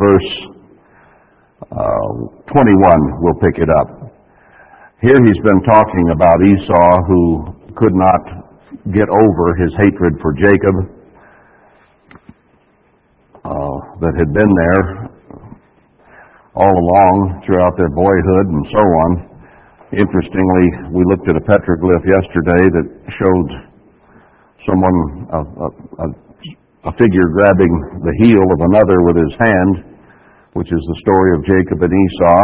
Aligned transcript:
verse 0.00 0.30
uh, 1.70 2.10
21, 2.50 3.22
we'll 3.22 3.38
pick 3.44 3.60
it 3.60 3.68
up. 3.68 4.10
Here 5.00 5.16
he's 5.16 5.42
been 5.44 5.62
talking 5.68 6.10
about 6.12 6.36
Esau 6.40 6.90
who 7.06 7.22
could 7.76 7.94
not 7.94 8.20
get 8.92 9.08
over 9.08 9.44
his 9.60 9.72
hatred 9.78 10.16
for 10.20 10.32
Jacob 10.34 10.76
uh, 13.44 13.76
that 14.00 14.14
had 14.16 14.32
been 14.32 14.52
there 14.52 14.84
all 16.54 16.74
along 16.74 17.42
throughout 17.46 17.76
their 17.76 17.92
boyhood 17.92 18.46
and 18.50 18.64
so 18.72 18.82
on. 18.82 19.10
Interestingly, 19.96 20.66
we 20.92 21.02
looked 21.08 21.28
at 21.28 21.36
a 21.36 21.44
petroglyph 21.44 22.04
yesterday 22.04 22.62
that 22.68 22.86
showed 23.16 23.48
someone, 24.68 24.96
a, 25.32 25.40
a, 25.40 26.06
a 26.88 26.92
figure 27.00 27.26
grabbing 27.32 27.74
the 28.04 28.14
heel 28.20 28.44
of 28.44 28.60
another 28.70 29.02
with 29.06 29.16
his 29.16 29.34
hand, 29.38 29.89
which 30.54 30.66
is 30.66 30.82
the 30.82 30.98
story 31.06 31.30
of 31.38 31.46
Jacob 31.46 31.78
and 31.78 31.94
Esau. 31.94 32.40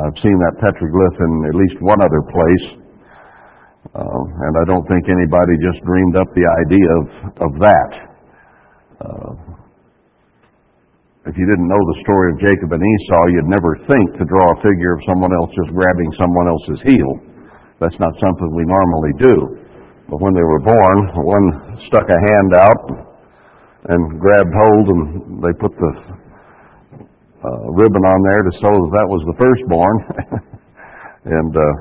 I've 0.00 0.18
seen 0.24 0.36
that 0.40 0.56
petroglyph 0.64 1.18
in 1.20 1.32
at 1.52 1.56
least 1.56 1.76
one 1.84 2.00
other 2.00 2.22
place. 2.32 2.66
Uh, 3.92 4.22
and 4.48 4.52
I 4.60 4.64
don't 4.64 4.86
think 4.88 5.08
anybody 5.08 5.56
just 5.60 5.84
dreamed 5.84 6.16
up 6.16 6.28
the 6.32 6.46
idea 6.46 6.88
of, 7.00 7.06
of 7.48 7.52
that. 7.60 7.90
Uh, 9.00 9.32
if 11.28 11.36
you 11.36 11.44
didn't 11.44 11.68
know 11.68 11.80
the 11.80 11.98
story 12.00 12.32
of 12.32 12.36
Jacob 12.40 12.72
and 12.72 12.80
Esau, 12.80 13.24
you'd 13.28 13.52
never 13.52 13.76
think 13.84 14.16
to 14.16 14.24
draw 14.24 14.46
a 14.56 14.62
figure 14.64 14.96
of 14.96 15.04
someone 15.04 15.32
else 15.36 15.52
just 15.52 15.68
grabbing 15.76 16.10
someone 16.16 16.48
else's 16.48 16.80
heel. 16.80 17.12
That's 17.76 17.96
not 18.00 18.16
something 18.20 18.48
we 18.56 18.64
normally 18.64 19.12
do. 19.20 19.36
But 20.08 20.20
when 20.24 20.32
they 20.32 20.44
were 20.44 20.64
born, 20.64 20.98
one 21.28 21.46
stuck 21.88 22.08
a 22.08 22.20
hand 22.32 22.50
out 22.56 22.84
and 23.92 24.20
grabbed 24.20 24.52
hold, 24.52 24.86
and 24.88 25.00
they 25.44 25.52
put 25.60 25.72
the 25.76 25.92
uh, 27.40 27.72
ribbon 27.72 28.04
on 28.04 28.20
there 28.28 28.42
to 28.44 28.52
show 28.60 28.74
that 28.74 28.92
that 29.00 29.08
was 29.08 29.22
the 29.24 29.36
firstborn. 29.40 29.96
and 31.40 31.52
uh, 31.56 31.74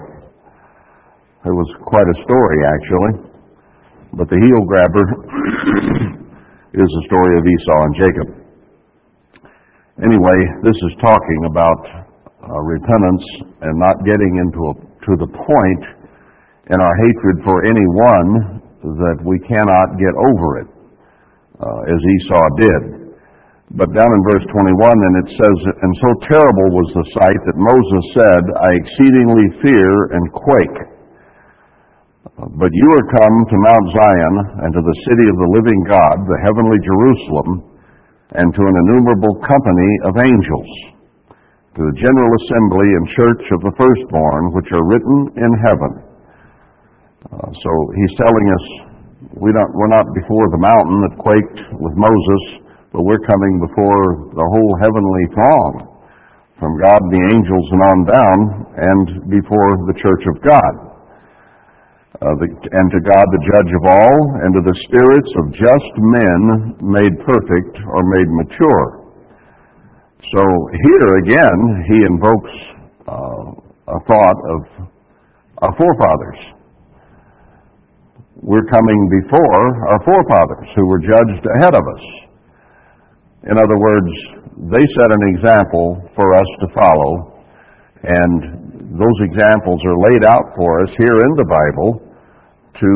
it 1.47 1.55
was 1.55 1.67
quite 1.83 2.07
a 2.07 2.17
story, 2.23 2.59
actually. 2.63 3.13
But 4.15 4.27
the 4.31 4.39
heel 4.39 4.63
grabber 4.63 5.03
is 6.79 6.89
the 6.89 7.03
story 7.11 7.33
of 7.35 7.43
Esau 7.43 7.79
and 7.83 7.95
Jacob. 7.99 8.27
Anyway, 9.99 10.39
this 10.63 10.79
is 10.79 10.93
talking 11.03 11.41
about 11.51 11.81
uh, 12.39 12.59
repentance 12.63 13.25
and 13.59 13.75
not 13.75 13.99
getting 14.07 14.39
into 14.39 14.61
a, 14.71 14.73
to 14.79 15.11
the 15.19 15.27
point 15.27 15.83
in 16.71 16.77
our 16.79 16.95
hatred 17.03 17.43
for 17.43 17.67
anyone 17.67 18.63
that 18.79 19.19
we 19.27 19.39
cannot 19.43 19.99
get 19.99 20.15
over 20.15 20.63
it, 20.63 20.69
uh, 21.59 21.91
as 21.91 21.99
Esau 21.99 22.47
did. 22.55 22.98
But 23.69 23.93
down 23.93 24.09
in 24.09 24.21
verse 24.33 24.45
21, 24.49 24.81
and 24.81 25.15
it 25.21 25.29
says, 25.37 25.57
And 25.85 25.93
so 26.01 26.09
terrible 26.25 26.67
was 26.73 26.89
the 26.89 27.09
sight 27.13 27.41
that 27.45 27.57
Moses 27.69 28.03
said, 28.17 28.43
I 28.65 28.69
exceedingly 28.73 29.47
fear 29.61 29.93
and 30.17 30.25
quake. 30.33 30.79
But 32.33 32.71
you 32.73 32.87
are 32.97 33.13
come 33.13 33.35
to 33.45 33.65
Mount 33.69 33.85
Zion 33.93 34.35
and 34.65 34.71
to 34.73 34.81
the 34.81 34.99
city 35.05 35.25
of 35.29 35.37
the 35.37 35.53
living 35.53 35.81
God, 35.85 36.17
the 36.25 36.41
heavenly 36.41 36.79
Jerusalem, 36.81 37.49
and 38.41 38.49
to 38.49 38.63
an 38.65 38.75
innumerable 38.89 39.37
company 39.45 39.91
of 40.09 40.17
angels, 40.17 40.71
to 41.77 41.81
the 41.85 41.97
general 41.99 42.31
assembly 42.41 42.89
and 42.89 43.05
church 43.21 43.43
of 43.53 43.59
the 43.69 43.75
firstborn, 43.77 44.49
which 44.57 44.69
are 44.73 44.85
written 44.89 45.17
in 45.45 45.51
heaven. 45.61 45.93
Uh, 47.27 47.49
so 47.53 47.71
he's 47.93 48.13
telling 48.17 48.47
us 48.49 48.65
we 49.37 49.53
don't, 49.53 49.71
we're 49.77 49.93
not 49.93 50.07
before 50.15 50.47
the 50.49 50.63
mountain 50.63 50.97
that 51.05 51.21
quaked 51.21 51.59
with 51.77 51.93
Moses, 51.93 52.43
but 52.91 53.05
we're 53.05 53.21
coming 53.29 53.61
before 53.61 54.33
the 54.33 54.47
whole 54.49 54.73
heavenly 54.81 55.25
throng, 55.37 55.71
from 56.57 56.73
God 56.81 56.99
the 57.07 57.23
angels 57.37 57.65
and 57.71 57.81
on 57.85 57.99
down, 58.09 58.39
and 58.75 59.05
before 59.29 59.71
the 59.85 59.97
church 60.01 60.23
of 60.27 60.35
God. 60.41 60.73
Uh, 62.19 62.35
the, 62.41 62.49
and 62.51 62.87
to 62.91 62.99
God 63.05 63.25
the 63.31 63.43
judge 63.47 63.71
of 63.71 63.83
all, 63.95 64.17
and 64.43 64.51
to 64.57 64.61
the 64.65 64.77
spirits 64.89 65.31
of 65.39 65.45
just 65.55 65.93
men 66.01 66.39
made 66.83 67.15
perfect 67.23 67.73
or 67.79 68.01
made 68.17 68.29
mature. 68.43 68.85
So 70.35 70.43
here 70.83 71.09
again, 71.23 71.59
he 71.87 71.97
invokes 72.09 72.55
uh, 73.07 73.95
a 73.95 73.99
thought 74.03 74.39
of 74.51 74.59
our 75.61 75.73
forefathers. 75.77 76.41
We're 78.41 78.67
coming 78.67 78.99
before 79.23 79.89
our 79.89 80.01
forefathers 80.03 80.67
who 80.75 80.87
were 80.87 80.99
judged 80.99 81.45
ahead 81.55 81.75
of 81.75 81.83
us. 81.87 82.28
In 83.47 83.55
other 83.55 83.79
words, 83.79 84.11
they 84.67 84.83
set 84.99 85.09
an 85.15 85.23
example 85.31 86.03
for 86.15 86.35
us 86.35 86.49
to 86.59 86.67
follow, 86.75 87.39
and 88.03 88.99
those 88.99 89.19
examples 89.31 89.79
are 89.87 90.11
laid 90.11 90.23
out 90.27 90.43
for 90.57 90.83
us 90.83 90.91
here 90.99 91.17
in 91.23 91.31
the 91.39 91.47
Bible 91.47 91.91
to 92.83 92.91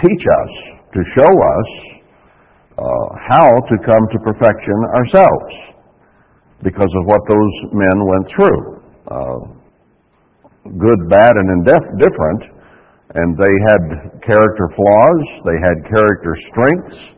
teach 0.00 0.24
us, 0.24 0.52
to 0.96 1.00
show 1.12 1.28
us 1.28 1.68
uh, 2.78 3.06
how 3.28 3.48
to 3.68 3.76
come 3.84 4.04
to 4.12 4.18
perfection 4.24 4.76
ourselves 4.96 5.52
because 6.64 6.92
of 6.96 7.04
what 7.04 7.20
those 7.28 7.54
men 7.76 7.96
went 8.00 8.26
through. 8.32 8.60
Uh, 9.12 9.40
good, 10.80 11.00
bad, 11.10 11.36
and 11.36 11.48
indifferent, 11.52 12.42
and 13.12 13.36
they 13.36 13.54
had 13.68 13.82
character 14.24 14.72
flaws, 14.72 15.20
they 15.44 15.58
had 15.60 15.76
character 15.84 16.32
strengths, 16.48 17.16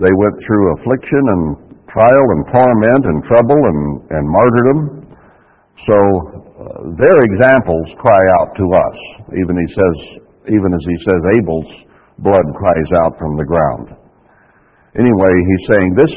they 0.00 0.12
went 0.18 0.36
through 0.46 0.74
affliction 0.80 1.22
and 1.30 1.42
trial 1.92 2.26
and 2.32 2.42
torment 2.48 3.02
and 3.04 3.18
trouble 3.28 3.60
and, 3.60 3.80
and 4.16 4.24
martyrdom. 4.24 4.80
So 5.84 5.96
uh, 5.96 6.80
their 6.96 7.18
examples 7.20 7.86
cry 8.00 8.22
out 8.40 8.50
to 8.56 8.66
us. 8.72 8.98
Even 9.36 9.54
he 9.60 9.68
says, 9.76 9.96
even 10.48 10.72
as 10.72 10.84
he 10.88 10.96
says, 11.04 11.20
Abel's 11.36 11.70
blood 12.18 12.46
cries 12.56 12.90
out 13.04 13.14
from 13.20 13.36
the 13.36 13.44
ground. 13.44 13.92
Anyway, 14.96 15.32
he's 15.32 15.64
saying 15.72 15.90
this, 15.96 16.14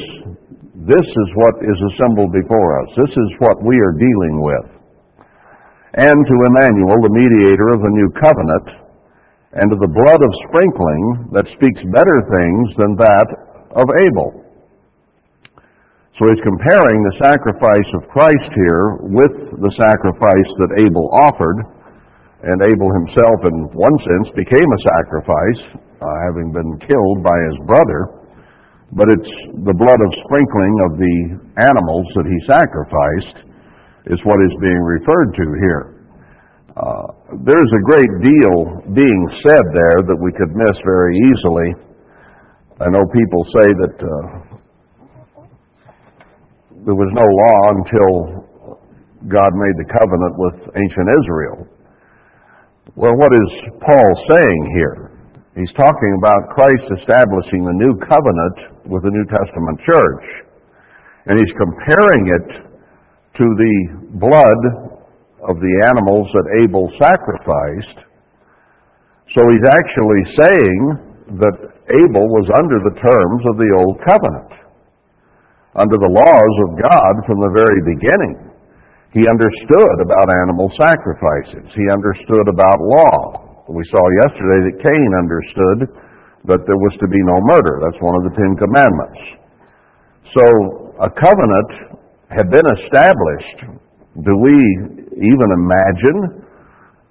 this 0.84 1.08
is 1.08 1.28
what 1.40 1.56
is 1.64 1.78
assembled 1.92 2.32
before 2.32 2.70
us. 2.84 2.88
This 2.96 3.14
is 3.16 3.30
what 3.40 3.56
we 3.64 3.76
are 3.80 3.96
dealing 3.96 4.36
with. 4.40 4.66
And 5.96 6.18
to 6.20 6.36
Emmanuel, 6.52 7.00
the 7.00 7.16
mediator 7.16 7.68
of 7.72 7.80
the 7.80 7.94
new 7.96 8.08
covenant, 8.20 8.66
and 9.56 9.72
to 9.72 9.78
the 9.80 9.88
blood 9.88 10.20
of 10.20 10.42
sprinkling 10.44 11.32
that 11.32 11.48
speaks 11.56 11.80
better 11.88 12.18
things 12.36 12.64
than 12.76 12.92
that 13.00 13.28
of 13.72 13.88
Abel. 14.04 14.45
So 16.16 16.24
he's 16.32 16.40
comparing 16.48 16.98
the 17.04 17.16
sacrifice 17.20 17.90
of 18.00 18.08
Christ 18.08 18.50
here 18.56 18.84
with 19.12 19.34
the 19.60 19.72
sacrifice 19.76 20.50
that 20.64 20.80
Abel 20.80 21.12
offered, 21.28 21.60
and 22.40 22.56
Abel 22.72 22.88
himself, 23.04 23.38
in 23.44 23.56
one 23.76 23.96
sense, 24.00 24.32
became 24.32 24.64
a 24.64 24.80
sacrifice, 24.96 25.60
uh, 25.76 26.16
having 26.24 26.56
been 26.56 26.72
killed 26.88 27.20
by 27.20 27.36
his 27.52 27.56
brother. 27.68 28.00
But 28.96 29.12
it's 29.12 29.32
the 29.60 29.76
blood 29.76 30.00
of 30.00 30.10
sprinkling 30.24 30.74
of 30.88 30.90
the 30.96 31.16
animals 31.68 32.06
that 32.16 32.24
he 32.24 32.38
sacrificed 32.48 33.36
is 34.08 34.16
what 34.24 34.40
is 34.40 34.56
being 34.56 34.82
referred 34.88 35.36
to 35.36 35.46
here. 35.60 35.82
Uh, 36.80 37.06
there's 37.44 37.72
a 37.76 37.86
great 37.92 38.12
deal 38.24 38.56
being 38.96 39.22
said 39.44 39.64
there 39.68 40.00
that 40.00 40.16
we 40.16 40.32
could 40.32 40.52
miss 40.56 40.76
very 40.80 41.12
easily. 41.28 41.68
I 42.80 42.88
know 42.88 43.04
people 43.12 43.42
say 43.52 43.68
that 43.68 43.96
uh, 44.00 44.55
there 46.86 46.94
was 46.94 47.10
no 47.10 47.26
law 47.26 47.58
until 47.74 48.10
God 49.26 49.50
made 49.58 49.74
the 49.74 49.90
covenant 49.90 50.34
with 50.38 50.56
ancient 50.78 51.08
Israel. 51.18 51.58
Well, 52.94 53.18
what 53.18 53.34
is 53.34 53.50
Paul 53.82 54.10
saying 54.30 54.62
here? 54.78 55.10
He's 55.58 55.72
talking 55.74 56.12
about 56.22 56.54
Christ 56.54 56.86
establishing 57.02 57.66
the 57.66 57.74
new 57.74 57.98
covenant 58.06 58.86
with 58.86 59.02
the 59.02 59.10
New 59.10 59.26
Testament 59.26 59.82
church. 59.82 60.26
And 61.26 61.42
he's 61.42 61.54
comparing 61.58 62.24
it 62.30 62.48
to 63.34 63.46
the 63.58 63.76
blood 64.22 64.60
of 65.42 65.58
the 65.58 65.74
animals 65.90 66.30
that 66.38 66.62
Abel 66.62 66.86
sacrificed. 67.02 67.98
So 69.34 69.42
he's 69.50 69.66
actually 69.74 70.22
saying 70.38 70.80
that 71.42 71.56
Abel 71.98 72.26
was 72.30 72.46
under 72.54 72.78
the 72.86 72.94
terms 72.94 73.42
of 73.50 73.58
the 73.58 73.70
old 73.74 73.98
covenant, 74.06 74.65
under 75.76 75.96
the 76.00 76.08
laws 76.08 76.54
of 76.68 76.80
God 76.80 77.12
from 77.28 77.38
the 77.44 77.52
very 77.52 77.80
beginning. 77.84 78.48
He 79.12 79.24
understood 79.28 79.96
about 80.00 80.28
animal 80.28 80.72
sacrifices. 80.76 81.68
He 81.72 81.84
understood 81.92 82.48
about 82.48 82.80
law. 82.80 83.64
We 83.68 83.84
saw 83.92 84.00
yesterday 84.24 84.72
that 84.72 84.76
Cain 84.80 85.10
understood 85.20 85.78
that 86.48 86.62
there 86.64 86.80
was 86.80 86.94
to 87.00 87.08
be 87.08 87.20
no 87.24 87.38
murder. 87.52 87.80
That's 87.84 88.00
one 88.00 88.16
of 88.16 88.24
the 88.24 88.34
Ten 88.36 88.52
Commandments. 88.56 89.20
So 90.32 90.44
a 91.00 91.10
covenant 91.12 91.70
had 92.32 92.48
been 92.48 92.68
established. 92.82 93.80
Do 94.20 94.32
we 94.36 94.56
even 95.16 95.48
imagine 95.52 96.18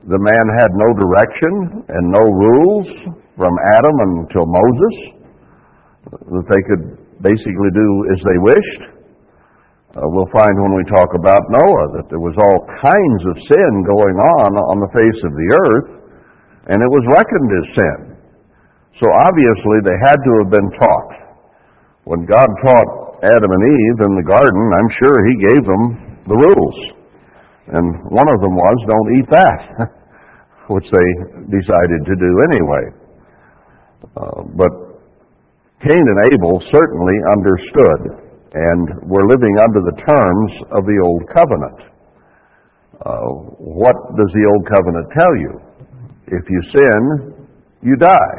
the 0.09 0.21
man 0.21 0.45
had 0.61 0.71
no 0.73 0.89
direction 0.93 1.85
and 1.89 2.03
no 2.09 2.23
rules 2.23 2.87
from 3.37 3.53
Adam 3.77 3.95
until 4.25 4.45
Moses? 4.45 4.95
That 6.05 6.45
they 6.49 6.61
could 6.69 7.04
basically 7.21 7.71
do 7.71 7.89
as 8.11 8.19
they 8.23 8.39
wished? 8.41 8.83
Uh, 9.95 10.03
we'll 10.11 10.27
find 10.35 10.51
when 10.59 10.75
we 10.75 10.83
talk 10.91 11.07
about 11.15 11.39
Noah 11.47 11.87
that 11.95 12.07
there 12.11 12.19
was 12.19 12.35
all 12.35 12.59
kinds 12.83 13.21
of 13.31 13.35
sin 13.47 13.71
going 13.87 14.17
on 14.19 14.49
on 14.59 14.77
the 14.83 14.91
face 14.91 15.19
of 15.23 15.31
the 15.31 15.49
earth, 15.55 15.89
and 16.67 16.83
it 16.83 16.91
was 16.91 17.15
reckoned 17.15 17.51
as 17.55 17.65
sin. 17.71 17.99
So 18.99 19.07
obviously 19.07 19.87
they 19.87 19.95
had 20.03 20.19
to 20.19 20.31
have 20.43 20.51
been 20.51 20.69
taught. 20.83 21.11
When 22.03 22.27
God 22.27 22.47
taught 22.59 22.89
Adam 23.23 23.51
and 23.51 23.63
Eve 23.63 23.99
in 24.03 24.13
the 24.19 24.27
garden, 24.27 24.63
I'm 24.75 24.91
sure 24.99 25.15
He 25.31 25.35
gave 25.47 25.63
them 25.63 25.83
the 26.27 26.37
rules. 26.43 26.77
And 27.71 27.87
one 28.11 28.29
of 28.29 28.39
them 28.43 28.53
was, 28.53 28.77
don't 28.85 29.11
eat 29.15 29.29
that, 29.31 29.61
which 30.75 30.85
they 30.91 31.09
decided 31.49 32.01
to 32.03 32.15
do 32.19 32.31
anyway. 32.51 32.85
Uh, 34.11 34.41
but 34.59 34.84
Cain 35.83 36.01
and 36.01 36.19
Abel 36.31 36.61
certainly 36.71 37.17
understood 37.35 38.01
and 38.55 39.09
were 39.09 39.27
living 39.27 39.55
under 39.59 39.81
the 39.83 39.97
terms 40.07 40.51
of 40.71 40.85
the 40.87 40.99
Old 41.03 41.23
Covenant. 41.27 41.79
Uh, 42.95 43.27
what 43.59 43.95
does 44.15 44.31
the 44.31 44.45
Old 44.47 44.63
Covenant 44.71 45.07
tell 45.11 45.35
you? 45.35 45.53
If 46.27 46.43
you 46.49 46.61
sin, 46.71 47.01
you 47.83 47.95
die. 47.97 48.37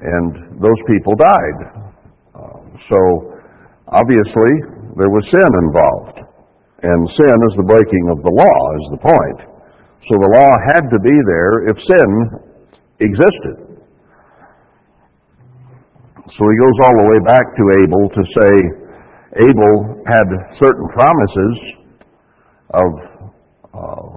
And 0.00 0.58
those 0.60 0.80
people 0.88 1.12
died. 1.14 1.60
Uh, 2.34 2.58
so, 2.88 2.98
obviously, 3.92 4.52
there 4.96 5.12
was 5.12 5.24
sin 5.28 5.50
involved. 5.68 6.18
And 6.82 7.08
sin 7.12 7.36
is 7.52 7.54
the 7.60 7.68
breaking 7.68 8.08
of 8.08 8.24
the 8.24 8.32
law, 8.32 8.60
is 8.80 8.88
the 8.96 9.02
point. 9.04 9.40
So 10.08 10.16
the 10.16 10.32
law 10.32 10.52
had 10.72 10.88
to 10.88 10.98
be 11.04 11.16
there 11.28 11.68
if 11.68 11.76
sin 11.76 12.10
existed. 13.04 13.69
So 16.38 16.42
he 16.46 16.56
goes 16.62 16.76
all 16.86 16.96
the 17.02 17.08
way 17.10 17.20
back 17.26 17.46
to 17.58 17.64
Abel 17.82 18.04
to 18.06 18.22
say 18.38 18.52
Abel 19.50 19.74
had 20.06 20.26
certain 20.62 20.86
promises 20.94 21.54
of, 22.70 22.90
uh, 23.74 24.10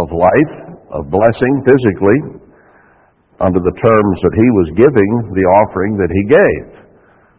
of 0.00 0.06
life, 0.08 0.54
of 0.90 1.10
blessing 1.10 1.54
physically, 1.64 2.40
under 3.40 3.60
the 3.60 3.76
terms 3.82 4.16
that 4.22 4.34
he 4.36 4.48
was 4.56 4.68
giving 4.78 5.10
the 5.34 5.46
offering 5.60 5.96
that 5.98 6.08
he 6.08 6.22
gave. 6.32 6.66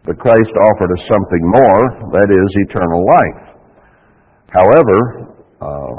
But 0.04 0.18
Christ 0.18 0.54
offered 0.54 0.92
us 0.92 1.02
something 1.10 1.42
more, 1.42 1.82
that 2.14 2.30
is 2.30 2.48
eternal 2.70 3.02
life. 3.02 3.42
However, 4.54 4.98
uh, 5.60 5.96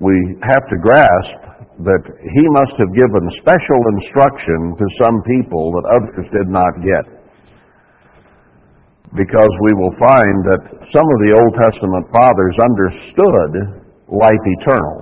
we 0.00 0.14
have 0.40 0.64
to 0.70 0.76
grasp 0.80 1.47
that 1.78 2.02
he 2.10 2.44
must 2.58 2.74
have 2.82 2.90
given 2.90 3.22
special 3.38 3.80
instruction 3.94 4.74
to 4.74 4.86
some 4.98 5.22
people 5.22 5.70
that 5.78 5.86
others 5.94 6.26
did 6.34 6.50
not 6.50 6.74
get. 6.82 7.06
Because 9.14 9.52
we 9.62 9.72
will 9.78 9.94
find 9.94 10.36
that 10.50 10.62
some 10.90 11.06
of 11.06 11.18
the 11.22 11.32
Old 11.38 11.54
Testament 11.54 12.04
fathers 12.10 12.56
understood 12.66 13.50
life 14.10 14.44
eternal. 14.58 14.98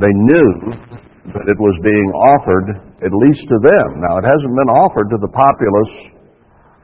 They 0.00 0.10
knew 0.10 0.48
that 1.36 1.46
it 1.46 1.58
was 1.60 1.76
being 1.84 2.10
offered 2.32 2.68
at 3.04 3.12
least 3.12 3.44
to 3.52 3.58
them. 3.60 4.00
Now, 4.00 4.18
it 4.18 4.26
hasn't 4.26 4.56
been 4.56 4.72
offered 4.72 5.12
to 5.12 5.18
the 5.20 5.30
populace 5.30 5.94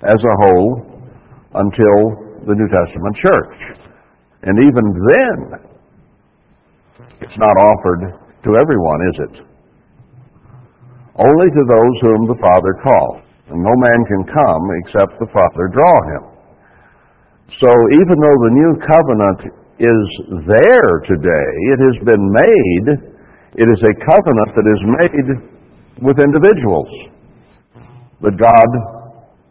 as 0.04 0.20
a 0.20 0.34
whole 0.44 0.70
until 1.56 1.98
the 2.46 2.54
New 2.54 2.68
Testament 2.68 3.16
church. 3.16 3.56
And 4.44 4.60
even 4.60 4.84
then, 5.08 5.36
it's 7.20 7.38
not 7.40 7.56
offered 7.64 8.29
to 8.44 8.50
everyone, 8.56 9.00
is 9.12 9.16
it? 9.28 9.34
Only 11.20 11.48
to 11.52 11.62
those 11.68 11.96
whom 12.00 12.20
the 12.28 12.40
Father 12.40 12.72
calls. 12.80 13.20
And 13.50 13.60
no 13.60 13.74
man 13.76 14.00
can 14.06 14.22
come 14.30 14.64
except 14.84 15.18
the 15.18 15.30
Father 15.34 15.68
draw 15.74 15.96
him. 16.14 16.24
So 17.58 17.68
even 17.68 18.16
though 18.16 18.38
the 18.46 18.54
new 18.54 18.72
covenant 18.86 19.40
is 19.82 20.02
there 20.46 20.92
today, 21.04 21.48
it 21.74 21.78
has 21.82 21.96
been 22.06 22.24
made, 22.30 22.86
it 23.58 23.68
is 23.68 23.80
a 23.82 23.94
covenant 24.06 24.50
that 24.54 24.68
is 24.70 24.82
made 24.86 25.28
with 26.06 26.16
individuals 26.22 26.88
that 28.22 28.36
God 28.38 28.70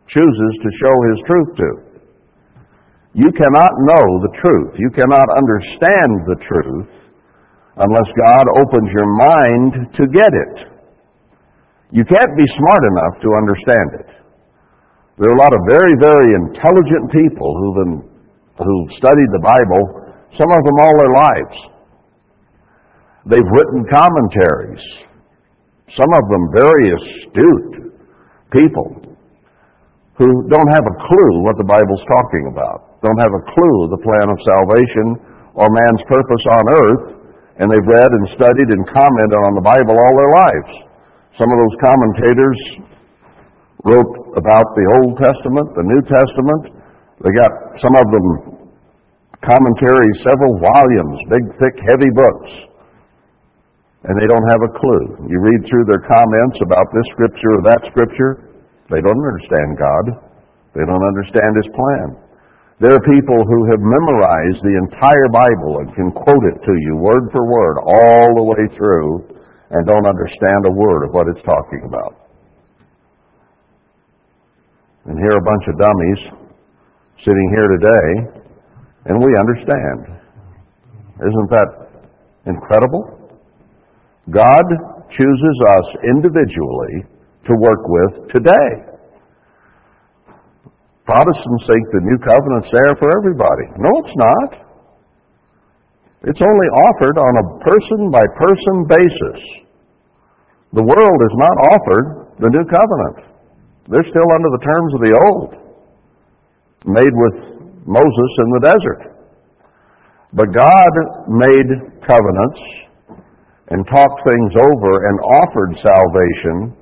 chooses 0.07 0.53
to 0.63 0.69
show 0.79 0.95
His 1.11 1.19
truth 1.27 1.51
to. 1.57 1.69
You 3.13 3.29
cannot 3.33 3.73
know 3.89 4.05
the 4.21 4.33
truth. 4.37 4.73
You 4.77 4.89
cannot 4.93 5.27
understand 5.33 6.11
the 6.29 6.39
truth 6.45 6.98
unless 7.79 8.09
God 8.27 8.45
opens 8.59 8.89
your 8.91 9.09
mind 9.15 9.71
to 9.95 10.03
get 10.11 10.31
it. 10.35 10.55
You 11.95 12.03
can't 12.03 12.33
be 12.35 12.45
smart 12.59 12.83
enough 12.91 13.15
to 13.23 13.29
understand 13.39 13.89
it. 14.03 14.09
There 15.17 15.31
are 15.31 15.35
a 15.35 15.41
lot 15.41 15.55
of 15.55 15.61
very, 15.67 15.95
very 15.99 16.29
intelligent 16.35 17.11
people 17.11 17.49
who've, 17.49 17.77
been, 17.83 17.95
who've 18.59 18.91
studied 18.99 19.31
the 19.35 19.43
Bible, 19.43 19.83
some 20.37 20.51
of 20.51 20.61
them 20.63 20.77
all 20.79 20.95
their 20.99 21.15
lives. 21.15 21.57
They've 23.27 23.51
written 23.51 23.83
commentaries, 23.91 24.83
some 25.95 26.11
of 26.13 26.23
them 26.29 26.43
very 26.55 26.87
astute 26.93 27.75
people 28.53 29.09
who 30.19 30.27
don't 30.51 30.71
have 30.75 30.83
a 30.83 30.95
clue 31.07 31.33
what 31.43 31.55
the 31.55 31.67
Bible's 31.67 32.05
talking 32.11 32.51
about, 32.51 32.99
don't 33.03 33.19
have 33.23 33.31
a 33.31 33.43
clue 33.55 33.77
the 33.87 34.03
plan 34.03 34.27
of 34.27 34.37
salvation 34.43 35.07
or 35.55 35.67
man's 35.71 36.03
purpose 36.07 36.43
on 36.59 36.63
earth, 36.75 37.18
and 37.59 37.67
they've 37.67 37.89
read 37.91 38.07
and 38.07 38.25
studied 38.39 38.69
and 38.71 38.87
commented 38.87 39.39
on 39.43 39.53
the 39.59 39.65
Bible 39.67 39.99
all 39.99 40.13
their 40.15 40.31
lives. 40.31 40.71
Some 41.35 41.51
of 41.51 41.57
those 41.59 41.75
commentators 41.83 42.59
wrote 43.83 44.13
about 44.39 44.67
the 44.79 44.87
Old 44.99 45.19
Testament, 45.19 45.67
the 45.75 45.87
New 45.87 46.01
Testament. 46.07 46.63
They 47.19 47.31
got 47.35 47.51
some 47.83 47.95
of 47.99 48.07
them 48.07 48.27
commentaries, 49.43 50.17
several 50.23 50.55
volumes, 50.59 51.19
big, 51.27 51.43
thick, 51.59 51.75
heavy 51.87 52.11
books. 52.15 52.51
And 54.07 54.15
they 54.15 54.27
don't 54.31 54.47
have 54.47 54.63
a 54.63 54.71
clue. 54.79 55.27
You 55.27 55.43
read 55.43 55.67
through 55.67 55.83
their 55.83 56.03
comments 56.07 56.57
about 56.63 56.87
this 56.95 57.07
scripture 57.11 57.59
or 57.59 57.63
that 57.67 57.81
scripture, 57.91 58.55
they 58.87 59.03
don't 59.03 59.19
understand 59.19 59.75
God. 59.75 60.05
They 60.75 60.87
don't 60.87 61.03
understand 61.03 61.51
His 61.59 61.69
plan. 61.75 62.07
There 62.79 62.95
are 62.95 63.11
people 63.11 63.43
who 63.43 63.59
have 63.75 63.83
memorized 63.83 64.63
the 64.63 64.75
entire 64.87 65.27
Bible 65.35 65.83
and 65.83 65.91
can 65.99 66.15
quote 66.15 66.45
it 66.47 66.63
to 66.63 66.73
you 66.79 66.95
word 66.95 67.27
for 67.35 67.43
word 67.43 67.75
all 67.83 68.27
the 68.39 68.47
way 68.55 68.63
through 68.79 69.35
and 69.71 69.83
don't 69.85 70.07
understand 70.07 70.63
a 70.63 70.71
word 70.71 71.03
of 71.03 71.11
what 71.11 71.27
it's 71.27 71.43
talking 71.43 71.83
about. 71.83 72.15
And 75.11 75.19
here 75.19 75.27
are 75.27 75.43
a 75.43 75.49
bunch 75.51 75.65
of 75.67 75.75
dummies 75.75 76.21
sitting 77.19 77.47
here 77.59 77.67
today, 77.67 78.09
and 79.11 79.19
we 79.19 79.35
understand. 79.43 80.15
Isn't 81.19 81.49
that 81.51 81.69
incredible? 82.45 83.03
God 84.31 84.63
chooses 85.11 85.57
us 85.67 85.85
individually 86.15 87.03
to 87.43 87.53
work 87.59 87.83
with 87.83 88.31
today. 88.31 88.89
Protestants 91.09 91.65
think 91.65 91.83
the 91.89 92.05
new 92.05 92.19
covenant's 92.21 92.69
there 92.69 92.93
for 93.01 93.09
everybody. 93.17 93.65
No, 93.81 93.89
it's 94.05 94.17
not. 94.21 94.49
It's 96.29 96.43
only 96.43 96.69
offered 96.85 97.17
on 97.17 97.33
a 97.33 97.45
person 97.65 98.13
by 98.13 98.21
person 98.37 98.85
basis. 98.85 99.41
The 100.77 100.85
world 100.85 101.19
is 101.25 101.33
not 101.33 101.55
offered 101.73 102.07
the 102.37 102.53
new 102.53 102.61
covenant. 102.61 103.25
They're 103.89 104.05
still 104.05 104.29
under 104.37 104.53
the 104.53 104.61
terms 104.61 104.91
of 104.93 105.01
the 105.01 105.13
old, 105.17 105.49
made 106.85 107.15
with 107.17 107.37
Moses 107.89 108.31
in 108.45 108.49
the 108.53 108.63
desert. 108.69 109.01
But 110.37 110.53
God 110.53 110.93
made 111.25 111.69
covenants 112.05 112.61
and 113.73 113.81
talked 113.89 114.21
things 114.29 114.53
over 114.61 114.91
and 115.09 115.17
offered 115.41 115.73
salvation 115.81 116.77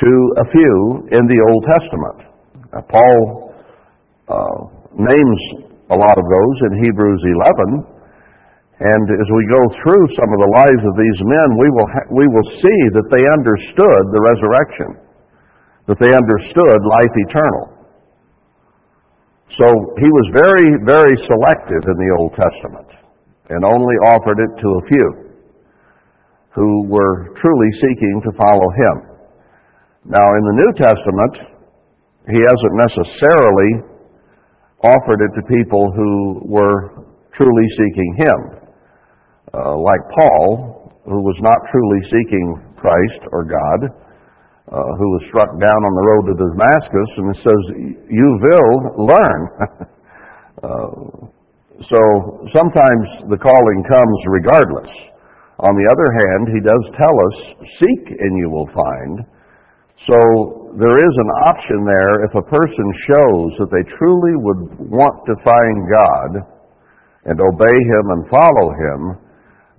to 0.00 0.12
a 0.40 0.46
few 0.48 1.08
in 1.12 1.28
the 1.28 1.40
Old 1.52 1.64
Testament. 1.68 2.33
Now, 2.74 2.82
Paul 2.90 3.54
uh, 4.26 4.58
names 4.98 5.40
a 5.90 5.94
lot 5.94 6.18
of 6.18 6.26
those 6.26 6.56
in 6.66 6.82
Hebrews 6.82 7.22
11. 7.22 7.94
And 8.82 9.04
as 9.06 9.28
we 9.30 9.42
go 9.54 9.62
through 9.78 10.04
some 10.18 10.26
of 10.34 10.38
the 10.42 10.52
lives 10.58 10.82
of 10.82 10.98
these 10.98 11.20
men, 11.22 11.48
we 11.54 11.70
will, 11.70 11.86
ha- 11.86 12.10
we 12.10 12.26
will 12.26 12.48
see 12.58 12.80
that 12.98 13.06
they 13.14 13.22
understood 13.30 14.02
the 14.10 14.22
resurrection, 14.26 14.90
that 15.86 16.02
they 16.02 16.10
understood 16.10 16.78
life 16.82 17.14
eternal. 17.30 17.64
So 19.54 19.70
he 20.02 20.10
was 20.10 20.26
very, 20.34 20.66
very 20.82 21.14
selective 21.30 21.84
in 21.86 21.96
the 22.02 22.10
Old 22.18 22.34
Testament 22.34 22.90
and 23.54 23.62
only 23.62 23.94
offered 24.10 24.42
it 24.42 24.52
to 24.58 24.68
a 24.82 24.86
few 24.90 25.08
who 26.58 26.90
were 26.90 27.38
truly 27.38 27.70
seeking 27.78 28.18
to 28.26 28.34
follow 28.34 28.66
him. 28.74 28.96
Now, 30.10 30.26
in 30.26 30.42
the 30.42 30.56
New 30.58 30.72
Testament, 30.74 31.53
he 32.28 32.40
hasn't 32.40 32.74
necessarily 32.80 33.70
offered 34.84 35.20
it 35.20 35.32
to 35.36 35.42
people 35.48 35.92
who 35.92 36.40
were 36.44 37.04
truly 37.36 37.66
seeking 37.76 38.10
Him. 38.18 38.40
Uh, 39.52 39.76
like 39.78 40.00
Paul, 40.12 40.92
who 41.04 41.20
was 41.22 41.38
not 41.40 41.56
truly 41.70 42.00
seeking 42.10 42.46
Christ 42.76 43.22
or 43.32 43.44
God, 43.44 43.80
uh, 44.72 44.90
who 44.98 45.08
was 45.14 45.22
struck 45.28 45.52
down 45.60 45.80
on 45.84 45.92
the 45.94 46.06
road 46.08 46.24
to 46.28 46.34
Damascus, 46.40 47.10
and 47.16 47.26
it 47.32 47.40
says, 47.44 47.62
You 48.08 48.28
will 48.40 49.06
learn. 49.08 49.40
Uh, 50.62 51.26
so 51.90 52.00
sometimes 52.56 53.06
the 53.28 53.36
calling 53.36 53.80
comes 53.84 54.18
regardless. 54.32 54.88
On 55.60 55.74
the 55.76 55.86
other 55.92 56.08
hand, 56.08 56.42
he 56.56 56.62
does 56.64 56.84
tell 56.96 57.12
us, 57.12 57.36
seek 57.76 58.16
and 58.16 58.32
you 58.38 58.48
will 58.48 58.70
find. 58.72 59.26
So 60.02 60.18
there 60.74 60.98
is 60.98 61.14
an 61.22 61.30
option 61.46 61.78
there 61.86 62.26
if 62.26 62.32
a 62.34 62.44
person 62.50 62.86
shows 63.06 63.50
that 63.62 63.70
they 63.70 63.84
truly 63.94 64.34
would 64.42 64.90
want 64.90 65.16
to 65.30 65.34
find 65.46 65.76
God 65.86 66.30
and 67.30 67.38
obey 67.40 67.78
him 67.88 68.04
and 68.12 68.28
follow 68.28 68.68
him, 68.74 69.00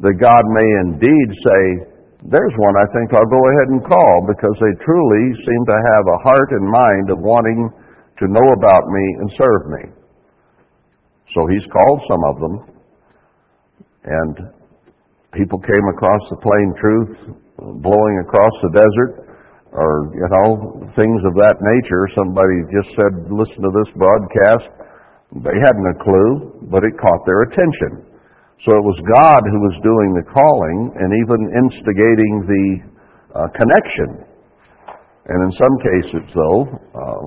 that 0.01 0.17
God 0.17 0.43
may 0.49 0.69
indeed 0.87 1.29
say, 1.45 1.61
there's 2.25 2.55
one 2.57 2.73
I 2.73 2.87
think 2.89 3.13
I'll 3.13 3.29
go 3.29 3.43
ahead 3.53 3.69
and 3.69 3.85
call 3.85 4.25
because 4.25 4.57
they 4.57 4.73
truly 4.81 5.25
seem 5.45 5.61
to 5.69 5.77
have 5.93 6.05
a 6.09 6.21
heart 6.25 6.49
and 6.57 6.65
mind 6.65 7.07
of 7.13 7.19
wanting 7.21 7.69
to 8.17 8.25
know 8.25 8.47
about 8.57 8.87
me 8.89 9.05
and 9.21 9.29
serve 9.37 9.63
me. 9.77 9.83
So 11.35 11.45
he's 11.51 11.67
called 11.69 12.01
some 12.09 12.23
of 12.31 12.35
them, 12.39 12.55
and 14.05 14.33
people 15.33 15.59
came 15.59 15.87
across 15.93 16.23
the 16.31 16.39
plain 16.41 16.73
truth, 16.79 17.13
blowing 17.83 18.15
across 18.25 18.55
the 18.63 18.71
desert, 18.73 19.34
or, 19.75 20.09
you 20.15 20.27
know, 20.31 20.79
things 20.95 21.19
of 21.27 21.35
that 21.35 21.59
nature. 21.59 22.07
Somebody 22.15 22.55
just 22.71 22.89
said, 22.95 23.11
listen 23.27 23.59
to 23.59 23.71
this 23.75 23.91
broadcast. 23.99 24.71
They 25.43 25.57
hadn't 25.59 25.87
a 25.91 25.97
clue, 25.99 26.63
but 26.71 26.87
it 26.87 26.95
caught 26.95 27.21
their 27.27 27.43
attention. 27.51 28.07
So 28.63 28.71
it 28.71 28.81
was 28.87 28.97
God 29.03 29.43
who 29.43 29.59
was 29.59 29.75
doing 29.83 30.09
the 30.15 30.25
calling 30.31 30.79
and 30.95 31.09
even 31.11 31.39
instigating 31.59 32.33
the 32.47 32.65
uh, 33.35 33.47
connection. 33.51 34.23
And 35.27 35.37
in 35.43 35.51
some 35.59 35.75
cases, 35.83 36.23
though, 36.31 36.61
uh, 36.95 37.23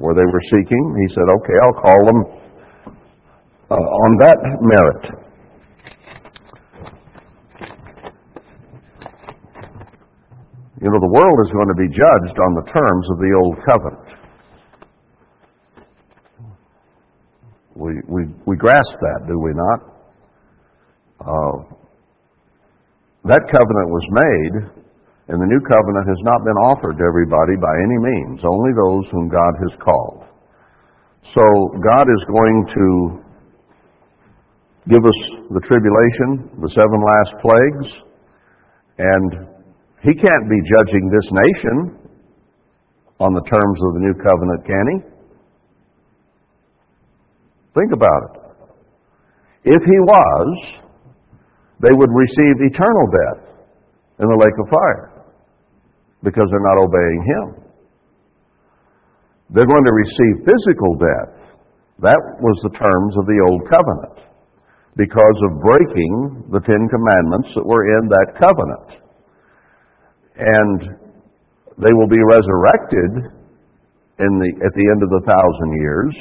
where 0.00 0.16
they 0.16 0.24
were 0.24 0.44
seeking, 0.48 0.84
he 1.04 1.06
said, 1.12 1.28
okay, 1.28 1.56
I'll 1.60 1.80
call 1.84 2.00
them 2.08 2.20
uh, 3.70 3.76
on 3.76 4.10
that 4.24 4.38
merit. 4.64 5.29
You 10.80 10.88
know, 10.88 10.96
the 10.96 11.12
world 11.12 11.38
is 11.44 11.52
going 11.52 11.68
to 11.68 11.76
be 11.76 11.92
judged 11.92 12.36
on 12.40 12.52
the 12.56 12.64
terms 12.72 13.04
of 13.12 13.16
the 13.20 13.32
old 13.36 13.56
covenant. 13.68 14.08
We, 17.76 17.92
we, 18.08 18.22
we 18.46 18.56
grasp 18.56 18.88
that, 18.88 19.28
do 19.28 19.36
we 19.38 19.52
not? 19.52 19.80
Uh, 21.20 21.56
that 23.28 23.44
covenant 23.52 23.88
was 23.92 24.06
made, 24.08 24.54
and 25.28 25.36
the 25.36 25.48
new 25.52 25.60
covenant 25.68 26.08
has 26.08 26.20
not 26.24 26.40
been 26.48 26.56
offered 26.64 26.96
to 26.96 27.04
everybody 27.04 27.60
by 27.60 27.74
any 27.84 27.98
means, 28.00 28.40
only 28.40 28.72
those 28.72 29.04
whom 29.12 29.28
God 29.28 29.52
has 29.60 29.76
called. 29.84 30.24
So 31.36 31.44
God 31.76 32.08
is 32.08 32.22
going 32.24 32.58
to 32.72 32.86
give 34.88 35.04
us 35.04 35.18
the 35.52 35.60
tribulation, 35.68 36.56
the 36.56 36.72
seven 36.72 37.04
last 37.04 37.32
plagues, 37.44 37.88
and 38.96 39.59
He 40.02 40.14
can't 40.14 40.46
be 40.48 40.60
judging 40.64 41.10
this 41.12 41.28
nation 41.30 41.76
on 43.20 43.34
the 43.36 43.44
terms 43.44 43.78
of 43.84 43.94
the 43.94 44.00
new 44.00 44.16
covenant, 44.16 44.64
can 44.64 44.84
He? 44.88 44.98
Think 47.76 47.92
about 47.92 48.20
it. 48.24 49.76
If 49.76 49.82
He 49.84 49.98
was, 50.08 50.48
they 51.84 51.92
would 51.92 52.08
receive 52.08 52.72
eternal 52.72 53.06
death 53.12 53.44
in 54.20 54.26
the 54.28 54.40
lake 54.40 54.56
of 54.56 54.68
fire 54.72 55.24
because 56.22 56.48
they're 56.48 56.64
not 56.64 56.80
obeying 56.80 57.22
Him. 57.24 57.46
They're 59.52 59.68
going 59.68 59.84
to 59.84 59.92
receive 59.92 60.46
physical 60.48 60.96
death. 60.96 61.36
That 62.00 62.20
was 62.40 62.56
the 62.64 62.72
terms 62.72 63.12
of 63.20 63.26
the 63.28 63.40
old 63.44 63.68
covenant 63.68 64.24
because 64.96 65.38
of 65.44 65.60
breaking 65.60 66.48
the 66.52 66.60
Ten 66.64 66.88
Commandments 66.88 67.48
that 67.54 67.66
were 67.66 67.84
in 68.00 68.08
that 68.08 68.40
covenant. 68.40 68.99
And 70.36 70.78
they 71.80 71.92
will 71.96 72.08
be 72.08 72.20
resurrected 72.20 73.40
in 74.20 74.32
the, 74.36 74.50
at 74.60 74.72
the 74.76 74.86
end 74.92 75.00
of 75.00 75.10
the 75.10 75.24
thousand 75.24 75.70
years 75.80 76.12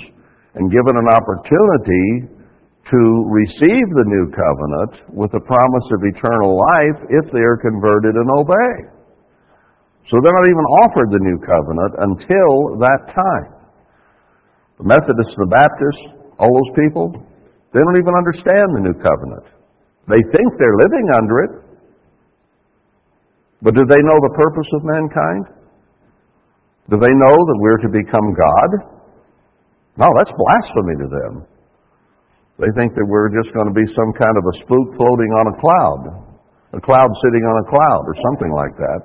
and 0.55 0.71
given 0.71 0.95
an 0.95 1.09
opportunity 1.11 2.39
to 2.89 3.01
receive 3.29 3.85
the 3.93 4.07
new 4.07 4.25
covenant 4.33 5.13
with 5.13 5.29
the 5.29 5.43
promise 5.45 5.87
of 5.93 6.01
eternal 6.09 6.57
life 6.57 6.99
if 7.11 7.25
they 7.29 7.43
are 7.43 7.59
converted 7.61 8.17
and 8.17 8.29
obey. 8.33 8.99
So 10.09 10.17
they're 10.17 10.33
not 10.33 10.49
even 10.49 10.65
offered 10.81 11.09
the 11.13 11.21
new 11.21 11.37
covenant 11.37 11.93
until 12.01 12.81
that 12.81 13.13
time. 13.13 13.51
The 14.81 14.89
Methodists, 14.89 15.37
the 15.37 15.53
Baptists, 15.53 16.03
all 16.41 16.49
those 16.49 16.73
people, 16.81 17.13
they 17.69 17.77
don't 17.77 17.99
even 18.01 18.15
understand 18.17 18.73
the 18.73 18.83
new 18.89 18.97
covenant. 18.97 19.45
They 20.09 20.23
think 20.33 20.47
they're 20.57 20.81
living 20.81 21.05
under 21.13 21.35
it. 21.45 21.53
But 23.61 23.75
do 23.75 23.83
they 23.83 24.01
know 24.07 24.17
the 24.23 24.35
purpose 24.39 24.69
of 24.73 24.87
mankind? 24.87 25.43
Do 26.89 26.95
they 26.97 27.11
know 27.11 27.35
that 27.35 27.57
we're 27.59 27.81
to 27.83 27.91
become 27.91 28.27
God? 28.33 28.69
No, 29.99 30.07
that's 30.15 30.31
blasphemy 30.31 30.95
to 30.95 31.07
them. 31.11 31.33
They 32.57 32.71
think 32.75 32.95
that 32.95 33.07
we're 33.07 33.31
just 33.31 33.53
going 33.53 33.67
to 33.67 33.75
be 33.75 33.87
some 33.95 34.11
kind 34.15 34.35
of 34.35 34.43
a 34.47 34.53
spook 34.63 34.95
floating 34.95 35.31
on 35.35 35.45
a 35.51 35.55
cloud, 35.59 36.01
a 36.75 36.81
cloud 36.81 37.11
sitting 37.23 37.43
on 37.43 37.55
a 37.63 37.65
cloud, 37.67 38.03
or 38.07 38.15
something 38.31 38.51
like 38.51 38.75
that. 38.79 39.01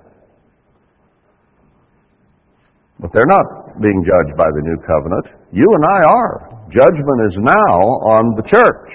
But 2.98 3.10
they're 3.12 3.30
not 3.30 3.82
being 3.82 4.02
judged 4.06 4.38
by 4.38 4.46
the 4.54 4.62
new 4.62 4.78
covenant. 4.86 5.26
You 5.50 5.66
and 5.66 5.84
I 5.84 6.00
are. 6.14 6.34
Judgment 6.70 7.20
is 7.30 7.36
now 7.42 7.74
on 8.16 8.34
the 8.38 8.46
church. 8.48 8.90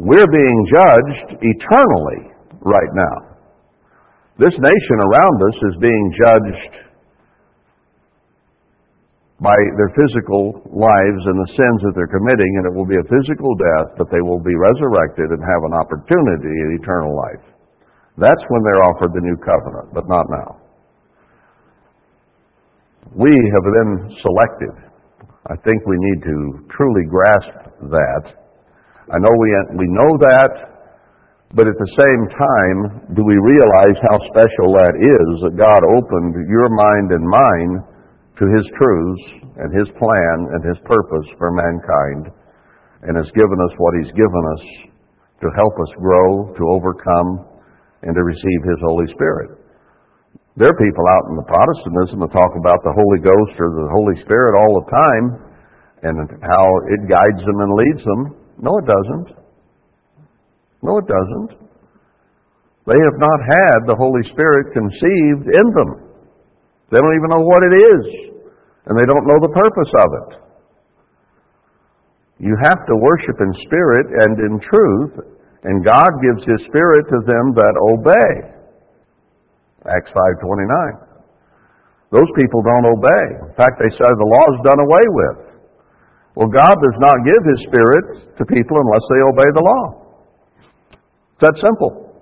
We're 0.00 0.28
being 0.32 0.58
judged 0.72 1.44
eternally 1.44 2.32
right 2.60 2.92
now. 2.92 3.29
This 4.40 4.56
nation 4.56 4.98
around 5.04 5.36
us 5.52 5.58
is 5.68 5.76
being 5.84 6.06
judged 6.16 6.72
by 9.36 9.56
their 9.76 9.92
physical 9.92 10.64
lives 10.72 11.22
and 11.28 11.36
the 11.44 11.50
sins 11.52 11.78
that 11.84 11.92
they're 11.92 12.08
committing, 12.08 12.48
and 12.56 12.64
it 12.64 12.72
will 12.72 12.88
be 12.88 12.96
a 12.96 13.04
physical 13.04 13.52
death, 13.60 14.00
but 14.00 14.08
they 14.08 14.24
will 14.24 14.40
be 14.40 14.56
resurrected 14.56 15.28
and 15.28 15.44
have 15.44 15.62
an 15.68 15.76
opportunity 15.76 16.56
in 16.56 16.80
eternal 16.80 17.12
life. 17.12 17.44
That's 18.16 18.40
when 18.48 18.64
they're 18.64 18.84
offered 18.88 19.12
the 19.12 19.20
new 19.20 19.36
covenant, 19.44 19.92
but 19.92 20.08
not 20.08 20.24
now. 20.32 20.60
We 23.12 23.32
have 23.32 23.64
been 23.64 23.92
selected. 24.24 24.72
I 25.52 25.56
think 25.68 25.84
we 25.84 25.96
need 26.00 26.20
to 26.24 26.36
truly 26.72 27.04
grasp 27.04 27.76
that. 27.92 28.24
I 29.12 29.20
know 29.20 29.32
we, 29.36 29.48
we 29.84 29.88
know 29.88 30.16
that, 30.16 30.79
but 31.50 31.66
at 31.66 31.74
the 31.74 31.94
same 31.98 32.22
time, 32.30 32.78
do 33.18 33.26
we 33.26 33.34
realize 33.34 33.98
how 34.06 34.22
special 34.30 34.70
that 34.78 34.94
is 34.94 35.28
that 35.42 35.58
God 35.58 35.82
opened 35.82 36.38
your 36.46 36.70
mind 36.70 37.10
and 37.10 37.26
mine 37.26 37.72
to 38.38 38.44
His 38.54 38.66
truths 38.78 39.24
and 39.58 39.74
His 39.74 39.90
plan 39.98 40.36
and 40.54 40.62
His 40.62 40.78
purpose 40.86 41.26
for 41.42 41.50
mankind 41.50 42.30
and 43.02 43.18
has 43.18 43.26
given 43.34 43.58
us 43.66 43.74
what 43.82 43.98
He's 43.98 44.14
given 44.14 44.44
us 44.54 44.64
to 45.42 45.48
help 45.58 45.74
us 45.74 45.90
grow, 45.98 46.54
to 46.54 46.64
overcome, 46.70 47.42
and 48.06 48.14
to 48.14 48.22
receive 48.22 48.60
His 48.70 48.78
Holy 48.86 49.10
Spirit. 49.10 49.58
There 50.54 50.70
are 50.70 50.78
people 50.86 51.06
out 51.18 51.34
in 51.34 51.36
the 51.40 51.50
Protestantism 51.50 52.22
that 52.22 52.30
talk 52.30 52.54
about 52.54 52.78
the 52.86 52.94
Holy 52.94 53.26
Ghost 53.26 53.58
or 53.58 53.74
the 53.74 53.90
Holy 53.90 54.22
Spirit 54.22 54.54
all 54.54 54.78
the 54.78 54.86
time 54.86 55.26
and 56.06 56.16
how 56.46 56.64
it 56.94 57.10
guides 57.10 57.42
them 57.42 57.58
and 57.58 57.74
leads 57.74 58.04
them. 58.06 58.38
No, 58.62 58.70
it 58.78 58.86
doesn't. 58.86 59.39
No, 60.82 60.98
it 60.98 61.06
doesn't. 61.06 61.60
They 62.88 62.96
have 62.96 63.18
not 63.20 63.38
had 63.44 63.78
the 63.86 63.96
Holy 63.96 64.24
Spirit 64.32 64.72
conceived 64.72 65.46
in 65.46 65.66
them. 65.76 65.90
They 66.90 66.98
don't 66.98 67.16
even 67.16 67.30
know 67.30 67.44
what 67.44 67.62
it 67.62 67.74
is 67.76 68.30
and 68.90 68.98
they 68.98 69.06
don't 69.06 69.22
know 69.22 69.38
the 69.38 69.54
purpose 69.54 69.92
of 70.02 70.08
it. 70.18 70.30
You 72.42 72.58
have 72.64 72.82
to 72.90 72.94
worship 72.98 73.38
in 73.38 73.50
spirit 73.62 74.06
and 74.10 74.34
in 74.50 74.54
truth, 74.64 75.14
and 75.62 75.84
God 75.86 76.10
gives 76.24 76.42
His 76.42 76.58
Spirit 76.66 77.06
to 77.12 77.22
them 77.22 77.54
that 77.54 77.74
obey. 77.78 78.32
Acts 79.86 80.10
5.29. 80.10 81.06
Those 82.10 82.26
people 82.34 82.66
don't 82.66 82.88
obey. 82.90 83.24
In 83.46 83.54
fact, 83.54 83.78
they 83.78 83.92
say 83.94 84.08
the 84.08 84.32
law 84.34 84.46
is 84.56 84.60
done 84.66 84.80
away 84.82 85.06
with. 85.06 85.38
Well, 86.34 86.50
God 86.50 86.74
does 86.74 86.98
not 86.98 87.14
give 87.22 87.42
His 87.46 87.60
Spirit 87.70 88.34
to 88.40 88.42
people 88.42 88.74
unless 88.74 89.06
they 89.12 89.22
obey 89.22 89.50
the 89.54 89.62
law. 89.62 89.84
It's 91.40 91.48
that 91.48 91.56
simple. 91.64 92.12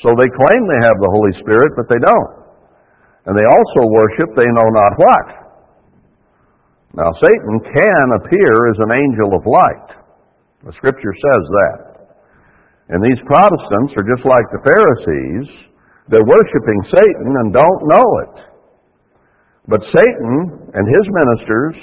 So 0.00 0.08
they 0.16 0.30
claim 0.32 0.60
they 0.64 0.82
have 0.88 0.96
the 0.96 1.12
Holy 1.12 1.36
Spirit, 1.44 1.76
but 1.76 1.84
they 1.92 2.00
don't. 2.00 2.32
And 3.28 3.36
they 3.36 3.44
also 3.44 3.92
worship 3.92 4.32
they 4.32 4.48
know 4.56 4.68
not 4.72 4.92
what. 4.96 5.26
Now, 6.96 7.12
Satan 7.20 7.56
can 7.60 8.06
appear 8.24 8.72
as 8.72 8.78
an 8.80 8.96
angel 8.96 9.36
of 9.36 9.44
light. 9.44 9.88
The 10.64 10.72
Scripture 10.80 11.12
says 11.12 11.44
that. 11.44 11.78
And 12.88 13.04
these 13.04 13.20
Protestants 13.28 13.92
are 14.00 14.08
just 14.08 14.24
like 14.24 14.48
the 14.48 14.64
Pharisees. 14.64 15.46
They're 16.08 16.24
worshiping 16.24 16.80
Satan 16.88 17.30
and 17.44 17.52
don't 17.52 17.82
know 17.84 18.08
it. 18.24 18.36
But 19.68 19.84
Satan 19.92 20.72
and 20.72 20.84
his 20.88 21.06
ministers 21.12 21.76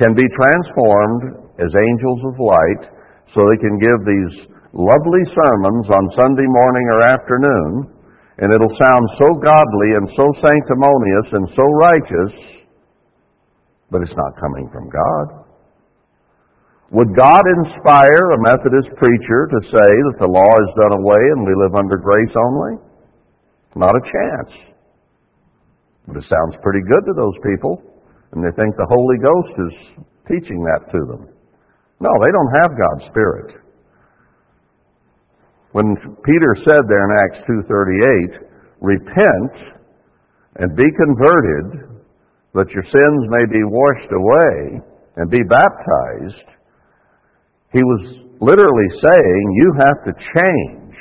can 0.00 0.16
be 0.16 0.24
transformed 0.32 1.44
as 1.60 1.68
angels 1.68 2.20
of 2.32 2.40
light 2.40 2.82
so 3.36 3.44
they 3.44 3.60
can 3.60 3.76
give 3.76 4.00
these 4.08 4.52
lovely 4.72 5.24
sermons 5.36 5.86
on 5.92 6.16
Sunday 6.16 6.48
morning 6.48 6.86
or 6.96 7.00
afternoon, 7.04 7.72
and 8.40 8.48
it'll 8.48 8.76
sound 8.80 9.04
so 9.20 9.28
godly 9.36 9.90
and 10.00 10.08
so 10.16 10.26
sanctimonious 10.40 11.28
and 11.36 11.46
so 11.52 11.64
righteous, 11.76 12.32
but 13.92 14.00
it's 14.00 14.16
not 14.16 14.40
coming 14.40 14.68
from 14.72 14.88
God. 14.88 15.44
Would 16.92 17.12
God 17.16 17.44
inspire 17.60 18.36
a 18.36 18.44
Methodist 18.44 18.92
preacher 18.96 19.48
to 19.48 19.60
say 19.72 19.90
that 20.12 20.18
the 20.20 20.28
law 20.28 20.52
is 20.64 20.76
done 20.76 20.92
away 21.00 21.22
and 21.36 21.44
we 21.44 21.56
live 21.56 21.74
under 21.76 21.96
grace 21.96 22.34
only? 22.36 22.76
Not 23.76 23.96
a 23.96 24.04
chance. 24.04 24.52
But 26.08 26.16
it 26.16 26.28
sounds 26.28 26.60
pretty 26.60 26.84
good 26.84 27.04
to 27.08 27.14
those 27.16 27.36
people, 27.44 27.80
and 28.32 28.44
they 28.44 28.52
think 28.56 28.76
the 28.76 28.88
Holy 28.88 29.16
Ghost 29.20 29.54
is 29.68 29.74
teaching 30.28 30.64
that 30.64 30.92
to 30.92 31.00
them. 31.08 31.28
No, 32.00 32.10
they 32.20 32.32
don't 32.32 32.52
have 32.60 32.76
God's 32.76 33.08
Spirit. 33.08 33.61
When 35.72 35.96
Peter 36.24 36.52
said 36.64 36.82
there 36.88 37.04
in 37.04 37.16
Acts 37.24 37.48
2.38, 37.48 38.48
repent 38.80 39.54
and 40.56 40.76
be 40.76 40.84
converted 40.96 41.92
that 42.54 42.68
your 42.70 42.84
sins 42.84 43.22
may 43.28 43.46
be 43.48 43.64
washed 43.64 44.12
away 44.12 44.80
and 45.16 45.30
be 45.30 45.42
baptized, 45.48 46.48
he 47.72 47.82
was 47.82 48.22
literally 48.40 48.90
saying 49.00 49.42
you 49.56 49.72
have 49.80 50.04
to 50.04 50.12
change, 50.12 50.94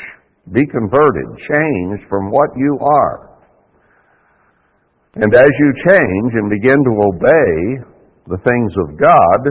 be 0.54 0.66
converted, 0.68 1.28
change 1.50 2.08
from 2.08 2.32
what 2.32 2.50
you 2.56 2.80
are. 2.80 3.32
And 5.16 5.34
as 5.36 5.50
you 5.60 5.74
change 5.90 6.32
and 6.40 6.50
begin 6.50 6.80
to 6.86 6.94
obey 7.04 7.92
the 8.28 8.40
things 8.48 8.72
of 8.80 8.96
God, 8.96 9.42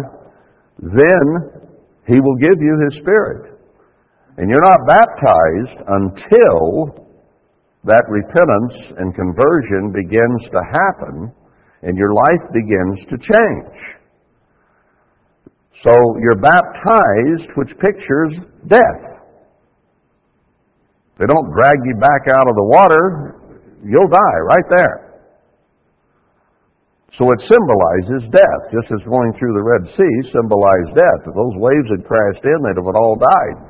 then 0.78 1.26
He 2.06 2.18
will 2.18 2.36
give 2.36 2.56
you 2.58 2.88
His 2.88 3.02
Spirit. 3.02 3.59
And 4.40 4.48
you're 4.48 4.64
not 4.64 4.80
baptized 4.88 5.78
until 6.00 6.96
that 7.84 8.08
repentance 8.08 8.96
and 8.96 9.12
conversion 9.12 9.92
begins 9.92 10.40
to 10.48 10.60
happen 10.64 11.28
and 11.82 11.92
your 11.92 12.14
life 12.16 12.48
begins 12.48 13.04
to 13.12 13.16
change. 13.20 13.76
So 15.84 15.92
you're 16.24 16.40
baptized, 16.40 17.52
which 17.56 17.68
pictures 17.84 18.32
death. 18.64 19.20
They 21.20 21.28
don't 21.28 21.52
drag 21.52 21.76
you 21.84 22.00
back 22.00 22.32
out 22.32 22.48
of 22.48 22.56
the 22.56 22.64
water, 22.64 23.36
you'll 23.84 24.08
die 24.08 24.40
right 24.56 24.68
there. 24.72 25.20
So 27.18 27.28
it 27.28 27.44
symbolizes 27.44 28.24
death, 28.32 28.62
just 28.72 28.88
as 28.88 29.04
going 29.04 29.36
through 29.36 29.52
the 29.52 29.68
Red 29.68 29.84
Sea 30.00 30.32
symbolized 30.32 30.96
death. 30.96 31.28
If 31.28 31.36
those 31.36 31.60
waves 31.60 31.92
had 31.92 32.08
crashed 32.08 32.40
in, 32.40 32.56
they'd 32.64 32.80
have 32.80 32.88
all 32.88 33.20
died. 33.20 33.69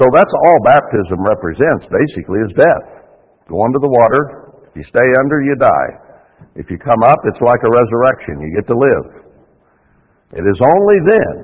So 0.00 0.08
that's 0.08 0.34
all 0.46 0.58
baptism 0.64 1.20
represents, 1.20 1.84
basically, 1.92 2.40
is 2.48 2.56
death. 2.56 2.86
Go 3.48 3.60
under 3.60 3.78
the 3.78 3.92
water. 3.92 4.56
If 4.72 4.80
you 4.80 4.86
stay 4.88 5.04
under, 5.20 5.44
you 5.44 5.56
die. 5.60 5.92
If 6.56 6.70
you 6.72 6.78
come 6.80 7.04
up, 7.04 7.20
it's 7.28 7.44
like 7.44 7.60
a 7.60 7.74
resurrection. 7.76 8.40
You 8.40 8.50
get 8.56 8.66
to 8.72 8.78
live. 8.78 9.06
It 10.32 10.44
is 10.48 10.58
only 10.64 10.98
then, 11.04 11.34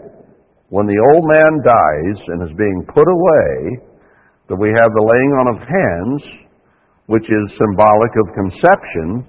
when 0.72 0.88
the 0.88 0.96
old 1.12 1.24
man 1.28 1.52
dies 1.60 2.18
and 2.32 2.38
is 2.48 2.56
being 2.56 2.88
put 2.88 3.04
away, 3.04 3.84
that 4.48 4.56
we 4.56 4.72
have 4.72 4.90
the 4.96 5.04
laying 5.04 5.32
on 5.36 5.46
of 5.52 5.60
hands, 5.60 6.22
which 7.04 7.28
is 7.28 7.60
symbolic 7.60 8.12
of 8.16 8.32
conception, 8.32 9.28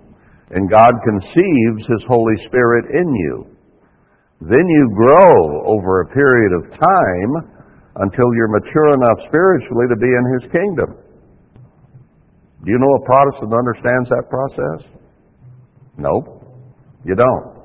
and 0.56 0.72
God 0.72 0.96
conceives 1.04 1.84
His 1.92 2.04
Holy 2.08 2.40
Spirit 2.48 2.88
in 2.96 3.08
you. 3.12 3.36
Then 4.48 4.64
you 4.64 4.96
grow 4.96 5.68
over 5.68 6.02
a 6.02 6.12
period 6.16 6.52
of 6.56 6.80
time 6.80 7.59
until 8.00 8.28
you're 8.36 8.52
mature 8.52 8.96
enough 8.96 9.20
spiritually 9.28 9.88
to 9.92 9.98
be 10.00 10.08
in 10.08 10.26
His 10.40 10.44
kingdom. 10.52 10.90
Do 12.64 12.68
you 12.72 12.80
know 12.80 12.92
a 13.00 13.04
Protestant 13.08 13.52
understands 13.56 14.08
that 14.12 14.26
process? 14.28 14.80
Nope, 15.96 16.44
you 17.04 17.16
don't. 17.16 17.60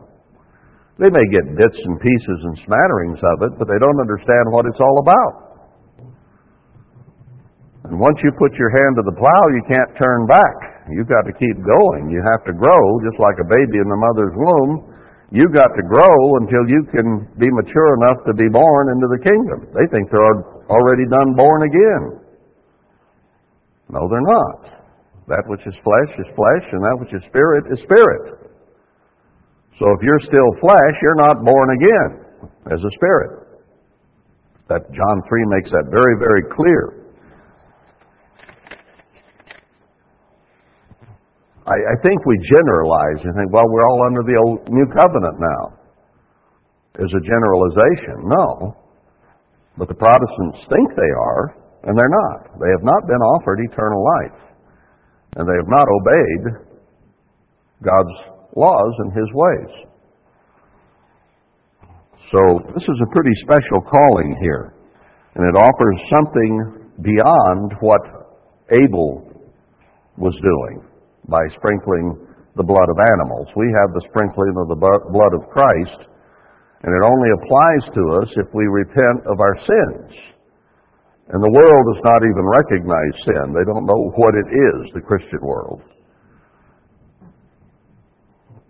They 0.99 1.11
may 1.11 1.27
get 1.35 1.59
bits 1.59 1.75
and 1.75 1.99
pieces 1.99 2.38
and 2.47 2.55
smatterings 2.66 3.18
of 3.35 3.51
it, 3.51 3.53
but 3.59 3.66
they 3.66 3.79
don't 3.83 3.99
understand 3.99 4.47
what 4.55 4.66
it's 4.66 4.79
all 4.79 5.03
about. 5.03 5.35
And 7.90 7.99
once 7.99 8.16
you 8.23 8.31
put 8.38 8.55
your 8.55 8.70
hand 8.70 8.97
to 8.97 9.05
the 9.05 9.16
plow, 9.18 9.42
you 9.51 9.62
can't 9.66 9.90
turn 9.99 10.25
back. 10.31 10.87
You've 10.94 11.11
got 11.11 11.27
to 11.27 11.35
keep 11.35 11.59
going. 11.59 12.14
You 12.14 12.23
have 12.23 12.47
to 12.47 12.55
grow, 12.55 12.81
just 13.03 13.18
like 13.18 13.37
a 13.42 13.49
baby 13.51 13.83
in 13.83 13.88
the 13.90 13.99
mother's 13.99 14.35
womb. 14.38 14.93
You've 15.35 15.51
got 15.51 15.75
to 15.75 15.83
grow 15.83 16.38
until 16.38 16.62
you 16.70 16.87
can 16.94 17.27
be 17.42 17.51
mature 17.51 17.90
enough 17.99 18.23
to 18.31 18.33
be 18.38 18.47
born 18.47 18.94
into 18.94 19.11
the 19.11 19.18
kingdom. 19.18 19.66
They 19.75 19.83
think 19.90 20.07
they're 20.07 20.38
already 20.70 21.11
done 21.11 21.35
born 21.35 21.66
again. 21.66 22.23
No, 23.90 24.07
they're 24.07 24.31
not. 24.31 24.79
That 25.27 25.42
which 25.51 25.66
is 25.66 25.75
flesh 25.83 26.12
is 26.23 26.31
flesh, 26.38 26.66
and 26.70 26.87
that 26.87 26.97
which 27.03 27.11
is 27.11 27.23
spirit 27.27 27.66
is 27.66 27.83
spirit. 27.83 28.47
So 29.83 29.90
if 29.90 30.01
you're 30.07 30.23
still 30.23 30.51
flesh, 30.62 30.94
you're 31.03 31.18
not 31.18 31.42
born 31.42 31.68
again 31.83 32.11
as 32.70 32.79
a 32.79 32.92
spirit. 32.94 33.59
That 34.70 34.87
John 34.94 35.16
3 35.27 35.44
makes 35.51 35.70
that 35.75 35.90
very, 35.90 36.14
very 36.23 36.47
clear. 36.55 37.04
I, 41.64 41.77
I 41.81 41.96
think 42.05 42.20
we 42.29 42.37
generalize 42.44 43.24
and 43.24 43.33
think, 43.33 43.48
well, 43.48 43.64
we're 43.68 43.88
all 43.88 44.05
under 44.05 44.20
the 44.20 44.37
old 44.37 44.68
new 44.68 44.85
covenant 44.92 45.40
now. 45.40 45.81
As 47.00 47.11
a 47.11 47.22
generalization. 47.24 48.29
No. 48.29 48.77
But 49.77 49.88
the 49.88 49.98
Protestants 49.98 50.61
think 50.70 50.94
they 50.94 51.12
are, 51.18 51.57
and 51.88 51.98
they're 51.98 52.12
not. 52.12 52.61
They 52.61 52.70
have 52.77 52.85
not 52.85 53.03
been 53.09 53.18
offered 53.18 53.59
eternal 53.64 54.05
life. 54.05 54.40
And 55.37 55.48
they 55.48 55.57
have 55.57 55.72
not 55.72 55.88
obeyed 55.88 56.44
God's 57.83 58.16
laws 58.55 58.94
and 58.98 59.11
His 59.16 59.29
ways. 59.35 59.72
So 62.31 62.61
this 62.74 62.85
is 62.85 62.98
a 63.03 63.12
pretty 63.12 63.35
special 63.42 63.81
calling 63.81 64.37
here. 64.40 64.74
And 65.35 65.48
it 65.48 65.59
offers 65.59 65.98
something 66.12 66.90
beyond 67.03 67.72
what 67.81 68.00
Abel 68.70 69.33
was 70.16 70.35
doing 70.40 70.93
by 71.28 71.42
sprinkling 71.56 72.16
the 72.56 72.66
blood 72.66 72.88
of 72.88 72.98
animals. 73.18 73.48
We 73.56 73.66
have 73.82 73.90
the 73.92 74.04
sprinkling 74.10 74.54
of 74.60 74.70
the 74.70 74.78
blood 74.78 75.34
of 75.34 75.50
Christ, 75.50 76.00
and 76.84 76.90
it 76.92 77.02
only 77.02 77.30
applies 77.34 77.84
to 77.96 78.02
us 78.22 78.30
if 78.38 78.48
we 78.54 78.66
repent 78.70 79.26
of 79.26 79.40
our 79.40 79.56
sins. 79.64 80.12
And 81.32 81.40
the 81.40 81.54
world 81.56 81.84
does 81.88 82.04
not 82.04 82.20
even 82.20 82.44
recognize 82.44 83.14
sin. 83.24 83.56
They 83.56 83.64
don't 83.64 83.88
know 83.88 84.12
what 84.20 84.37
it 84.37 84.48
is, 84.52 84.92
the 84.92 85.00
Christian 85.00 85.40
world. 85.40 85.80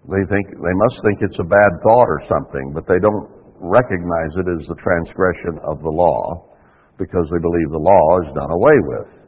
They 0.06 0.22
think 0.30 0.54
they 0.54 0.76
must 0.78 0.96
think 1.02 1.18
it's 1.20 1.40
a 1.40 1.48
bad 1.48 1.72
thought 1.82 2.08
or 2.08 2.22
something, 2.28 2.72
but 2.72 2.86
they 2.86 3.00
don't 3.00 3.26
recognize 3.58 4.32
it 4.36 4.46
as 4.46 4.68
the 4.68 4.76
transgression 4.78 5.58
of 5.64 5.82
the 5.82 5.90
law 5.90 6.46
because 6.98 7.26
they 7.32 7.40
believe 7.40 7.70
the 7.72 7.80
law 7.80 8.20
is 8.22 8.30
done 8.36 8.52
away 8.52 8.78
with. 8.86 9.23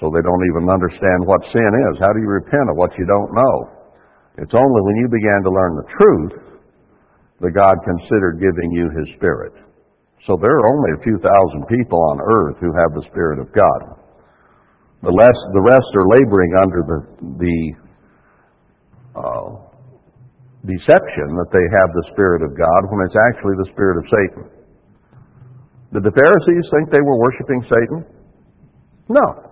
So 0.00 0.08
they 0.08 0.24
don't 0.24 0.46
even 0.48 0.64
understand 0.64 1.28
what 1.28 1.44
sin 1.52 1.70
is. 1.92 2.00
How 2.00 2.16
do 2.16 2.24
you 2.24 2.32
repent 2.32 2.72
of 2.72 2.80
what 2.80 2.96
you 2.96 3.04
don't 3.04 3.36
know? 3.36 3.56
It's 4.40 4.56
only 4.56 4.80
when 4.80 4.96
you 4.96 5.08
began 5.12 5.44
to 5.44 5.52
learn 5.52 5.76
the 5.76 5.88
truth 5.92 6.34
that 7.44 7.52
God 7.52 7.76
considered 7.84 8.40
giving 8.40 8.72
you 8.72 8.88
His 8.96 9.12
Spirit. 9.20 9.52
So 10.24 10.40
there 10.40 10.56
are 10.56 10.68
only 10.72 10.90
a 10.96 11.04
few 11.04 11.20
thousand 11.20 11.68
people 11.68 12.00
on 12.12 12.24
earth 12.24 12.56
who 12.64 12.72
have 12.72 12.96
the 12.96 13.04
Spirit 13.12 13.44
of 13.44 13.52
God. 13.52 14.00
The 15.04 15.12
rest, 15.12 15.40
the 15.52 15.64
rest 15.64 15.88
are 15.96 16.08
laboring 16.16 16.52
under 16.60 16.80
the, 16.84 16.98
the 17.40 17.58
uh, 19.16 19.48
deception 20.64 21.28
that 21.40 21.52
they 21.52 21.66
have 21.76 21.88
the 21.92 22.06
Spirit 22.12 22.40
of 22.40 22.56
God 22.56 22.80
when 22.88 23.04
it's 23.04 23.16
actually 23.28 23.56
the 23.64 23.68
Spirit 23.72 23.96
of 24.00 24.04
Satan. 24.08 24.44
Did 25.92 26.04
the 26.04 26.12
Pharisees 26.16 26.64
think 26.72 26.88
they 26.88 27.04
were 27.04 27.20
worshiping 27.20 27.60
Satan? 27.68 27.98
No. 29.08 29.49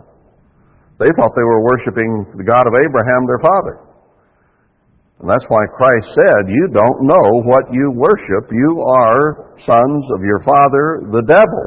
They 0.98 1.10
thought 1.14 1.30
they 1.38 1.46
were 1.46 1.62
worshiping 1.62 2.26
the 2.34 2.42
God 2.42 2.66
of 2.66 2.74
Abraham, 2.74 3.22
their 3.30 3.38
father. 3.38 3.88
And 5.22 5.30
that's 5.30 5.46
why 5.46 5.66
Christ 5.70 6.06
said, 6.14 6.42
You 6.46 6.70
don't 6.74 7.06
know 7.06 7.26
what 7.46 7.70
you 7.70 7.90
worship. 7.94 8.50
You 8.50 8.82
are 8.82 9.54
sons 9.66 10.04
of 10.14 10.22
your 10.22 10.42
father, 10.42 11.06
the 11.10 11.22
devil. 11.26 11.64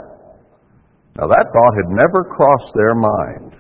Now, 1.19 1.27
that 1.27 1.51
thought 1.51 1.73
had 1.75 1.91
never 1.91 2.23
crossed 2.23 2.71
their 2.75 2.95
mind. 2.95 3.51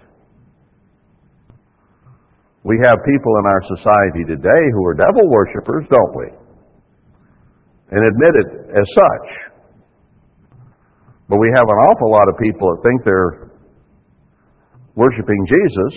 We 2.63 2.79
have 2.83 2.95
people 3.03 3.33
in 3.39 3.45
our 3.47 3.63
society 3.75 4.23
today 4.27 4.63
who 4.71 4.85
are 4.85 4.93
devil 4.93 5.27
worshippers, 5.27 5.83
don't 5.89 6.15
we? 6.15 6.27
And 7.91 8.07
admit 8.07 8.33
it 8.39 8.49
as 8.71 8.87
such. 8.95 9.27
But 11.27 11.39
we 11.39 11.51
have 11.55 11.67
an 11.67 11.79
awful 11.91 12.11
lot 12.11 12.29
of 12.29 12.35
people 12.39 12.71
that 12.71 12.83
think 12.83 13.03
they're 13.03 13.50
worshiping 14.95 15.41
Jesus, 15.47 15.93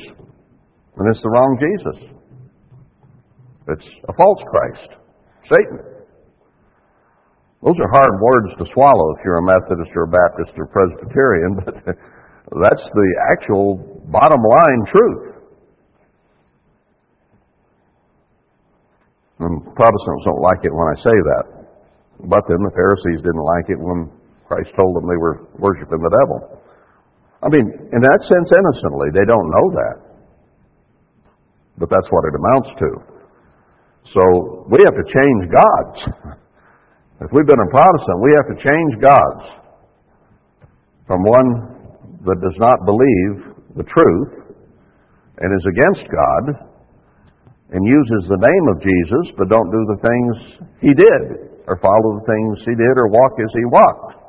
and 0.97 1.11
it's 1.11 1.23
the 1.23 1.31
wrong 1.31 1.59
Jesus. 1.59 1.99
It's 3.69 3.89
a 4.09 4.13
false 4.13 4.43
Christ. 4.49 4.91
Satan. 5.49 5.95
Those 7.65 7.81
are 7.81 7.91
hard 7.97 8.15
words 8.21 8.53
to 8.61 8.65
swallow 8.75 9.17
if 9.17 9.25
you're 9.25 9.41
a 9.41 9.49
Methodist 9.49 9.91
or 9.97 10.05
a 10.05 10.13
Baptist 10.13 10.53
or 10.61 10.69
Presbyterian, 10.69 11.57
but 11.65 11.75
that's 12.61 12.85
the 12.93 13.09
actual 13.33 13.81
bottom 14.13 14.41
line 14.41 14.83
truth. 14.93 15.35
And 19.41 19.65
Protestants 19.65 20.25
don't 20.25 20.45
like 20.45 20.61
it 20.63 20.73
when 20.73 20.89
I 20.93 20.97
say 21.01 21.17
that. 21.35 21.45
But 22.29 22.45
then 22.49 22.63
the 22.63 22.71
Pharisees 22.77 23.25
didn't 23.25 23.43
like 23.43 23.67
it 23.69 23.81
when 23.81 24.13
Christ 24.47 24.71
told 24.77 24.95
them 24.95 25.09
they 25.09 25.19
were 25.19 25.49
worshiping 25.59 25.99
the 25.99 26.13
devil. 26.13 26.61
I 27.45 27.53
mean, 27.53 27.69
in 27.69 28.01
that 28.01 28.21
sense, 28.25 28.49
innocently, 28.49 29.13
they 29.13 29.29
don't 29.29 29.49
know 29.53 29.67
that. 29.77 29.97
But 31.77 31.93
that's 31.93 32.09
what 32.09 32.25
it 32.25 32.35
amounts 32.41 32.71
to. 32.81 32.91
So 34.17 34.23
we 34.73 34.81
have 34.89 34.97
to 34.97 35.07
change 35.13 35.53
gods. 35.53 36.41
If 37.23 37.31
we've 37.31 37.47
been 37.47 37.63
a 37.63 37.71
Protestant, 37.71 38.19
we 38.27 38.35
have 38.35 38.49
to 38.51 38.59
change 38.59 38.93
gods 39.01 39.45
from 41.07 41.23
one 41.23 41.49
that 42.27 42.43
does 42.43 42.59
not 42.59 42.85
believe 42.85 43.55
the 43.79 43.87
truth 43.87 44.59
and 45.39 45.49
is 45.55 45.65
against 45.65 46.11
God 46.11 46.45
and 47.71 47.87
uses 47.87 48.29
the 48.29 48.43
name 48.43 48.67
of 48.67 48.83
Jesus 48.83 49.25
but 49.39 49.49
don't 49.49 49.71
do 49.71 49.83
the 49.95 50.01
things 50.03 50.33
he 50.83 50.93
did 50.93 51.23
or 51.71 51.79
follow 51.79 52.19
the 52.19 52.27
things 52.27 52.59
he 52.67 52.75
did 52.75 52.95
or 52.99 53.07
walk 53.09 53.39
as 53.39 53.53
he 53.55 53.65
walked. 53.71 54.24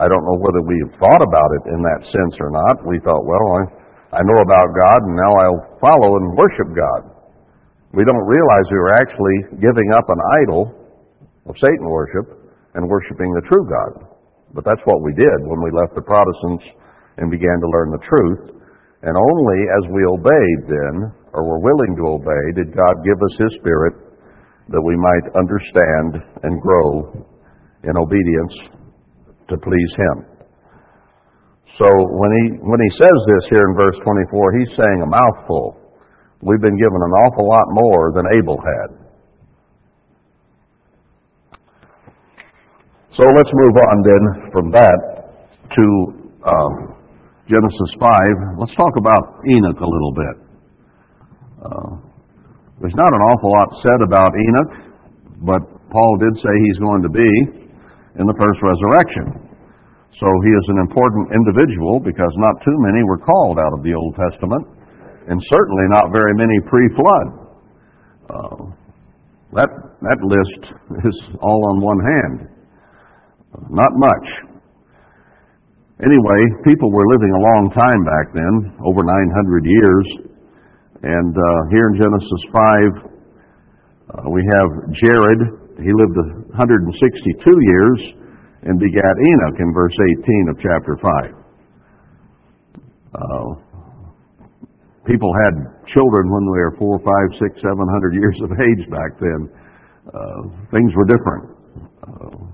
I 0.00 0.08
don't 0.08 0.24
know 0.24 0.40
whether 0.40 0.64
we 0.64 0.80
thought 0.96 1.20
about 1.20 1.50
it 1.60 1.76
in 1.76 1.80
that 1.84 2.00
sense 2.08 2.34
or 2.40 2.48
not. 2.48 2.80
We 2.88 2.96
thought, 3.04 3.20
well, 3.20 3.46
I, 3.60 4.16
I 4.16 4.20
know 4.24 4.40
about 4.40 4.72
God 4.72 5.00
and 5.04 5.12
now 5.12 5.32
I'll 5.44 5.64
follow 5.76 6.16
and 6.16 6.32
worship 6.40 6.72
God. 6.72 7.20
We 7.92 8.08
don't 8.08 8.24
realize 8.24 8.64
we 8.72 8.80
were 8.80 8.96
actually 8.96 9.60
giving 9.60 9.92
up 9.92 10.08
an 10.08 10.20
idol 10.40 10.72
of 11.44 11.60
Satan 11.60 11.84
worship 11.84 12.32
and 12.72 12.88
worshiping 12.88 13.28
the 13.36 13.44
true 13.44 13.68
God. 13.68 14.08
But 14.56 14.64
that's 14.64 14.80
what 14.88 15.04
we 15.04 15.12
did 15.12 15.44
when 15.44 15.60
we 15.60 15.68
left 15.68 15.92
the 15.92 16.06
Protestants 16.06 16.64
and 17.20 17.28
began 17.28 17.60
to 17.60 17.68
learn 17.68 17.92
the 17.92 18.04
truth. 18.08 18.56
And 19.04 19.12
only 19.12 19.60
as 19.68 19.84
we 19.92 20.00
obeyed 20.08 20.60
then, 20.64 21.12
or 21.36 21.44
were 21.44 21.60
willing 21.60 21.92
to 22.00 22.04
obey, 22.16 22.44
did 22.56 22.72
God 22.72 23.04
give 23.04 23.20
us 23.20 23.34
His 23.36 23.52
Spirit 23.60 23.94
that 24.72 24.80
we 24.80 24.96
might 24.96 25.26
understand 25.36 26.24
and 26.40 26.56
grow 26.56 27.20
in 27.84 27.94
obedience 28.00 28.79
to 29.50 29.56
please 29.58 29.92
Him. 29.98 30.30
So 31.80 31.88
when 31.88 32.30
he, 32.36 32.44
when 32.60 32.76
he 32.76 32.90
says 33.00 33.18
this 33.24 33.44
here 33.56 33.64
in 33.64 33.74
verse 33.74 33.96
24, 34.04 34.58
he's 34.60 34.72
saying 34.76 35.00
a 35.00 35.08
mouthful. 35.08 35.80
We've 36.42 36.60
been 36.60 36.76
given 36.76 37.00
an 37.00 37.14
awful 37.24 37.48
lot 37.48 37.66
more 37.72 38.12
than 38.12 38.24
Abel 38.36 38.60
had. 38.60 38.88
So 43.16 43.24
let's 43.24 43.50
move 43.52 43.76
on 43.80 43.96
then 44.04 44.52
from 44.52 44.70
that 44.72 45.00
to 45.72 45.84
um, 46.44 46.72
Genesis 47.48 47.90
5. 47.98 48.60
Let's 48.60 48.74
talk 48.76 48.94
about 48.96 49.40
Enoch 49.48 49.80
a 49.80 49.88
little 49.88 50.12
bit. 50.12 50.36
Uh, 51.64 51.90
there's 52.80 52.96
not 52.96 53.12
an 53.12 53.20
awful 53.24 53.50
lot 53.56 53.68
said 53.82 54.00
about 54.04 54.32
Enoch, 54.36 54.72
but 55.44 55.60
Paul 55.90 56.16
did 56.20 56.36
say 56.40 56.52
he's 56.68 56.78
going 56.78 57.02
to 57.02 57.08
be 57.08 57.59
in 58.18 58.26
the 58.26 58.34
first 58.34 58.58
resurrection. 58.64 59.50
So 60.18 60.26
he 60.26 60.50
is 60.50 60.66
an 60.74 60.78
important 60.82 61.30
individual 61.30 62.02
because 62.02 62.32
not 62.36 62.58
too 62.66 62.76
many 62.82 63.06
were 63.06 63.22
called 63.22 63.62
out 63.62 63.72
of 63.72 63.86
the 63.86 63.94
Old 63.94 64.18
Testament, 64.18 64.66
and 65.30 65.38
certainly 65.46 65.86
not 65.94 66.10
very 66.10 66.34
many 66.34 66.58
pre-flood. 66.66 67.26
Uh, 68.30 68.60
that 69.54 69.70
that 70.02 70.20
list 70.22 70.62
is 71.08 71.16
all 71.40 71.60
on 71.70 71.80
one 71.80 72.00
hand. 72.02 72.36
Not 73.70 73.92
much. 73.94 74.26
Anyway, 76.00 76.40
people 76.64 76.90
were 76.90 77.04
living 77.12 77.32
a 77.36 77.42
long 77.44 77.70
time 77.76 78.02
back 78.08 78.32
then, 78.32 78.72
over 78.88 79.04
900 79.04 79.64
years, 79.68 80.06
and 81.02 81.32
uh, 81.36 81.60
here 81.68 81.84
in 81.92 81.94
Genesis 81.96 82.42
5, 82.52 83.10
uh, 84.08 84.30
we 84.30 84.40
have 84.56 84.70
Jared. 84.96 85.59
He 85.80 85.92
lived 85.92 86.16
162 86.52 86.92
years 87.40 88.00
and 88.68 88.78
begat 88.78 89.14
Enoch 89.16 89.56
in 89.60 89.72
verse 89.72 89.96
18 90.20 90.52
of 90.52 90.56
chapter 90.60 90.94
5. 91.00 91.40
Uh, 93.10 93.48
people 95.08 95.32
had 95.48 95.54
children 95.90 96.30
when 96.30 96.44
they 96.46 96.62
were 96.62 96.76
four, 96.78 97.00
five, 97.00 97.28
six, 97.40 97.58
seven 97.64 97.88
hundred 97.88 98.14
years 98.14 98.36
of 98.44 98.50
age 98.52 98.84
back 98.92 99.10
then. 99.18 99.40
Uh, 100.06 100.40
things 100.70 100.92
were 100.94 101.08
different. 101.08 101.44
Uh, 102.04 102.50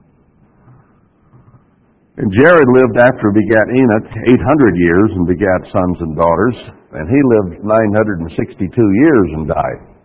and 2.16 2.32
Jared 2.32 2.70
lived 2.72 2.96
after 2.96 3.28
begat 3.28 3.68
Enoch 3.68 4.08
800 4.24 4.76
years 4.80 5.10
and 5.20 5.26
begat 5.28 5.60
sons 5.68 5.96
and 6.00 6.16
daughters, 6.16 6.56
and 6.96 7.04
he 7.12 7.20
lived 7.36 7.60
962 7.60 8.72
years 8.72 9.28
and 9.36 9.48
died. 9.48 9.95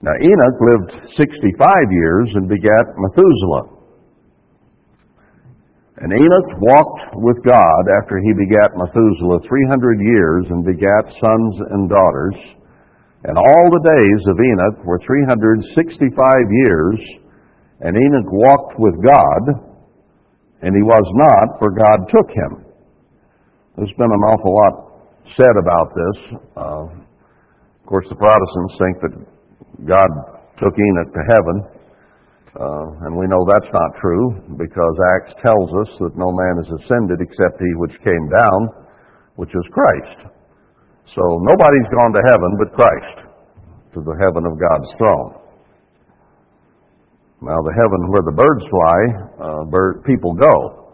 Now 0.00 0.14
Enoch 0.14 0.58
lived 0.62 0.90
65 1.18 1.58
years 1.90 2.30
and 2.34 2.48
begat 2.48 2.86
Methuselah. 2.94 3.78
And 5.98 6.14
Enoch 6.14 6.50
walked 6.62 7.18
with 7.18 7.42
God 7.42 7.82
after 7.98 8.22
he 8.22 8.30
begat 8.30 8.70
Methuselah 8.78 9.42
300 9.42 9.98
years 9.98 10.46
and 10.50 10.62
begat 10.62 11.10
sons 11.18 11.54
and 11.74 11.90
daughters. 11.90 12.38
And 13.26 13.34
all 13.34 13.66
the 13.74 13.82
days 13.82 14.22
of 14.30 14.38
Enoch 14.38 14.86
were 14.86 15.02
365 15.02 16.14
years, 16.14 16.98
and 17.82 17.98
Enoch 17.98 18.30
walked 18.30 18.78
with 18.78 18.94
God, 19.02 19.42
and 20.62 20.70
he 20.70 20.82
was 20.86 21.06
not, 21.18 21.58
for 21.58 21.74
God 21.74 22.06
took 22.14 22.30
him. 22.30 22.64
There's 23.76 23.94
been 23.98 24.14
an 24.14 24.22
awful 24.22 24.54
lot 24.54 24.74
said 25.36 25.54
about 25.58 25.90
this. 25.98 26.18
Uh, 26.56 26.86
of 26.86 27.86
course, 27.86 28.06
the 28.08 28.14
Protestants 28.14 28.74
think 28.78 28.96
that 29.02 29.37
God 29.86 30.10
took 30.58 30.74
Enoch 30.74 31.12
to 31.14 31.22
heaven, 31.30 31.56
uh, 32.58 33.06
and 33.06 33.14
we 33.14 33.30
know 33.30 33.46
that's 33.46 33.70
not 33.70 33.90
true 34.00 34.56
because 34.58 34.94
Acts 35.14 35.38
tells 35.38 35.70
us 35.86 35.90
that 36.02 36.18
no 36.18 36.34
man 36.34 36.54
is 36.64 36.70
ascended 36.82 37.22
except 37.22 37.62
he 37.62 37.70
which 37.78 37.94
came 38.02 38.26
down, 38.34 38.58
which 39.36 39.54
is 39.54 39.66
Christ. 39.70 40.34
So 41.14 41.22
nobody's 41.46 41.88
gone 41.94 42.12
to 42.12 42.22
heaven 42.26 42.50
but 42.58 42.74
Christ, 42.74 43.16
to 43.94 44.00
the 44.02 44.16
heaven 44.18 44.44
of 44.44 44.58
God's 44.58 44.90
throne. 44.98 45.38
Now, 47.40 47.62
the 47.62 47.70
heaven 47.70 48.10
where 48.10 48.26
the 48.26 48.34
birds 48.34 48.64
fly, 48.66 48.98
uh, 49.38 49.64
bird, 49.70 50.02
people 50.02 50.34
go. 50.34 50.90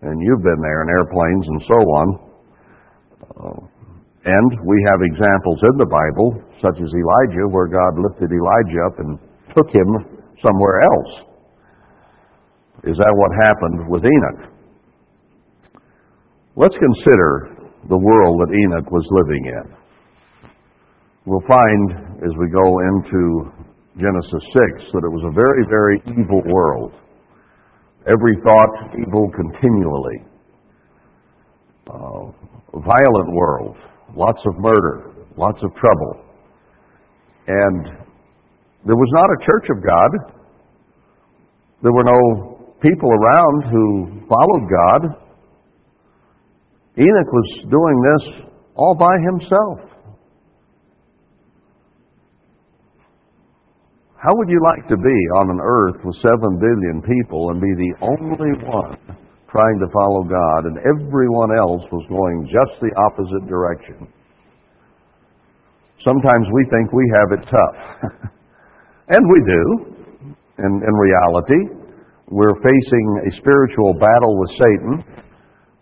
And 0.00 0.16
you've 0.24 0.42
been 0.42 0.60
there 0.64 0.82
in 0.82 0.88
airplanes 0.88 1.44
and 1.46 1.60
so 1.68 1.78
on. 2.00 2.06
Uh, 3.22 3.60
and 4.24 4.50
we 4.64 4.80
have 4.88 5.04
examples 5.04 5.60
in 5.62 5.76
the 5.76 5.90
Bible, 5.90 6.40
such 6.62 6.78
as 6.78 6.90
Elijah, 6.94 7.50
where 7.50 7.66
God 7.66 7.98
lifted 7.98 8.30
Elijah 8.30 8.80
up 8.86 8.98
and 9.02 9.18
took 9.54 9.68
him 9.68 10.22
somewhere 10.38 10.80
else. 10.80 11.12
Is 12.84 12.96
that 12.96 13.12
what 13.12 13.30
happened 13.42 13.90
with 13.90 14.02
Enoch? 14.06 14.50
Let's 16.56 16.74
consider 16.78 17.58
the 17.88 17.98
world 17.98 18.40
that 18.40 18.54
Enoch 18.54 18.90
was 18.90 19.06
living 19.10 19.44
in. 19.46 19.82
We'll 21.24 21.46
find 21.46 22.18
as 22.22 22.32
we 22.38 22.48
go 22.50 22.78
into 22.80 23.50
Genesis 23.96 24.42
6 24.78 24.90
that 24.92 25.04
it 25.04 25.12
was 25.12 25.22
a 25.26 25.34
very, 25.34 25.64
very 25.68 26.02
evil 26.06 26.42
world. 26.46 26.92
Every 28.06 28.34
thought 28.42 28.98
evil 28.98 29.30
continually. 29.30 30.18
Uh, 31.86 32.32
violent 32.74 33.32
world. 33.32 33.76
Lots 34.16 34.40
of 34.46 34.54
murder. 34.58 35.14
Lots 35.36 35.58
of 35.62 35.70
trouble. 35.76 36.31
And 37.46 37.86
there 38.86 38.96
was 38.96 39.10
not 39.12 39.30
a 39.30 39.44
church 39.44 39.66
of 39.70 39.84
God. 39.84 40.10
There 41.82 41.92
were 41.92 42.04
no 42.04 42.74
people 42.80 43.10
around 43.10 43.70
who 43.70 44.26
followed 44.28 44.68
God. 44.70 45.22
Enoch 46.98 47.32
was 47.32 47.48
doing 47.70 48.02
this 48.02 48.46
all 48.74 48.94
by 48.98 49.14
himself. 49.24 49.92
How 54.22 54.30
would 54.36 54.48
you 54.48 54.60
like 54.62 54.88
to 54.88 54.96
be 54.96 55.18
on 55.34 55.50
an 55.50 55.58
earth 55.58 55.98
with 56.04 56.14
seven 56.22 56.58
billion 56.62 57.02
people 57.02 57.50
and 57.50 57.60
be 57.60 57.74
the 57.74 57.94
only 58.06 58.54
one 58.70 58.94
trying 59.50 59.78
to 59.80 59.90
follow 59.92 60.22
God 60.22 60.70
and 60.70 60.78
everyone 60.78 61.50
else 61.50 61.82
was 61.90 62.06
going 62.08 62.46
just 62.46 62.78
the 62.80 62.94
opposite 63.02 63.48
direction? 63.48 64.06
Sometimes 66.04 66.46
we 66.52 66.62
think 66.70 66.92
we 66.92 67.06
have 67.14 67.28
it 67.38 67.42
tough. 67.46 67.78
and 69.14 69.22
we 69.22 69.38
do, 69.46 69.62
in, 70.58 70.72
in 70.82 70.94
reality. 70.98 71.60
We're 72.30 72.56
facing 72.58 73.06
a 73.28 73.30
spiritual 73.38 73.94
battle 73.94 74.34
with 74.40 74.50
Satan. 74.56 74.92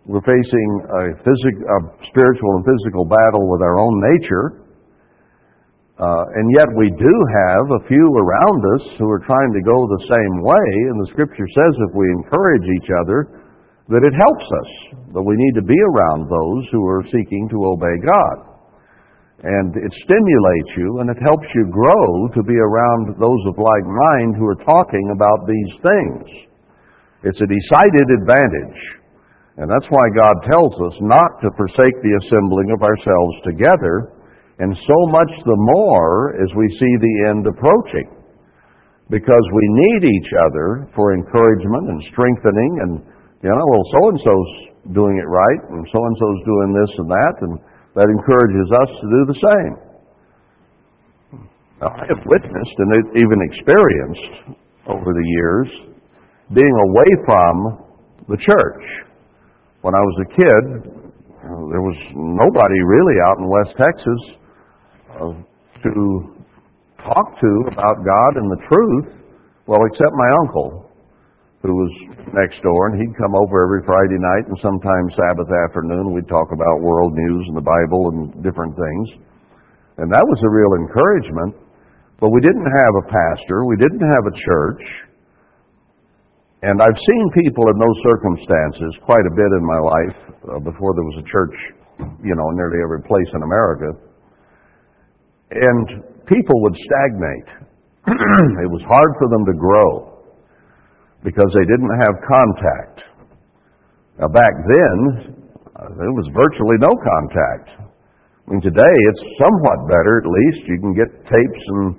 We're 0.05 0.25
facing 0.27 0.69
a, 0.83 1.03
a 1.15 1.79
spiritual 2.11 2.51
and 2.59 2.65
physical 2.67 3.07
battle 3.07 3.47
with 3.49 3.63
our 3.63 3.79
own 3.79 3.95
nature. 4.19 4.61
Uh, 6.01 6.25
and 6.33 6.49
yet 6.57 6.69
we 6.81 6.89
do 6.97 7.15
have 7.45 7.65
a 7.77 7.85
few 7.87 8.07
around 8.17 8.61
us 8.81 8.85
who 8.97 9.05
are 9.13 9.21
trying 9.21 9.53
to 9.53 9.61
go 9.61 9.77
the 9.85 10.05
same 10.09 10.35
way, 10.41 10.69
and 10.89 10.97
the 10.97 11.13
Scripture 11.13 11.45
says 11.45 11.73
if 11.77 11.93
we 11.93 12.09
encourage 12.25 12.65
each 12.81 12.89
other, 13.05 13.45
that 13.93 14.01
it 14.01 14.15
helps 14.17 14.49
us, 14.49 14.71
that 15.13 15.21
we 15.21 15.37
need 15.37 15.55
to 15.61 15.67
be 15.67 15.77
around 15.77 16.25
those 16.25 16.65
who 16.73 16.89
are 16.89 17.05
seeking 17.13 17.49
to 17.53 17.69
obey 17.69 17.97
God. 18.01 18.50
And 19.41 19.73
it 19.73 19.93
stimulates 20.05 20.73
you 20.77 21.01
and 21.01 21.09
it 21.09 21.17
helps 21.25 21.49
you 21.57 21.65
grow 21.73 22.29
to 22.37 22.43
be 22.45 22.57
around 22.61 23.17
those 23.17 23.43
of 23.49 23.57
like 23.57 23.87
mind 23.89 24.37
who 24.37 24.45
are 24.45 24.63
talking 24.69 25.17
about 25.17 25.49
these 25.49 25.73
things. 25.81 26.25
It's 27.25 27.41
a 27.41 27.49
decided 27.49 28.07
advantage. 28.21 28.81
And 29.57 29.69
that's 29.69 29.89
why 29.89 30.09
God 30.13 30.37
tells 30.45 30.73
us 30.89 30.97
not 31.05 31.41
to 31.45 31.57
forsake 31.57 31.97
the 32.01 32.17
assembling 32.25 32.73
of 32.73 32.81
ourselves 32.81 33.37
together, 33.45 34.17
and 34.61 34.73
so 34.73 34.99
much 35.13 35.33
the 35.45 35.61
more 35.77 36.37
as 36.41 36.49
we 36.57 36.69
see 36.81 36.95
the 37.01 37.17
end 37.29 37.45
approaching. 37.45 38.09
Because 39.13 39.47
we 39.53 39.67
need 39.85 40.03
each 40.17 40.33
other 40.49 40.89
for 40.97 41.13
encouragement 41.13 41.93
and 41.93 42.01
strengthening, 42.13 42.73
and, 42.89 42.93
you 43.45 43.53
know, 43.53 43.67
well, 43.69 43.85
so 43.85 44.01
and 44.09 44.21
so's 44.25 44.53
doing 44.97 45.21
it 45.21 45.29
right, 45.29 45.63
and 45.77 45.85
so 45.93 45.99
and 46.09 46.17
so's 46.17 46.43
doing 46.49 46.71
this 46.73 46.93
and 46.97 47.09
that, 47.11 47.35
and 47.45 47.53
that 47.95 48.07
encourages 48.07 48.69
us 48.71 48.91
to 49.01 49.07
do 49.11 49.21
the 49.27 49.39
same. 49.41 49.75
Now, 51.81 51.91
I 51.97 52.05
have 52.07 52.23
witnessed 52.27 52.77
and 52.79 52.91
even 53.17 53.39
experienced 53.51 54.57
over 54.87 55.13
the 55.13 55.27
years 55.41 55.69
being 56.55 56.77
away 56.91 57.11
from 57.25 57.55
the 58.29 58.37
church. 58.37 58.85
When 59.81 59.95
I 59.95 60.01
was 60.01 60.17
a 60.21 60.29
kid, 60.35 60.65
there 61.43 61.81
was 61.81 61.97
nobody 62.15 62.79
really 62.85 63.17
out 63.25 63.39
in 63.39 63.49
West 63.49 63.73
Texas 63.79 64.21
uh, 65.17 65.33
to 65.83 65.95
talk 67.03 67.41
to 67.41 67.51
about 67.73 68.05
God 68.05 68.37
and 68.37 68.51
the 68.51 68.61
truth, 68.69 69.09
well, 69.67 69.81
except 69.87 70.13
my 70.13 70.31
uncle, 70.45 70.90
who 71.61 71.77
was 71.77 71.93
next 72.33 72.57
door, 72.65 72.89
and 72.89 72.97
he'd 72.97 73.13
come 73.21 73.37
over 73.37 73.61
every 73.61 73.85
Friday 73.85 74.17
night 74.17 74.49
and 74.49 74.57
sometimes 74.65 75.13
Sabbath 75.13 75.51
afternoon. 75.69 76.17
We'd 76.17 76.29
talk 76.29 76.49
about 76.57 76.81
world 76.81 77.13
news 77.13 77.45
and 77.53 77.57
the 77.57 77.67
Bible 77.67 78.17
and 78.17 78.33
different 78.41 78.73
things. 78.73 79.07
And 80.01 80.09
that 80.09 80.25
was 80.25 80.41
a 80.41 80.49
real 80.49 80.73
encouragement. 80.81 81.53
But 82.17 82.33
we 82.33 82.41
didn't 82.41 82.65
have 82.65 82.95
a 83.01 83.05
pastor, 83.09 83.69
we 83.69 83.77
didn't 83.77 84.05
have 84.05 84.25
a 84.25 84.35
church. 84.49 84.85
And 86.65 86.81
I've 86.81 87.01
seen 87.09 87.25
people 87.33 87.65
in 87.73 87.77
those 87.81 87.99
circumstances 88.05 88.93
quite 89.05 89.25
a 89.25 89.33
bit 89.33 89.49
in 89.49 89.65
my 89.65 89.81
life 89.81 90.19
uh, 90.45 90.61
before 90.61 90.93
there 90.93 91.09
was 91.09 91.25
a 91.25 91.27
church, 91.29 91.57
you 92.21 92.37
know, 92.37 92.47
in 92.53 92.57
nearly 92.57 92.81
every 92.85 93.01
place 93.05 93.29
in 93.33 93.41
America. 93.41 93.89
And 95.53 96.05
people 96.25 96.57
would 96.65 96.77
stagnate. 96.77 97.49
it 98.65 98.69
was 98.69 98.85
hard 98.85 99.13
for 99.21 99.29
them 99.29 99.45
to 99.45 99.57
grow 99.57 100.10
because 101.25 101.51
they 101.53 101.67
didn't 101.69 101.95
have 102.01 102.15
contact. 102.27 102.97
Now, 104.19 104.29
back 104.29 104.55
then, 104.69 104.97
there 105.97 106.15
was 106.17 106.29
virtually 106.33 106.79
no 106.81 106.93
contact. 106.93 107.69
I 107.81 108.47
mean, 108.53 108.61
today 108.61 108.97
it's 109.13 109.23
somewhat 109.41 109.89
better, 109.89 110.21
at 110.21 110.29
least. 110.29 110.69
You 110.69 110.79
can 110.81 110.93
get 110.93 111.09
tapes 111.29 111.65
and 111.77 111.97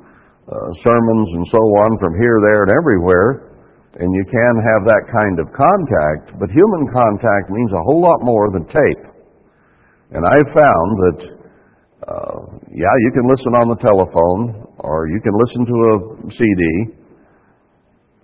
uh, 0.50 0.70
sermons 0.84 1.28
and 1.38 1.46
so 1.50 1.62
on 1.86 1.98
from 1.98 2.14
here, 2.20 2.38
there, 2.44 2.68
and 2.68 2.74
everywhere 2.74 3.52
and 4.00 4.08
you 4.16 4.24
can 4.24 4.54
have 4.72 4.88
that 4.88 5.04
kind 5.12 5.36
of 5.36 5.52
contact, 5.52 6.40
but 6.40 6.48
human 6.48 6.88
contact 6.96 7.52
means 7.52 7.72
a 7.76 7.84
whole 7.84 8.00
lot 8.00 8.24
more 8.24 8.48
than 8.48 8.64
tape. 8.72 9.04
And 10.16 10.24
I've 10.24 10.52
found 10.56 10.90
that, 11.04 11.20
uh, 12.08 12.40
yeah, 12.72 12.96
you 13.04 13.12
can 13.12 13.28
listen 13.28 13.52
on 13.60 13.68
the 13.68 13.80
telephone 13.84 14.64
or 14.80 15.12
you 15.12 15.20
can 15.20 15.36
listen 15.36 15.62
to 15.68 15.78
a 15.92 15.96
CD, 16.40 16.64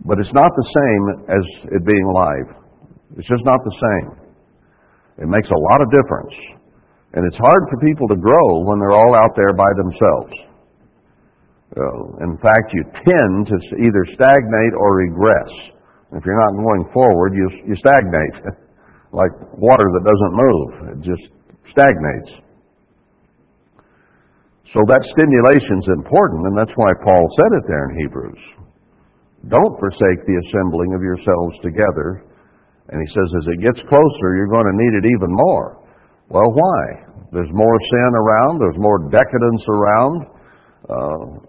but 0.07 0.17
it's 0.23 0.31
not 0.31 0.51
the 0.55 0.67
same 0.71 1.03
as 1.27 1.43
it 1.75 1.83
being 1.83 2.07
live. 2.15 2.49
It's 3.19 3.27
just 3.27 3.43
not 3.43 3.59
the 3.63 3.75
same. 3.75 4.07
It 5.23 5.27
makes 5.27 5.51
a 5.51 5.59
lot 5.73 5.79
of 5.83 5.91
difference. 5.91 6.35
And 7.13 7.27
it's 7.27 7.37
hard 7.37 7.63
for 7.67 7.77
people 7.83 8.07
to 8.09 8.17
grow 8.19 8.63
when 8.63 8.79
they're 8.79 8.95
all 8.95 9.15
out 9.19 9.35
there 9.35 9.51
by 9.51 9.71
themselves. 9.75 10.33
Uh, 11.75 12.23
in 12.23 12.39
fact, 12.39 12.71
you 12.71 12.83
tend 13.03 13.51
to 13.51 13.57
either 13.83 14.03
stagnate 14.15 14.73
or 14.79 15.03
regress. 15.03 15.51
If 16.15 16.23
you're 16.23 16.39
not 16.39 16.55
going 16.55 16.87
forward, 16.93 17.35
you, 17.35 17.47
you 17.67 17.75
stagnate. 17.75 18.55
like 19.11 19.31
water 19.55 19.87
that 19.91 20.03
doesn't 20.03 20.33
move, 20.35 20.69
it 20.93 20.99
just 21.03 21.25
stagnates. 21.71 22.43
So 24.75 24.83
that 24.87 24.99
stimulation 25.15 25.79
is 25.79 25.89
important, 25.95 26.47
and 26.47 26.55
that's 26.57 26.75
why 26.75 26.91
Paul 27.03 27.23
said 27.39 27.51
it 27.55 27.65
there 27.67 27.87
in 27.89 27.93
Hebrews. 28.03 28.66
Don't 29.49 29.79
forsake 29.79 30.21
the 30.27 30.37
assembling 30.47 30.93
of 30.93 31.01
yourselves 31.01 31.55
together. 31.63 32.23
And 32.89 32.99
he 33.03 33.09
says, 33.11 33.27
as 33.39 33.47
it 33.51 33.63
gets 33.63 33.79
closer, 33.87 34.27
you're 34.35 34.51
going 34.51 34.67
to 34.67 34.75
need 34.75 34.93
it 34.99 35.05
even 35.07 35.31
more. 35.31 35.83
Well, 36.29 36.51
why? 36.51 36.83
There's 37.31 37.51
more 37.51 37.77
sin 37.91 38.11
around, 38.15 38.59
there's 38.59 38.79
more 38.79 39.09
decadence 39.11 39.63
around. 39.67 40.25
Uh, 40.87 41.47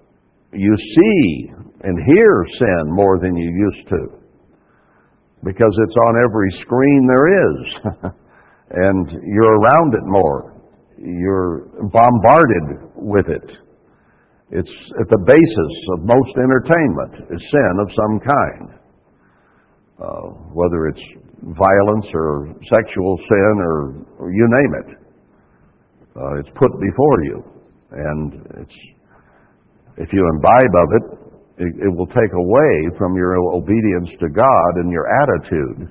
you 0.52 0.74
see 0.76 1.52
and 1.82 1.96
hear 2.06 2.46
sin 2.58 2.90
more 2.90 3.18
than 3.20 3.36
you 3.36 3.46
used 3.46 3.88
to 3.88 4.18
because 5.44 5.72
it's 5.86 5.96
on 6.08 6.14
every 6.24 6.50
screen 6.62 7.06
there 7.06 7.28
is. 7.30 8.12
and 8.70 9.08
you're 9.24 9.58
around 9.58 9.94
it 9.94 10.04
more. 10.04 10.60
You're 10.98 11.68
bombarded 11.92 12.90
with 12.96 13.26
it. 13.28 13.67
It's 14.50 14.74
at 15.00 15.08
the 15.10 15.20
basis 15.28 15.72
of 15.92 16.08
most 16.08 16.32
entertainment 16.40 17.30
is 17.30 17.40
sin 17.52 17.72
of 17.80 17.88
some 17.92 18.14
kind. 18.20 18.78
Uh, 19.98 20.26
whether 20.54 20.88
it's 20.88 21.04
violence 21.42 22.06
or 22.14 22.54
sexual 22.70 23.18
sin 23.28 23.54
or, 23.60 24.06
or 24.18 24.32
you 24.32 24.46
name 24.46 24.72
it. 24.78 24.88
Uh, 26.16 26.38
it's 26.38 26.48
put 26.54 26.70
before 26.80 27.18
you. 27.24 27.44
And 27.90 28.32
it's 28.62 28.78
if 29.98 30.08
you 30.12 30.22
imbibe 30.34 30.74
of 30.78 30.88
it, 30.94 31.04
it, 31.58 31.72
it 31.82 31.90
will 31.90 32.06
take 32.06 32.30
away 32.30 32.96
from 32.96 33.16
your 33.16 33.34
obedience 33.52 34.10
to 34.20 34.28
God 34.30 34.70
and 34.76 34.92
your 34.92 35.06
attitude. 35.10 35.90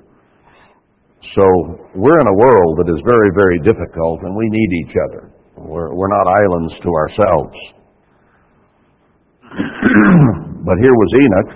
So 1.36 1.44
we're 1.94 2.20
in 2.20 2.26
a 2.26 2.38
world 2.40 2.78
that 2.80 2.88
is 2.88 3.00
very, 3.04 3.30
very 3.36 3.58
difficult, 3.60 4.22
and 4.22 4.34
we 4.34 4.48
need 4.48 4.70
each 4.86 4.96
other. 5.10 5.30
We're, 5.56 5.94
we're 5.94 6.08
not 6.08 6.26
islands 6.40 6.72
to 6.82 6.88
ourselves. 6.88 7.56
but 10.66 10.76
here 10.78 10.94
was 10.94 11.10
Enoch, 11.18 11.50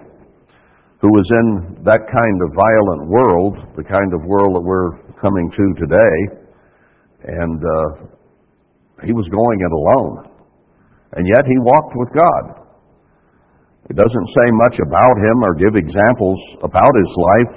who 1.00 1.08
was 1.10 1.26
in 1.30 1.82
that 1.84 2.02
kind 2.10 2.36
of 2.42 2.48
violent 2.54 3.02
world, 3.10 3.54
the 3.76 3.86
kind 3.86 4.10
of 4.14 4.20
world 4.26 4.54
that 4.56 4.64
we're 4.64 4.98
coming 5.20 5.50
to 5.50 5.64
today, 5.78 6.16
and 7.26 7.58
uh, 7.62 7.88
he 9.06 9.12
was 9.12 9.26
going 9.30 9.58
it 9.62 9.70
alone. 9.70 10.32
And 11.14 11.26
yet 11.26 11.44
he 11.46 11.58
walked 11.60 11.94
with 11.94 12.10
God. 12.14 12.62
It 13.90 13.96
doesn't 13.96 14.28
say 14.34 14.48
much 14.64 14.76
about 14.80 15.16
him 15.18 15.36
or 15.42 15.54
give 15.58 15.74
examples 15.76 16.38
about 16.62 16.92
his 16.96 17.12
life, 17.18 17.54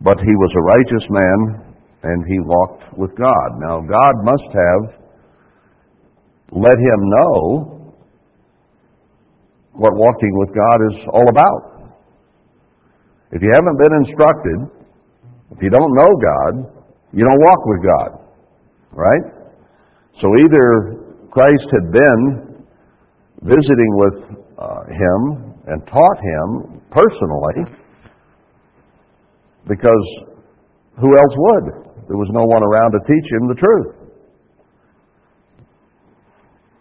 but 0.00 0.16
he 0.20 0.32
was 0.36 0.52
a 0.54 0.66
righteous 0.78 1.06
man 1.10 1.38
and 2.02 2.24
he 2.28 2.38
walked 2.40 2.96
with 2.96 3.10
God. 3.16 3.48
Now, 3.58 3.80
God 3.80 4.14
must 4.24 4.48
have 4.52 4.82
let 6.52 6.78
him 6.78 7.00
know 7.20 7.79
what 9.72 9.94
walking 9.94 10.32
with 10.38 10.50
God 10.54 10.78
is 10.90 10.96
all 11.12 11.28
about. 11.28 11.92
If 13.32 13.42
you 13.42 13.50
haven't 13.54 13.78
been 13.78 13.94
instructed, 14.06 14.58
if 15.52 15.62
you 15.62 15.70
don't 15.70 15.92
know 15.94 16.10
God, 16.18 16.52
you 17.12 17.24
don't 17.24 17.40
walk 17.40 17.62
with 17.66 17.82
God. 17.82 18.10
Right? 18.92 19.24
So 20.20 20.26
either 20.42 21.28
Christ 21.30 21.68
had 21.70 21.92
been 21.92 22.64
visiting 23.42 23.90
with 23.94 24.16
uh, 24.58 24.84
him 24.90 25.54
and 25.66 25.86
taught 25.86 26.18
him 26.18 26.82
personally 26.90 27.78
because 29.68 30.04
who 31.00 31.16
else 31.16 31.34
would? 31.36 31.64
There 32.08 32.18
was 32.18 32.28
no 32.32 32.44
one 32.44 32.62
around 32.62 32.90
to 32.92 33.00
teach 33.06 33.26
him 33.30 33.46
the 33.46 33.54
truth. 33.54 33.99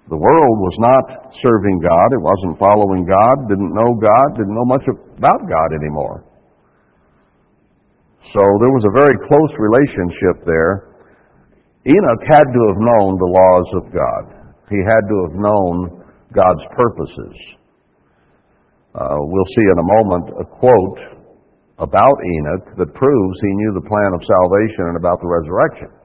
The 0.10 0.18
world 0.18 0.58
was 0.58 0.74
not 0.82 1.38
serving 1.38 1.86
God, 1.86 2.10
it 2.10 2.24
wasn't 2.26 2.58
following 2.58 3.06
God, 3.06 3.46
didn't 3.46 3.78
know 3.78 3.94
God, 3.94 4.28
didn't 4.34 4.58
know 4.58 4.66
much 4.66 4.82
about 4.90 5.46
God 5.46 5.70
anymore. 5.78 6.26
So 8.34 8.42
there 8.42 8.74
was 8.74 8.86
a 8.90 8.94
very 8.98 9.18
close 9.30 9.54
relationship 9.62 10.46
there. 10.50 10.98
Enoch 11.86 12.24
had 12.26 12.50
to 12.50 12.62
have 12.74 12.82
known 12.82 13.22
the 13.22 13.32
laws 13.38 13.68
of 13.78 13.84
God. 13.94 14.24
He 14.70 14.82
had 14.82 15.04
to 15.10 15.18
have 15.30 15.36
known 15.38 16.02
God's 16.34 16.66
purposes. 16.74 17.36
Uh, 18.94 19.18
we'll 19.30 19.52
see 19.62 19.66
in 19.70 19.78
a 19.78 19.88
moment 19.94 20.26
a 20.42 20.46
quote 20.46 21.22
about 21.78 22.18
Enoch 22.18 22.66
that 22.82 22.94
proves 22.94 23.36
he 23.42 23.54
knew 23.54 23.78
the 23.78 23.86
plan 23.86 24.12
of 24.14 24.22
salvation 24.26 24.90
and 24.90 24.98
about 24.98 25.22
the 25.22 25.30
resurrection. 25.30 25.99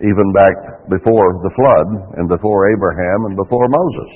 Even 0.00 0.32
back 0.32 0.86
before 0.88 1.42
the 1.42 1.52
flood 1.58 1.88
and 2.18 2.28
before 2.28 2.70
Abraham 2.70 3.26
and 3.26 3.36
before 3.36 3.66
Moses. 3.66 4.10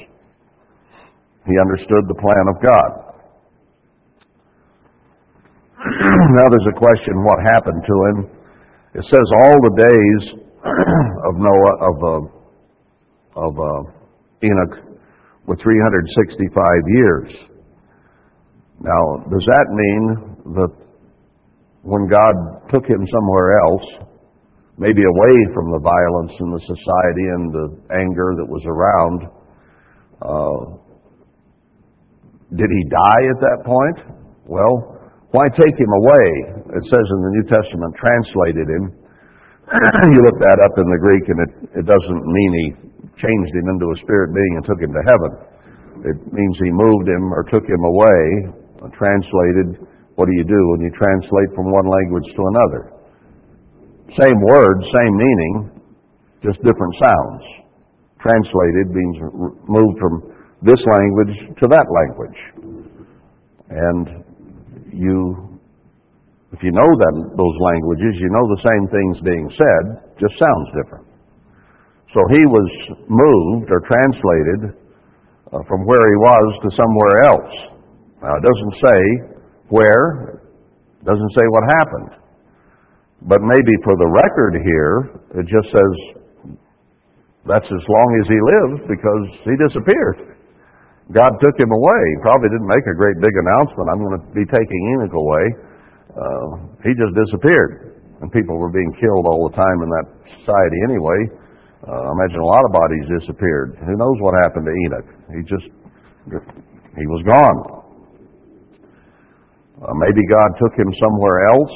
He 1.47 1.59
understood 1.59 2.07
the 2.07 2.15
plan 2.23 2.47
of 2.47 2.57
God. 2.63 2.91
now 6.39 6.47
there's 6.47 6.71
a 6.71 6.79
question 6.79 7.25
what 7.25 7.43
happened 7.43 7.83
to 7.83 7.97
him. 8.07 8.17
It 8.95 9.05
says 9.11 9.27
all 9.43 9.59
the 9.59 9.75
days 9.83 10.23
of 11.27 11.35
Noah 11.43 11.75
of 11.83 11.97
uh, 12.05 12.43
of 13.35 13.59
uh, 13.59 13.83
Enoch 14.45 14.93
were 15.47 15.57
365 15.57 16.55
years. 16.87 17.33
Now, 18.81 19.25
does 19.31 19.47
that 19.47 19.67
mean 19.71 20.55
that 20.55 20.73
when 21.83 22.09
God 22.09 22.71
took 22.71 22.87
him 22.87 23.07
somewhere 23.11 23.59
else, 23.59 24.12
maybe 24.79 25.05
away 25.05 25.37
from 25.53 25.69
the 25.73 25.83
violence 25.83 26.33
in 26.41 26.49
the 26.49 26.63
society 26.65 27.27
and 27.37 27.45
the 27.53 27.67
anger 27.93 28.33
that 28.41 28.49
was 28.49 28.65
around, 28.65 29.19
uh, 30.23 30.83
did 32.57 32.69
he 32.69 32.83
die 32.89 33.25
at 33.33 33.41
that 33.41 33.59
point? 33.65 33.99
Well, 34.45 34.93
why 35.33 35.49
take 35.57 35.77
him 35.77 35.93
away? 35.93 36.27
It 36.77 36.85
says 36.89 37.07
in 37.09 37.21
the 37.25 37.33
New 37.41 37.47
Testament, 37.49 37.97
translated 37.97 38.69
him. 38.69 38.85
you 40.13 40.21
look 40.21 40.37
that 40.45 40.61
up 40.61 40.77
in 40.77 40.85
the 40.85 41.01
Greek, 41.01 41.25
and 41.33 41.39
it, 41.41 41.53
it 41.81 41.87
doesn't 41.89 42.25
mean 42.29 42.51
he 42.53 42.67
changed 43.17 43.53
him 43.57 43.67
into 43.73 43.89
a 43.89 43.97
spirit 44.05 44.37
being 44.37 44.53
and 44.61 44.65
took 44.69 44.81
him 44.81 44.93
to 44.93 45.05
heaven. 45.09 45.33
It 46.05 46.19
means 46.29 46.55
he 46.61 46.69
moved 46.69 47.09
him 47.09 47.33
or 47.33 47.49
took 47.49 47.65
him 47.65 47.81
away, 47.81 48.21
translated. 48.93 49.89
What 50.21 50.29
do 50.29 50.35
you 50.37 50.45
do 50.45 50.61
when 50.77 50.85
you 50.85 50.93
translate 50.93 51.51
from 51.57 51.73
one 51.73 51.89
language 51.89 52.29
to 52.37 52.43
another? 52.53 53.02
Same 54.21 54.39
word, 54.45 54.77
same 55.01 55.15
meaning, 55.17 55.55
just 56.45 56.59
different 56.61 56.95
sounds. 57.01 57.43
Translated 58.21 58.93
means 58.93 59.17
moved 59.69 59.97
from 59.99 60.33
this 60.61 60.79
language 60.85 61.35
to 61.59 61.67
that 61.67 61.87
language. 61.89 62.39
And 63.73 64.05
you, 64.93 65.59
if 66.53 66.61
you 66.63 66.73
know 66.73 66.87
that, 66.87 67.15
those 67.35 67.57
languages, 67.73 68.13
you 68.21 68.29
know 68.29 68.45
the 68.53 68.63
same 68.63 68.85
things 68.93 69.15
being 69.25 69.49
said, 69.57 69.85
just 70.21 70.37
sounds 70.37 70.69
different. 70.77 71.07
So 72.13 72.21
he 72.29 72.45
was 72.45 72.69
moved 73.09 73.73
or 73.73 73.81
translated 73.89 74.77
uh, 75.49 75.65
from 75.65 75.89
where 75.89 76.05
he 76.05 76.19
was 76.21 76.49
to 76.63 76.69
somewhere 76.77 77.17
else. 77.33 77.55
Now 78.21 78.37
it 78.37 78.45
doesn't 78.45 78.77
say 78.85 79.01
where, 79.73 80.45
it 81.01 81.05
doesn't 81.09 81.33
say 81.33 81.45
what 81.49 81.65
happened. 81.81 82.22
But 83.27 83.39
maybe 83.43 83.75
for 83.87 83.95
the 83.95 84.11
record 84.11 84.55
here, 84.59 84.97
it 85.39 85.47
just 85.47 85.69
says 85.71 85.93
that's 87.47 87.67
as 87.67 87.85
long 87.91 88.09
as 88.23 88.27
he 88.31 88.39
lived 88.39 88.87
because 88.87 89.25
he 89.47 89.55
disappeared. 89.59 90.39
God 91.11 91.31
took 91.43 91.57
him 91.59 91.71
away. 91.75 92.01
He 92.15 92.19
probably 92.23 92.51
didn't 92.55 92.71
make 92.71 92.87
a 92.87 92.95
great 92.95 93.19
big 93.19 93.35
announcement, 93.35 93.91
I'm 93.91 94.01
going 94.01 94.17
to 94.19 94.25
be 94.31 94.47
taking 94.47 94.81
Enoch 94.95 95.15
away. 95.15 95.45
Uh, 96.15 96.49
he 96.87 96.95
just 96.95 97.13
disappeared. 97.19 97.99
And 98.23 98.31
people 98.31 98.55
were 98.55 98.71
being 98.71 98.95
killed 99.03 99.27
all 99.27 99.51
the 99.51 99.57
time 99.59 99.79
in 99.83 99.91
that 99.91 100.07
society 100.39 100.79
anyway. 100.87 101.21
Uh, 101.83 102.07
I 102.07 102.11
imagine 102.15 102.39
a 102.39 102.47
lot 102.47 102.63
of 102.63 102.71
bodies 102.71 103.05
disappeared. 103.19 103.75
Who 103.83 103.99
knows 103.99 104.17
what 104.23 104.39
happened 104.47 104.71
to 104.71 104.75
Enoch? 104.87 105.09
He 105.35 105.41
just, 105.43 105.67
he 106.95 107.07
was 107.11 107.23
gone. 107.27 107.59
Uh, 109.83 109.95
maybe 109.99 110.23
God 110.31 110.47
took 110.63 110.79
him 110.79 110.87
somewhere 111.03 111.51
else, 111.51 111.75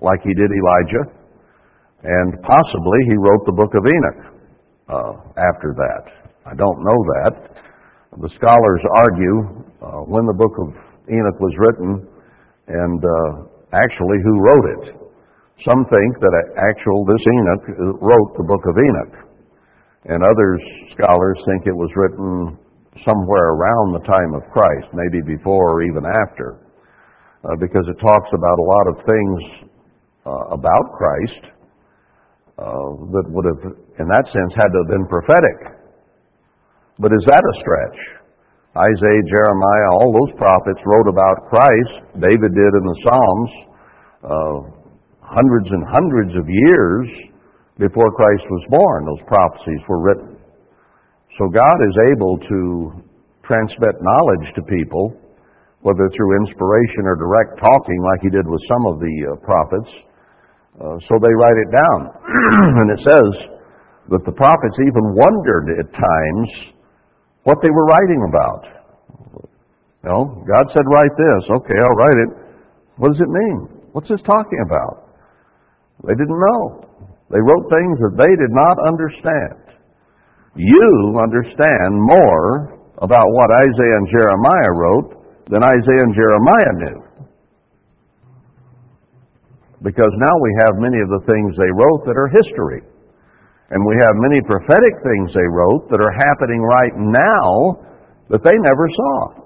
like 0.00 0.20
he 0.22 0.34
did 0.34 0.50
Elijah, 0.50 1.04
and 2.04 2.38
possibly 2.42 2.98
he 3.10 3.16
wrote 3.18 3.42
the 3.46 3.56
book 3.56 3.72
of 3.74 3.82
Enoch 3.82 4.20
uh, 4.88 5.12
after 5.34 5.74
that. 5.74 6.04
I 6.46 6.54
don't 6.54 6.80
know 6.84 7.00
that. 7.20 7.34
The 8.22 8.30
scholars 8.40 8.82
argue 9.04 9.36
uh, 9.82 10.02
when 10.08 10.24
the 10.26 10.38
book 10.38 10.54
of 10.58 10.68
Enoch 11.10 11.38
was 11.38 11.54
written 11.58 12.08
and 12.68 13.00
uh, 13.00 13.30
actually 13.72 14.18
who 14.24 14.34
wrote 14.40 14.66
it. 14.78 14.84
Some 15.66 15.82
think 15.90 16.12
that 16.22 16.34
actual 16.54 17.02
this 17.04 17.24
Enoch 17.26 17.64
wrote 17.98 18.30
the 18.38 18.46
book 18.46 18.62
of 18.70 18.78
Enoch, 18.78 19.14
and 20.06 20.22
others 20.22 20.60
scholars 20.94 21.38
think 21.50 21.66
it 21.66 21.74
was 21.74 21.90
written 21.98 22.56
somewhere 23.02 23.58
around 23.58 23.98
the 23.98 24.04
time 24.06 24.32
of 24.38 24.46
Christ, 24.54 24.86
maybe 24.94 25.18
before 25.26 25.78
or 25.78 25.82
even 25.82 26.06
after, 26.06 26.62
uh, 27.42 27.58
because 27.58 27.86
it 27.90 27.98
talks 27.98 28.30
about 28.30 28.58
a 28.58 28.66
lot 28.70 28.86
of 28.86 28.96
things 29.02 29.67
uh, 30.28 30.52
about 30.52 30.92
Christ 30.92 31.42
uh, 32.60 32.88
that 33.16 33.26
would 33.32 33.46
have, 33.48 33.62
in 33.96 34.06
that 34.12 34.26
sense, 34.28 34.52
had 34.52 34.68
to 34.68 34.78
have 34.84 34.90
been 34.92 35.08
prophetic. 35.08 35.58
But 37.00 37.16
is 37.16 37.24
that 37.24 37.40
a 37.40 37.54
stretch? 37.64 37.98
Isaiah, 38.76 39.24
Jeremiah, 39.24 39.88
all 39.96 40.12
those 40.12 40.36
prophets 40.36 40.78
wrote 40.84 41.08
about 41.08 41.48
Christ. 41.48 42.20
David 42.20 42.52
did 42.52 42.72
in 42.76 42.84
the 42.84 42.98
Psalms 43.06 43.50
uh, 44.22 44.58
hundreds 45.24 45.68
and 45.72 45.82
hundreds 45.88 46.34
of 46.36 46.44
years 46.44 47.06
before 47.78 48.10
Christ 48.12 48.44
was 48.50 48.64
born. 48.68 49.06
Those 49.06 49.24
prophecies 49.30 49.82
were 49.88 50.02
written. 50.02 50.36
So 51.38 51.48
God 51.48 51.78
is 51.86 51.96
able 52.12 52.34
to 52.36 52.60
transmit 53.46 53.94
knowledge 54.02 54.46
to 54.58 54.62
people, 54.66 55.14
whether 55.80 56.10
through 56.12 56.42
inspiration 56.44 57.06
or 57.06 57.16
direct 57.16 57.56
talking, 57.62 57.98
like 58.02 58.20
He 58.26 58.30
did 58.34 58.44
with 58.44 58.60
some 58.66 58.84
of 58.90 58.98
the 58.98 59.14
uh, 59.24 59.38
prophets. 59.46 60.07
Uh, 60.78 60.94
so 61.10 61.18
they 61.18 61.34
write 61.34 61.58
it 61.58 61.70
down. 61.74 61.98
and 62.78 62.88
it 62.94 63.02
says 63.02 63.30
that 64.14 64.22
the 64.24 64.32
prophets 64.32 64.78
even 64.78 65.14
wondered 65.14 65.74
at 65.74 65.90
times 65.90 66.48
what 67.42 67.58
they 67.62 67.70
were 67.70 67.86
writing 67.90 68.22
about. 68.30 68.62
Know, 70.06 70.44
God 70.46 70.64
said, 70.72 70.86
write 70.86 71.10
this. 71.18 71.42
Okay, 71.50 71.74
I'll 71.74 71.98
write 71.98 72.18
it. 72.22 72.30
What 72.96 73.10
does 73.12 73.20
it 73.20 73.28
mean? 73.28 73.68
What's 73.92 74.08
this 74.08 74.22
talking 74.22 74.62
about? 74.64 75.10
They 76.06 76.14
didn't 76.14 76.38
know. 76.38 76.86
They 77.30 77.42
wrote 77.42 77.66
things 77.66 77.98
that 77.98 78.14
they 78.14 78.32
did 78.38 78.54
not 78.54 78.78
understand. 78.86 79.68
You 80.54 81.18
understand 81.18 81.98
more 81.98 82.78
about 83.02 83.26
what 83.26 83.50
Isaiah 83.50 83.98
and 83.98 84.08
Jeremiah 84.08 84.72
wrote 84.74 85.10
than 85.50 85.62
Isaiah 85.62 86.04
and 86.06 86.14
Jeremiah 86.14 86.72
knew. 86.78 87.07
Because 89.82 90.10
now 90.18 90.34
we 90.42 90.50
have 90.66 90.82
many 90.82 90.98
of 90.98 91.08
the 91.08 91.22
things 91.22 91.54
they 91.54 91.70
wrote 91.70 92.02
that 92.06 92.18
are 92.18 92.30
history. 92.34 92.82
And 93.70 93.84
we 93.84 93.94
have 94.00 94.14
many 94.16 94.40
prophetic 94.42 94.94
things 95.04 95.30
they 95.30 95.46
wrote 95.46 95.86
that 95.90 96.00
are 96.00 96.14
happening 96.14 96.62
right 96.64 96.94
now 96.96 97.78
that 98.30 98.42
they 98.42 98.56
never 98.58 98.86
saw. 98.90 99.44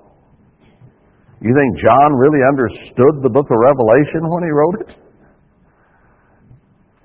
You 1.43 1.53
think 1.53 1.71
John 1.83 2.15
really 2.15 2.41
understood 2.47 3.21
the 3.21 3.29
book 3.29 3.51
of 3.51 3.59
Revelation 3.59 4.23
when 4.31 4.43
he 4.47 4.53
wrote 4.55 4.77
it? 4.87 4.91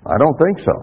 I 0.05 0.15
don't 0.21 0.37
think 0.37 0.57
so. 0.63 0.75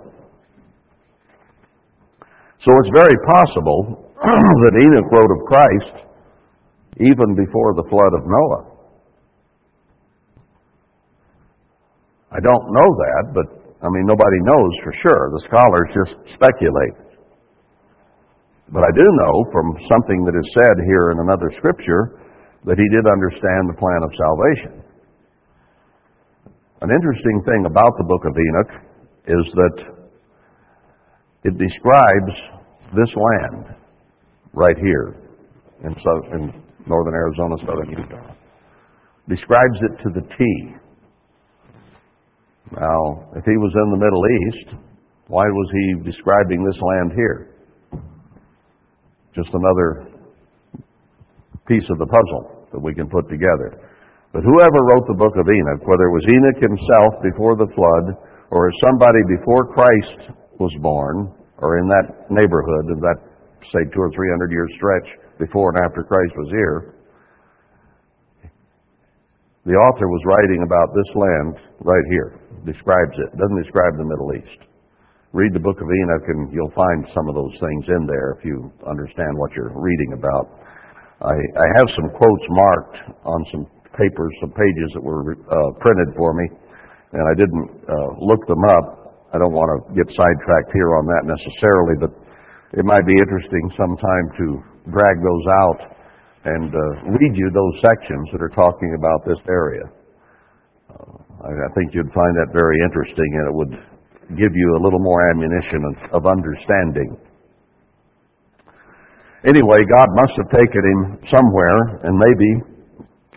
So 2.67 2.71
it's 2.83 2.93
very 2.93 3.17
possible 3.31 4.11
that 4.21 4.75
Enoch 4.75 5.09
wrote 5.13 5.33
of 5.33 5.47
Christ 5.47 6.05
even 7.01 7.35
before 7.35 7.75
the 7.75 7.87
flood 7.89 8.13
of 8.13 8.27
Noah. 8.27 8.74
I 12.35 12.43
don't 12.43 12.67
know 12.75 12.91
that, 12.91 13.25
but 13.31 13.47
I 13.85 13.89
mean, 13.95 14.07
nobody 14.11 14.41
knows 14.43 14.73
for 14.83 14.93
sure. 15.07 15.23
The 15.31 15.45
scholars 15.47 15.89
just 15.95 16.15
speculate. 16.35 16.99
But 18.73 18.83
I 18.83 18.93
do 18.97 19.07
know 19.07 19.45
from 19.53 19.77
something 19.87 20.25
that 20.25 20.35
is 20.35 20.49
said 20.57 20.75
here 20.89 21.13
in 21.13 21.21
another 21.21 21.53
scripture 21.59 22.19
that 22.65 22.81
he 22.81 22.89
did 22.91 23.05
understand 23.07 23.69
the 23.69 23.79
plan 23.79 24.01
of 24.03 24.11
salvation. 24.17 24.83
An 26.81 26.91
interesting 26.91 27.45
thing 27.45 27.67
about 27.69 27.93
the 27.99 28.05
book 28.09 28.25
of 28.25 28.35
Enoch 28.35 28.73
is 29.29 29.45
that 29.55 29.77
it 31.45 31.55
describes 31.57 32.35
this 32.97 33.13
land 33.15 33.77
right 34.55 34.77
here 34.81 35.15
in, 35.85 35.93
in 36.33 36.63
northern 36.87 37.15
Arizona, 37.15 37.57
southern 37.67 37.91
Utah. 37.91 38.35
Describes 39.29 39.79
it 39.83 40.03
to 40.03 40.09
the 40.15 40.27
T. 40.37 40.75
Now, 42.73 43.29
if 43.37 43.45
he 43.45 43.57
was 43.61 43.73
in 43.77 43.89
the 43.93 44.01
Middle 44.01 44.25
East, 44.25 44.69
why 45.29 45.45
was 45.45 45.69
he 45.73 46.11
describing 46.11 46.65
this 46.65 46.81
land 46.81 47.13
here? 47.13 47.51
Just 49.35 49.51
another 49.53 50.09
piece 51.67 51.85
of 51.91 51.99
the 51.99 52.07
puzzle 52.07 52.69
that 52.73 52.81
we 52.81 52.95
can 52.95 53.09
put 53.09 53.29
together. 53.29 53.81
But 54.33 54.43
whoever 54.43 54.81
wrote 54.91 55.07
the 55.07 55.21
book 55.21 55.37
of 55.37 55.47
Enoch, 55.47 55.87
whether 55.87 56.09
it 56.09 56.17
was 56.17 56.27
Enoch 56.27 56.61
himself 56.61 57.23
before 57.23 57.57
the 57.57 57.71
flood, 57.71 58.17
or 58.51 58.71
somebody 58.83 59.23
before 59.29 59.73
Christ 59.73 60.35
was 60.59 60.73
born, 60.81 61.33
or 61.59 61.79
in 61.79 61.87
that 61.89 62.31
neighborhood 62.31 62.91
of 62.91 63.01
that, 63.01 63.19
say, 63.73 63.87
two 63.95 64.01
or 64.01 64.11
three 64.15 64.31
hundred 64.31 64.51
year 64.51 64.67
stretch 64.77 65.09
before 65.39 65.71
and 65.75 65.85
after 65.85 66.03
Christ 66.03 66.35
was 66.37 66.51
here, 66.51 66.94
the 69.65 69.77
author 69.81 70.09
was 70.09 70.23
writing 70.29 70.61
about 70.61 70.93
this 70.93 71.11
land 71.17 71.53
right 71.81 72.07
here 72.13 72.37
describes 72.65 73.17
it. 73.17 73.29
Doesn't 73.37 73.61
describe 73.61 73.97
the 73.97 74.09
Middle 74.09 74.33
East. 74.37 74.61
read 75.33 75.53
the 75.53 75.61
book 75.61 75.81
of 75.81 75.89
Enoch 75.89 76.27
and 76.29 76.53
you'll 76.53 76.73
find 76.77 77.05
some 77.13 77.29
of 77.29 77.35
those 77.35 77.53
things 77.61 77.85
in 77.89 78.07
there 78.07 78.37
if 78.39 78.45
you 78.45 78.71
understand 78.87 79.37
what 79.37 79.53
you're 79.57 79.73
reading 79.75 80.17
about. 80.17 80.65
I, 81.21 81.33
I 81.33 81.67
have 81.81 81.89
some 81.97 82.09
quotes 82.13 82.47
marked 82.51 82.97
on 83.25 83.41
some 83.51 83.65
papers, 83.97 84.33
some 84.41 84.53
pages 84.53 84.89
that 84.95 85.03
were 85.03 85.35
uh, 85.35 85.71
printed 85.81 86.13
for 86.19 86.35
me, 86.35 86.47
and 87.17 87.25
I 87.25 87.35
didn't 87.39 87.69
uh, 87.89 88.11
look 88.21 88.43
them 88.47 88.63
up. 88.79 88.87
I 89.33 89.39
don't 89.39 89.55
want 89.55 89.71
to 89.71 89.79
get 89.97 90.07
sidetracked 90.15 90.71
here 90.75 90.95
on 90.99 91.07
that 91.09 91.25
necessarily, 91.27 91.97
but 91.99 92.13
it 92.77 92.85
might 92.85 93.07
be 93.07 93.15
interesting 93.17 93.65
sometime 93.79 94.27
to 94.39 94.47
drag 94.91 95.17
those 95.23 95.47
out 95.67 95.94
and 96.45 96.69
uh, 96.69 96.85
read 97.09 97.33
you 97.33 97.49
those 97.53 97.77
sections 97.81 98.29
that 98.33 98.41
are 98.45 98.53
talking 98.53 98.93
about 99.01 99.25
this 99.25 99.41
area. 99.49 99.89
Uh, 100.93 101.17
I, 101.41 101.69
think 101.73 101.97
you'd 101.97 102.13
find 102.13 102.33
that 102.37 102.53
very 102.53 102.77
interesting, 102.85 103.31
and 103.41 103.45
it 103.49 103.55
would 103.57 103.75
give 104.37 104.53
you 104.53 104.69
a 104.77 104.81
little 104.81 105.01
more 105.01 105.31
ammunition 105.33 105.81
of 106.13 106.27
understanding. 106.27 107.17
Anyway, 109.45 109.81
God 109.89 110.09
must 110.17 110.33
have 110.41 110.49
taken 110.53 110.83
him 110.85 111.01
somewhere, 111.33 112.01
and 112.05 112.17
maybe 112.17 112.49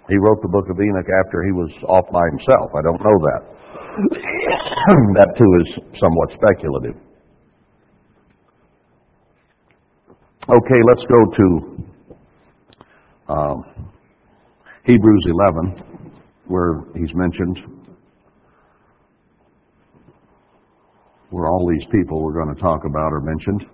he 0.07 0.15
wrote 0.19 0.39
the 0.41 0.51
book 0.51 0.67
of 0.71 0.79
Enoch 0.79 1.07
after 1.27 1.43
he 1.43 1.51
was 1.51 1.71
off 1.87 2.07
by 2.11 2.23
himself. 2.31 2.71
I 2.75 2.81
don't 2.83 3.03
know 3.03 3.17
that. 3.27 3.41
that 5.19 5.29
too 5.35 5.51
is 5.63 5.67
somewhat 5.99 6.31
speculative. 6.35 6.95
Okay, 10.47 10.79
let's 10.87 11.03
go 11.11 11.19
to 11.27 11.86
um, 13.29 13.63
Hebrews 14.85 15.25
11, 15.27 16.13
where 16.47 16.83
he's 16.95 17.13
mentioned, 17.13 17.59
where 21.29 21.47
all 21.47 21.67
these 21.69 21.85
people 21.91 22.23
we're 22.23 22.33
going 22.33 22.55
to 22.55 22.61
talk 22.61 22.85
about 22.85 23.11
are 23.11 23.21
mentioned. 23.21 23.65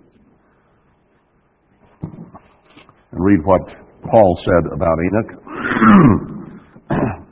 And 2.02 3.24
read 3.24 3.44
what 3.44 3.62
Paul 4.10 4.38
said 4.44 4.72
about 4.72 4.98
Enoch. 5.06 5.30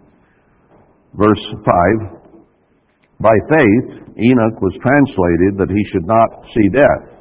Verse 1.15 1.45
5 1.67 2.23
By 3.21 3.35
faith, 3.51 4.17
Enoch 4.17 4.63
was 4.63 4.79
translated 4.81 5.59
that 5.59 5.71
he 5.75 5.83
should 5.91 6.07
not 6.07 6.29
see 6.55 6.69
death. 6.71 7.13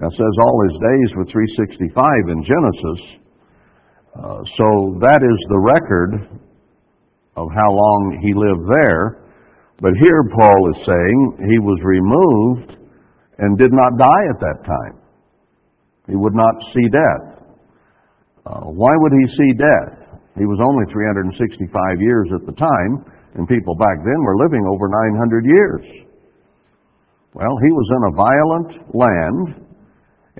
Now, 0.00 0.08
says 0.08 0.34
all 0.46 0.62
his 0.70 0.78
days 0.78 1.16
were 1.16 1.26
365 1.26 2.30
in 2.30 2.44
Genesis. 2.46 3.19
Uh, 4.14 4.42
so 4.58 4.98
that 4.98 5.22
is 5.22 5.38
the 5.48 5.62
record 5.62 6.40
of 7.36 7.48
how 7.54 7.70
long 7.70 8.18
he 8.18 8.34
lived 8.34 8.66
there. 8.82 9.22
But 9.80 9.94
here 9.96 10.22
Paul 10.34 10.60
is 10.74 10.78
saying 10.84 11.16
he 11.46 11.58
was 11.62 11.78
removed 11.80 12.76
and 13.38 13.56
did 13.56 13.72
not 13.72 13.96
die 13.96 14.24
at 14.28 14.40
that 14.40 14.60
time. 14.66 15.00
He 16.08 16.16
would 16.16 16.34
not 16.34 16.54
see 16.74 16.86
death. 16.90 17.24
Uh, 18.44 18.66
why 18.74 18.90
would 18.92 19.12
he 19.14 19.26
see 19.38 19.52
death? 19.54 20.20
He 20.36 20.44
was 20.44 20.58
only 20.58 20.84
365 20.90 21.70
years 22.00 22.28
at 22.34 22.44
the 22.44 22.56
time, 22.58 22.92
and 23.38 23.46
people 23.46 23.74
back 23.78 23.98
then 24.02 24.20
were 24.26 24.42
living 24.42 24.66
over 24.66 24.90
900 24.90 25.46
years. 25.46 25.84
Well, 27.32 27.54
he 27.62 27.70
was 27.70 27.88
in 27.94 28.02
a 28.10 28.16
violent 28.18 28.70
land, 28.90 29.70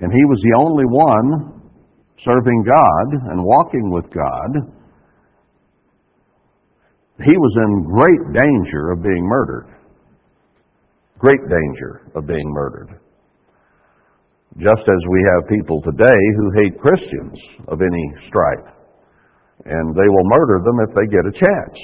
and 0.03 0.11
he 0.11 0.25
was 0.27 0.39
the 0.43 0.55
only 0.59 0.85
one 0.91 1.60
serving 2.25 2.63
God 2.63 3.31
and 3.31 3.43
walking 3.43 3.91
with 3.91 4.05
God, 4.13 4.51
he 7.23 7.37
was 7.37 7.53
in 7.57 7.83
great 7.85 8.23
danger 8.33 8.91
of 8.91 9.03
being 9.03 9.23
murdered. 9.25 9.67
Great 11.19 11.41
danger 11.41 12.01
of 12.15 12.25
being 12.25 12.49
murdered. 12.49 12.99
Just 14.57 14.81
as 14.81 15.01
we 15.09 15.21
have 15.33 15.49
people 15.49 15.81
today 15.81 16.19
who 16.37 16.51
hate 16.63 16.81
Christians 16.81 17.37
of 17.67 17.79
any 17.81 18.05
stripe, 18.27 18.75
and 19.65 19.95
they 19.95 20.09
will 20.09 20.25
murder 20.25 20.59
them 20.65 20.77
if 20.89 20.95
they 20.95 21.07
get 21.07 21.25
a 21.25 21.31
chance. 21.31 21.77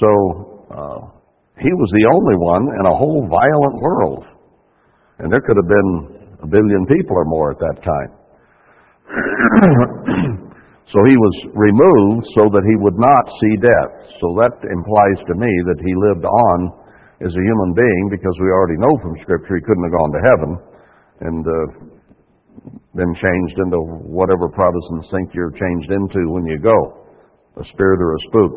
So, 0.00 0.66
uh, 0.70 1.16
he 1.58 1.72
was 1.72 1.88
the 1.88 2.06
only 2.12 2.36
one 2.36 2.64
in 2.80 2.84
a 2.84 2.96
whole 2.96 3.24
violent 3.30 3.80
world. 3.80 4.24
And 5.18 5.32
there 5.32 5.40
could 5.40 5.56
have 5.56 5.68
been 5.68 6.36
a 6.42 6.46
billion 6.46 6.84
people 6.84 7.16
or 7.16 7.24
more 7.24 7.52
at 7.52 7.58
that 7.58 7.80
time. 7.82 8.25
so 10.92 10.98
he 11.06 11.16
was 11.16 11.34
removed 11.54 12.26
so 12.34 12.50
that 12.50 12.64
he 12.66 12.76
would 12.82 12.98
not 12.98 13.24
see 13.38 13.54
death. 13.62 13.92
So 14.18 14.34
that 14.42 14.54
implies 14.66 15.18
to 15.30 15.34
me 15.38 15.52
that 15.70 15.80
he 15.82 15.92
lived 16.10 16.26
on 16.26 16.58
as 17.22 17.32
a 17.32 17.46
human 17.46 17.72
being 17.72 18.04
because 18.10 18.34
we 18.42 18.50
already 18.50 18.76
know 18.76 18.92
from 19.00 19.16
Scripture 19.22 19.56
he 19.56 19.64
couldn't 19.64 19.86
have 19.86 19.96
gone 19.96 20.12
to 20.12 20.22
heaven 20.28 20.50
and 21.20 21.40
uh, 21.46 21.66
been 22.92 23.14
changed 23.16 23.56
into 23.62 23.78
whatever 24.04 24.48
Protestants 24.48 25.08
think 25.12 25.32
you're 25.32 25.54
changed 25.54 25.90
into 25.90 26.28
when 26.32 26.44
you 26.44 26.58
go 26.58 27.06
a 27.56 27.64
spirit 27.72 28.00
or 28.00 28.12
a 28.12 28.20
spook. 28.28 28.54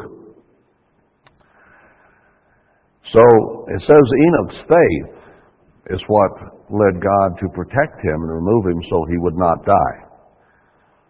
So 3.16 3.24
it 3.72 3.82
says 3.88 4.06
Enoch's 4.28 4.62
faith 4.68 5.96
is 5.96 6.02
what 6.08 6.32
led 6.70 7.02
God 7.02 7.30
to 7.42 7.48
protect 7.56 8.04
him 8.04 8.22
and 8.22 8.32
remove 8.32 8.66
him 8.68 8.82
so 8.90 9.06
he 9.10 9.18
would 9.18 9.38
not 9.38 9.66
die. 9.66 10.09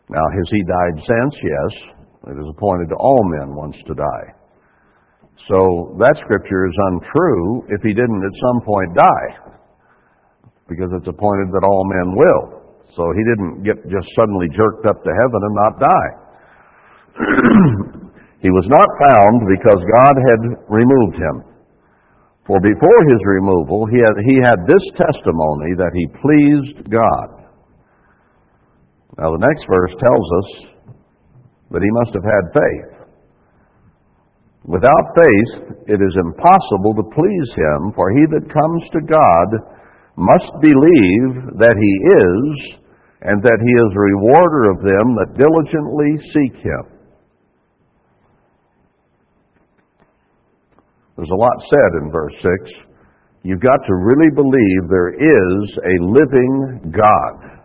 Now, 0.09 0.25
has 0.25 0.47
he 0.49 0.61
died 0.65 0.97
since? 1.05 1.33
Yes. 1.37 1.71
It 2.33 2.37
is 2.37 2.49
appointed 2.49 2.89
to 2.89 2.97
all 2.97 3.21
men 3.39 3.55
once 3.55 3.77
to 3.87 3.93
die. 3.93 4.27
So 5.47 5.95
that 6.01 6.19
scripture 6.25 6.67
is 6.67 6.75
untrue 6.93 7.63
if 7.71 7.81
he 7.81 7.95
didn't 7.95 8.21
at 8.21 8.35
some 8.43 8.59
point 8.65 8.91
die, 8.93 9.29
because 10.67 10.91
it's 10.93 11.07
appointed 11.07 11.49
that 11.55 11.63
all 11.63 11.85
men 11.87 12.13
will. 12.13 12.45
So 12.97 13.07
he 13.15 13.23
didn't 13.23 13.63
get 13.63 13.77
just 13.87 14.09
suddenly 14.17 14.51
jerked 14.51 14.85
up 14.85 14.99
to 14.99 15.11
heaven 15.13 15.39
and 15.39 15.55
not 15.55 15.73
die. 15.79 16.11
he 18.45 18.51
was 18.51 18.67
not 18.67 18.89
found 18.99 19.47
because 19.47 19.79
God 20.03 20.15
had 20.19 20.41
removed 20.67 21.15
him. 21.15 21.49
For 22.45 22.59
before 22.59 23.01
his 23.07 23.21
removal, 23.23 23.85
he 23.87 24.01
had, 24.01 24.15
he 24.25 24.35
had 24.41 24.59
this 24.65 24.85
testimony 24.97 25.77
that 25.77 25.93
he 25.93 26.17
pleased 26.17 26.89
God. 26.89 27.38
Now, 29.19 29.35
the 29.35 29.43
next 29.43 29.67
verse 29.67 29.91
tells 29.99 30.27
us 30.39 30.49
that 31.75 31.83
he 31.83 31.91
must 31.91 32.15
have 32.15 32.23
had 32.23 32.55
faith. 32.55 32.91
Without 34.63 35.05
faith, 35.11 35.75
it 35.91 35.99
is 35.99 36.15
impossible 36.23 36.95
to 36.95 37.11
please 37.11 37.49
him, 37.51 37.91
for 37.99 38.15
he 38.15 38.23
that 38.31 38.47
comes 38.47 38.81
to 38.95 39.03
God 39.03 39.47
must 40.15 40.47
believe 40.63 41.59
that 41.59 41.75
he 41.75 41.93
is, 42.15 42.79
and 43.19 43.43
that 43.43 43.59
he 43.59 43.73
is 43.75 43.91
a 43.91 44.07
rewarder 44.07 44.71
of 44.71 44.79
them 44.87 45.07
that 45.19 45.35
diligently 45.35 46.15
seek 46.31 46.55
him. 46.63 46.83
There's 51.17 51.31
a 51.31 51.35
lot 51.35 51.59
said 51.67 51.91
in 52.03 52.11
verse 52.11 52.35
6. 52.39 52.71
You've 53.43 53.59
got 53.59 53.83
to 53.83 53.95
really 53.95 54.31
believe 54.31 54.87
there 54.87 55.11
is 55.11 55.59
a 55.75 56.03
living 56.07 56.93
God 56.95 57.58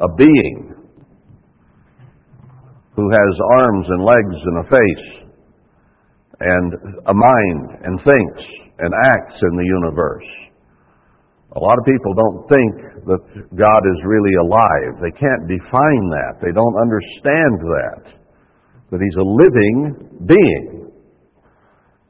a 0.00 0.08
being 0.16 0.74
who 2.94 3.06
has 3.10 3.32
arms 3.62 3.86
and 3.88 4.02
legs 4.04 4.38
and 4.42 4.58
a 4.58 4.66
face 4.70 5.06
and 6.40 6.72
a 7.06 7.14
mind 7.14 7.78
and 7.82 7.98
thinks 8.02 8.42
and 8.78 8.94
acts 8.94 9.38
in 9.42 9.56
the 9.56 9.66
universe. 9.66 10.26
A 11.56 11.58
lot 11.58 11.78
of 11.78 11.84
people 11.86 12.14
don't 12.14 12.42
think 12.46 12.74
that 13.06 13.22
God 13.56 13.82
is 13.86 13.98
really 14.04 14.34
alive. 14.38 15.00
They 15.02 15.14
can't 15.14 15.48
define 15.48 16.04
that. 16.10 16.38
They 16.42 16.52
don't 16.52 16.78
understand 16.78 17.54
that. 17.62 18.02
That 18.90 19.00
He's 19.00 19.18
a 19.18 19.26
living 19.26 20.26
being. 20.26 20.90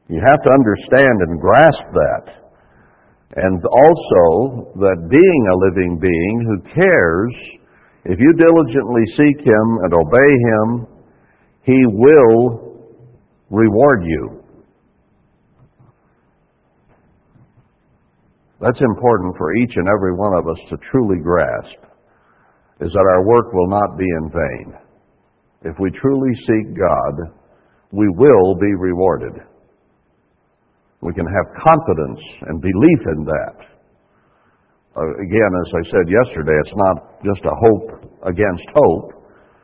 You 0.09 0.21
have 0.27 0.43
to 0.43 0.51
understand 0.51 1.17
and 1.29 1.41
grasp 1.41 1.85
that. 1.93 2.25
And 3.37 3.61
also 3.61 4.73
that 4.81 5.09
being 5.09 5.43
a 5.53 5.57
living 5.69 5.99
being 6.01 6.37
who 6.49 6.83
cares 6.83 7.58
if 8.09 8.19
you 8.19 8.33
diligently 8.33 9.05
seek 9.17 9.45
Him 9.45 9.67
and 9.85 9.93
obey 9.93 10.33
Him, 10.49 10.87
He 11.63 11.79
will 11.87 12.89
reward 13.51 14.03
you. 14.03 14.43
That's 18.61 18.81
important 18.81 19.37
for 19.37 19.55
each 19.57 19.73
and 19.77 19.89
every 19.89 20.15
one 20.15 20.35
of 20.35 20.49
us 20.49 20.59
to 20.71 20.77
truly 20.91 21.23
grasp, 21.23 21.85
is 22.81 22.91
that 22.91 23.09
our 23.13 23.27
work 23.27 23.53
will 23.53 23.69
not 23.69 23.99
be 23.99 24.05
in 24.05 24.31
vain. 24.31 24.75
If 25.65 25.77
we 25.79 25.91
truly 25.91 26.33
seek 26.47 26.77
God, 26.77 27.37
we 27.93 28.09
will 28.09 28.55
be 28.55 28.75
rewarded. 28.75 29.35
We 31.03 31.13
can 31.13 31.27
have 31.27 31.63
confidence 31.63 32.21
and 32.49 32.61
belief 32.61 33.01
in 33.17 33.25
that. 33.25 33.68
Uh, 34.99 35.15
again, 35.23 35.53
as 35.55 35.71
I 35.79 35.83
said 35.95 36.11
yesterday, 36.11 36.59
it's 36.59 36.75
not 36.75 37.23
just 37.23 37.43
a 37.47 37.55
hope 37.55 38.03
against 38.27 38.67
hope 38.75 39.15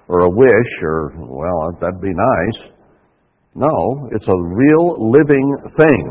or 0.07 0.21
a 0.21 0.31
wish 0.31 0.73
or, 0.83 1.11
well, 1.27 1.75
that'd 1.81 2.01
be 2.01 2.15
nice. 2.15 2.71
No, 3.57 4.09
it's 4.15 4.29
a 4.29 4.41
real 4.55 5.11
living 5.11 5.49
thing. 5.77 6.05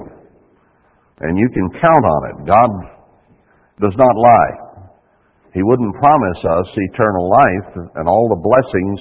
And 1.21 1.37
you 1.39 1.47
can 1.53 1.69
count 1.79 2.03
on 2.03 2.21
it. 2.27 2.47
God 2.51 2.71
does 3.79 3.95
not 3.95 4.15
lie. 4.15 4.89
He 5.53 5.63
wouldn't 5.63 5.95
promise 5.95 6.41
us 6.43 6.67
eternal 6.91 7.29
life 7.29 7.87
and 7.95 8.09
all 8.09 8.27
the 8.27 8.43
blessings 8.43 8.99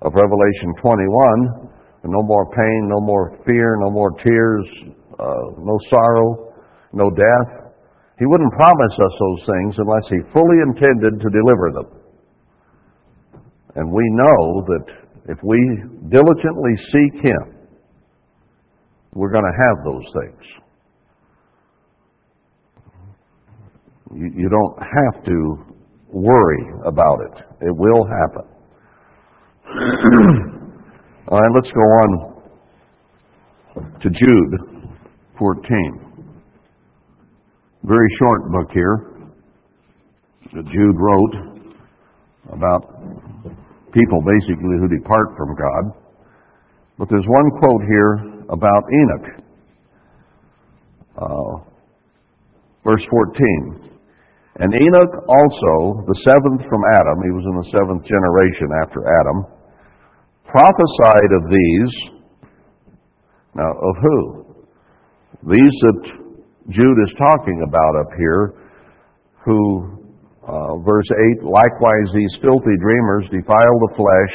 of 0.00 0.14
Revelation 0.14 0.72
21 0.80 1.72
no 2.04 2.22
more 2.22 2.50
pain, 2.50 2.88
no 2.88 3.00
more 3.00 3.38
fear, 3.46 3.76
no 3.78 3.90
more 3.90 4.10
tears, 4.22 4.66
uh, 5.18 5.54
no 5.58 5.78
sorrow, 5.88 6.52
no 6.92 7.10
death. 7.10 7.61
He 8.18 8.26
wouldn't 8.26 8.52
promise 8.52 8.92
us 8.92 9.14
those 9.18 9.46
things 9.46 9.74
unless 9.78 10.06
He 10.08 10.32
fully 10.32 10.58
intended 10.66 11.20
to 11.20 11.28
deliver 11.30 11.70
them. 11.74 11.88
And 13.74 13.90
we 13.90 14.04
know 14.10 14.64
that 14.68 14.84
if 15.28 15.38
we 15.42 15.58
diligently 16.10 16.76
seek 16.92 17.24
Him, 17.24 17.62
we're 19.14 19.30
going 19.30 19.44
to 19.44 19.58
have 19.66 19.84
those 19.84 20.04
things. 20.20 20.42
You, 24.14 24.30
you 24.36 24.48
don't 24.48 24.78
have 24.78 25.24
to 25.24 25.56
worry 26.08 26.66
about 26.86 27.20
it. 27.20 27.66
It 27.66 27.74
will 27.76 28.06
happen. 28.06 28.44
All 31.28 31.40
right, 31.40 31.50
let's 31.54 31.72
go 31.72 31.80
on 31.80 32.42
to 34.00 34.10
Jude 34.10 34.58
14. 35.38 36.01
Very 37.84 38.06
short 38.20 38.52
book 38.52 38.70
here 38.72 39.10
that 40.54 40.64
Jude 40.70 40.94
wrote 40.94 41.34
about 42.52 42.86
people 43.92 44.22
basically 44.22 44.78
who 44.78 44.86
depart 44.86 45.34
from 45.36 45.56
God. 45.56 45.98
But 46.96 47.08
there's 47.10 47.26
one 47.26 47.50
quote 47.58 47.82
here 47.82 48.12
about 48.50 48.84
Enoch. 48.86 49.26
Uh, 51.18 51.52
verse 52.84 53.02
14. 53.10 53.90
And 54.60 54.72
Enoch 54.72 55.14
also, 55.26 56.06
the 56.06 56.14
seventh 56.22 56.62
from 56.70 56.82
Adam, 56.94 57.18
he 57.24 57.32
was 57.34 57.44
in 57.50 57.56
the 57.58 57.68
seventh 57.74 58.06
generation 58.06 58.70
after 58.86 59.02
Adam, 59.02 59.44
prophesied 60.46 61.32
of 61.34 61.50
these. 61.50 61.92
Now, 63.56 63.72
of 63.72 63.96
who? 64.00 64.46
These 65.50 65.74
that 65.82 66.21
Jude 66.70 67.00
is 67.02 67.12
talking 67.18 67.64
about 67.66 67.92
up 67.98 68.12
here, 68.14 68.54
who, 69.44 69.98
uh, 70.46 70.78
verse 70.86 71.08
8, 71.38 71.42
likewise 71.42 72.08
these 72.14 72.34
filthy 72.38 72.76
dreamers 72.78 73.26
defile 73.34 73.76
the 73.88 73.94
flesh, 73.98 74.34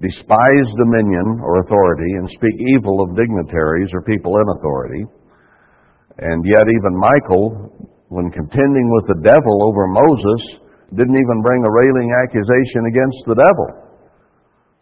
despise 0.00 0.68
dominion 0.80 1.44
or 1.44 1.60
authority, 1.60 2.10
and 2.16 2.28
speak 2.32 2.56
evil 2.72 3.04
of 3.04 3.16
dignitaries 3.16 3.90
or 3.92 4.00
people 4.02 4.36
in 4.40 4.46
authority. 4.56 5.04
And 6.18 6.44
yet, 6.48 6.64
even 6.64 6.96
Michael, 6.96 7.68
when 8.08 8.30
contending 8.32 8.88
with 8.96 9.06
the 9.12 9.20
devil 9.24 9.68
over 9.68 9.86
Moses, 9.86 10.42
didn't 10.96 11.16
even 11.20 11.38
bring 11.44 11.60
a 11.64 11.72
railing 11.72 12.08
accusation 12.24 12.88
against 12.88 13.20
the 13.28 13.36
devil 13.36 13.90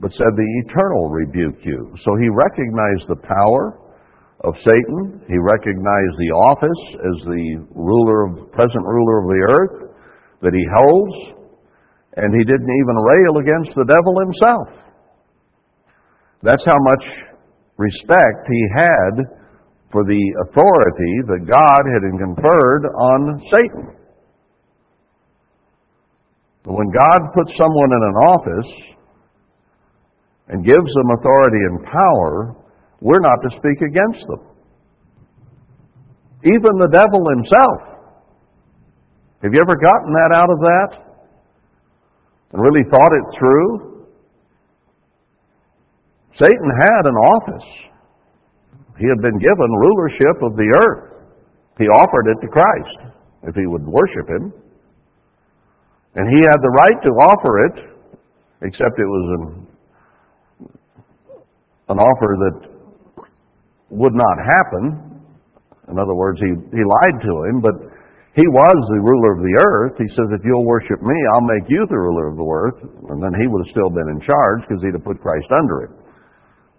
but 0.01 0.13
said, 0.13 0.31
The 0.37 0.63
eternal 0.67 1.11
rebuke 1.11 1.59
you. 1.65 1.95
So 2.05 2.15
he 2.17 2.29
recognized 2.29 3.09
the 3.09 3.19
power 3.19 3.79
of 4.43 4.55
Satan. 4.63 5.23
He 5.27 5.39
recognized 5.39 6.17
the 6.19 6.33
office 6.51 6.83
as 7.01 7.17
the 7.27 7.67
ruler 7.75 8.27
of, 8.27 8.53
present 8.53 8.85
ruler 8.85 9.23
of 9.23 9.27
the 9.29 9.43
earth 9.51 9.77
that 10.43 10.55
he 10.55 10.65
holds. 10.71 11.39
And 12.17 12.35
he 12.35 12.45
didn't 12.45 12.75
even 12.83 12.97
rail 12.99 13.35
against 13.39 13.77
the 13.77 13.87
devil 13.87 14.15
himself. 14.19 14.69
That's 16.43 16.65
how 16.67 16.79
much 16.79 17.05
respect 17.77 18.47
he 18.47 18.63
had 18.75 19.15
for 19.91 20.05
the 20.05 20.23
authority 20.47 21.15
that 21.31 21.47
God 21.47 21.83
had 21.87 22.03
conferred 22.19 22.85
on 22.91 23.43
Satan. 23.51 23.95
But 26.65 26.75
when 26.75 26.91
God 26.91 27.21
puts 27.35 27.51
someone 27.57 27.91
in 27.91 28.03
an 28.03 28.17
office, 28.29 28.89
and 30.49 30.65
gives 30.65 30.77
them 30.97 31.11
authority 31.21 31.61
and 31.69 31.85
power, 31.85 32.57
we're 33.01 33.21
not 33.21 33.39
to 33.43 33.51
speak 33.59 33.81
against 33.81 34.27
them. 34.27 34.43
Even 36.45 36.79
the 36.79 36.91
devil 36.91 37.23
himself. 37.31 37.99
Have 39.43 39.53
you 39.53 39.61
ever 39.63 39.77
gotten 39.77 40.13
that 40.15 40.31
out 40.35 40.51
of 40.51 40.59
that? 40.59 40.91
And 42.53 42.63
really 42.63 42.83
thought 42.91 43.13
it 43.13 43.39
through? 43.39 44.07
Satan 46.39 46.71
had 46.81 47.07
an 47.07 47.15
office. 47.15 47.69
He 48.99 49.07
had 49.07 49.23
been 49.23 49.39
given 49.39 49.69
rulership 49.71 50.43
of 50.43 50.57
the 50.57 50.71
earth. 50.83 51.23
He 51.79 51.85
offered 51.85 52.31
it 52.31 52.39
to 52.43 52.49
Christ 52.49 53.15
if 53.45 53.55
he 53.55 53.67
would 53.67 53.87
worship 53.87 54.29
him. 54.29 54.53
And 56.15 56.27
he 56.29 56.41
had 56.43 56.59
the 56.63 56.75
right 56.83 57.03
to 57.03 57.11
offer 57.11 57.67
it, 57.67 57.77
except 58.63 58.99
it 58.99 59.07
was 59.07 59.39
an 59.39 59.69
an 61.89 61.99
offer 61.99 62.37
that 62.37 62.78
would 63.91 64.15
not 64.15 64.37
happen. 64.41 65.25
In 65.89 65.97
other 65.97 66.15
words, 66.15 66.39
he, 66.41 66.53
he 66.53 66.83
lied 66.85 67.19
to 67.25 67.33
him, 67.49 67.65
but 67.65 67.77
he 68.37 68.47
was 68.47 68.79
the 68.93 69.03
ruler 69.03 69.35
of 69.35 69.43
the 69.43 69.57
earth. 69.67 69.95
He 69.99 70.07
says, 70.15 70.31
if 70.31 70.45
you'll 70.45 70.69
worship 70.69 71.03
me, 71.03 71.17
I'll 71.35 71.49
make 71.49 71.67
you 71.67 71.83
the 71.91 71.99
ruler 71.99 72.31
of 72.31 72.37
the 72.37 72.47
earth. 72.47 72.79
And 73.11 73.19
then 73.19 73.35
he 73.35 73.49
would 73.51 73.67
have 73.67 73.73
still 73.75 73.91
been 73.91 74.07
in 74.15 74.21
charge 74.23 74.63
because 74.63 74.79
he'd 74.85 74.95
have 74.95 75.03
put 75.03 75.19
Christ 75.19 75.49
under 75.51 75.89
him. 75.89 75.99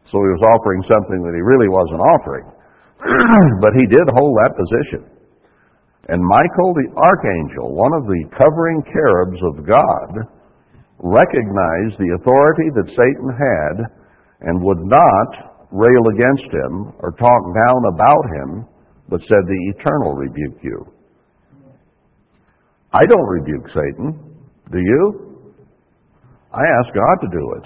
So 0.07 0.23
he 0.23 0.31
was 0.33 0.45
offering 0.47 0.81
something 0.87 1.19
that 1.25 1.35
he 1.35 1.43
really 1.43 1.67
wasn't 1.67 1.99
offering. 1.99 2.45
but 3.63 3.73
he 3.75 3.85
did 3.91 4.05
hold 4.07 4.33
that 4.45 4.53
position. 4.55 5.01
And 6.09 6.23
Michael 6.23 6.73
the 6.73 6.89
archangel, 6.95 7.75
one 7.75 7.93
of 7.93 8.07
the 8.09 8.21
covering 8.33 8.81
cherubs 8.89 9.41
of 9.53 9.67
God, 9.67 10.09
recognized 11.03 11.99
the 11.99 12.15
authority 12.17 12.71
that 12.71 12.87
Satan 12.95 13.29
had 13.35 13.75
and 14.47 14.63
would 14.63 14.79
not 14.83 15.48
rail 15.71 16.03
against 16.13 16.49
him 16.51 16.93
or 16.99 17.11
talk 17.11 17.41
down 17.53 17.81
about 17.93 18.25
him, 18.35 18.65
but 19.07 19.21
said, 19.21 19.43
The 19.45 19.73
eternal 19.77 20.13
rebuke 20.13 20.59
you. 20.63 20.85
I 22.93 23.05
don't 23.05 23.27
rebuke 23.27 23.67
Satan. 23.67 24.37
Do 24.71 24.79
you? 24.79 25.45
I 26.53 26.61
ask 26.61 26.93
God 26.93 27.15
to 27.21 27.29
do 27.29 27.53
it. 27.61 27.65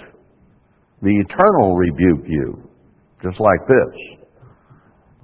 The 1.01 1.15
eternal 1.19 1.75
rebuke 1.75 2.27
you, 2.27 2.69
just 3.23 3.39
like 3.39 3.63
this. 3.67 3.95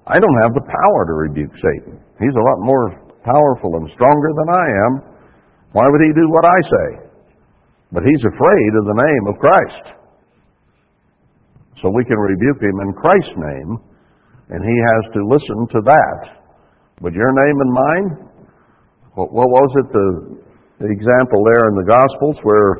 I 0.07 0.19
don't 0.19 0.39
have 0.43 0.53
the 0.55 0.63
power 0.63 1.05
to 1.05 1.13
rebuke 1.13 1.51
Satan. 1.55 1.99
He's 2.19 2.35
a 2.35 2.45
lot 2.47 2.59
more 2.59 2.99
powerful 3.23 3.75
and 3.75 3.91
stronger 3.93 4.31
than 4.35 4.49
I 4.49 4.67
am. 4.87 4.91
Why 5.71 5.85
would 5.87 6.01
he 6.01 6.11
do 6.15 6.27
what 6.31 6.45
I 6.47 6.59
say? 6.63 6.87
But 7.91 8.03
he's 8.03 8.23
afraid 8.23 8.71
of 8.79 8.85
the 8.85 8.99
name 8.99 9.23
of 9.27 9.39
Christ. 9.39 9.98
So 11.81 11.87
we 11.87 12.03
can 12.03 12.19
rebuke 12.19 12.59
him 12.59 12.75
in 12.83 12.91
Christ's 12.91 13.37
name, 13.39 13.71
and 14.51 14.59
he 14.59 14.75
has 14.91 15.03
to 15.15 15.21
listen 15.23 15.59
to 15.71 15.81
that. 15.87 16.19
But 16.99 17.15
your 17.15 17.31
name 17.31 17.57
and 17.63 17.71
mine? 17.71 18.07
What, 19.15 19.31
what 19.31 19.47
was 19.47 19.71
it, 19.79 19.87
the, 19.95 20.07
the, 20.83 20.89
example 20.91 21.39
there 21.47 21.71
in 21.71 21.75
the 21.79 21.87
Gospels 21.87 22.37
where 22.43 22.71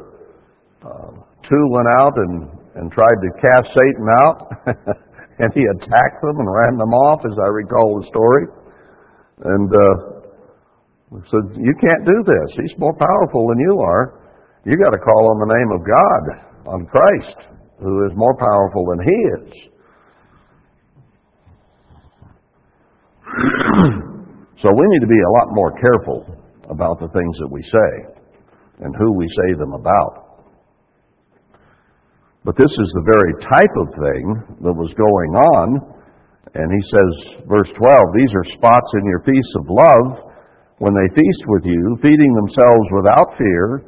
uh, 0.84 1.12
two 1.48 1.64
went 1.72 1.88
out 2.04 2.16
and, 2.28 2.36
and 2.76 2.92
tried 2.92 3.20
to 3.24 3.30
cast 3.40 3.68
Satan 3.72 4.08
out, 4.20 4.38
and 5.40 5.50
he 5.56 5.64
attacked 5.64 6.20
them 6.20 6.36
and 6.36 6.48
ran 6.52 6.76
them 6.76 6.92
off, 6.92 7.24
as 7.24 7.36
I 7.40 7.48
recall 7.48 8.04
the 8.04 8.08
story. 8.12 8.44
And 9.48 9.70
uh, 9.72 9.96
said, 11.32 11.56
You 11.56 11.74
can't 11.80 12.04
do 12.04 12.20
this. 12.28 12.50
He's 12.60 12.76
more 12.76 12.96
powerful 13.00 13.48
than 13.48 13.60
you 13.64 13.80
are. 13.80 14.20
You 14.68 14.76
got 14.76 14.92
to 14.92 15.00
call 15.00 15.32
on 15.32 15.40
the 15.40 15.52
name 15.56 15.72
of 15.72 15.82
God, 15.88 16.24
on 16.76 16.86
Christ 16.92 17.59
who 17.82 18.06
is 18.06 18.12
more 18.16 18.36
powerful 18.36 18.86
than 18.92 19.00
he 19.06 19.18
is. 19.40 19.48
so 24.62 24.68
we 24.70 24.86
need 24.88 25.02
to 25.02 25.08
be 25.08 25.20
a 25.20 25.34
lot 25.40 25.54
more 25.56 25.72
careful 25.80 26.26
about 26.70 27.00
the 27.00 27.08
things 27.10 27.38
that 27.40 27.50
we 27.52 27.64
say 27.64 27.92
and 28.84 28.96
who 28.96 29.12
we 29.16 29.28
say 29.28 29.54
them 29.58 29.74
about. 29.74 30.30
But 32.46 32.56
this 32.56 32.72
is 32.72 32.90
the 32.96 33.04
very 33.04 33.34
type 33.52 33.76
of 33.84 33.88
thing 34.00 34.24
that 34.64 34.74
was 34.74 34.92
going 34.96 35.34
on. 35.54 35.68
And 36.56 36.68
he 36.72 36.84
says, 36.90 37.12
verse 37.46 37.70
12, 37.78 38.16
these 38.16 38.34
are 38.34 38.58
spots 38.58 38.90
in 38.98 39.06
your 39.06 39.22
feasts 39.22 39.56
of 39.60 39.70
love 39.70 40.34
when 40.80 40.96
they 40.96 41.14
feast 41.14 41.44
with 41.48 41.68
you, 41.68 42.00
feeding 42.02 42.34
themselves 42.34 42.88
without 42.96 43.36
fear, 43.38 43.84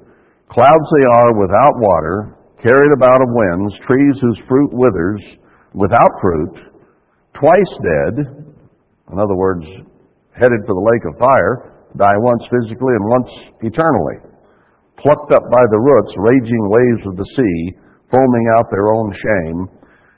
clouds 0.51 0.87
they 0.99 1.07
are 1.23 1.31
without 1.39 1.73
water, 1.79 2.35
carried 2.62 2.93
about 2.93 3.22
of 3.22 3.30
winds, 3.30 3.74
trees 3.86 4.16
whose 4.22 4.39
fruit 4.47 4.72
withers, 4.74 5.22
without 5.74 6.14
fruit, 6.22 6.55
twice 7.34 7.74
dead, 7.82 8.14
in 9.12 9.18
other 9.18 9.36
words, 9.36 9.66
headed 10.38 10.62
for 10.66 10.78
the 10.78 10.88
lake 10.93 11.05
of 11.09 11.20
fire, 11.20 11.89
die 11.97 12.18
once 12.22 12.43
physically 12.47 12.93
and 12.95 13.05
once 13.09 13.32
eternally, 13.66 14.18
plucked 15.01 15.34
up 15.34 15.43
by 15.51 15.64
the 15.74 15.82
roots, 15.82 16.14
raging 16.32 16.64
waves 16.70 17.03
of 17.09 17.18
the 17.18 17.30
sea, 17.36 17.57
foaming 18.14 18.45
out 18.55 18.70
their 18.70 18.93
own 18.93 19.09
shame, 19.12 19.59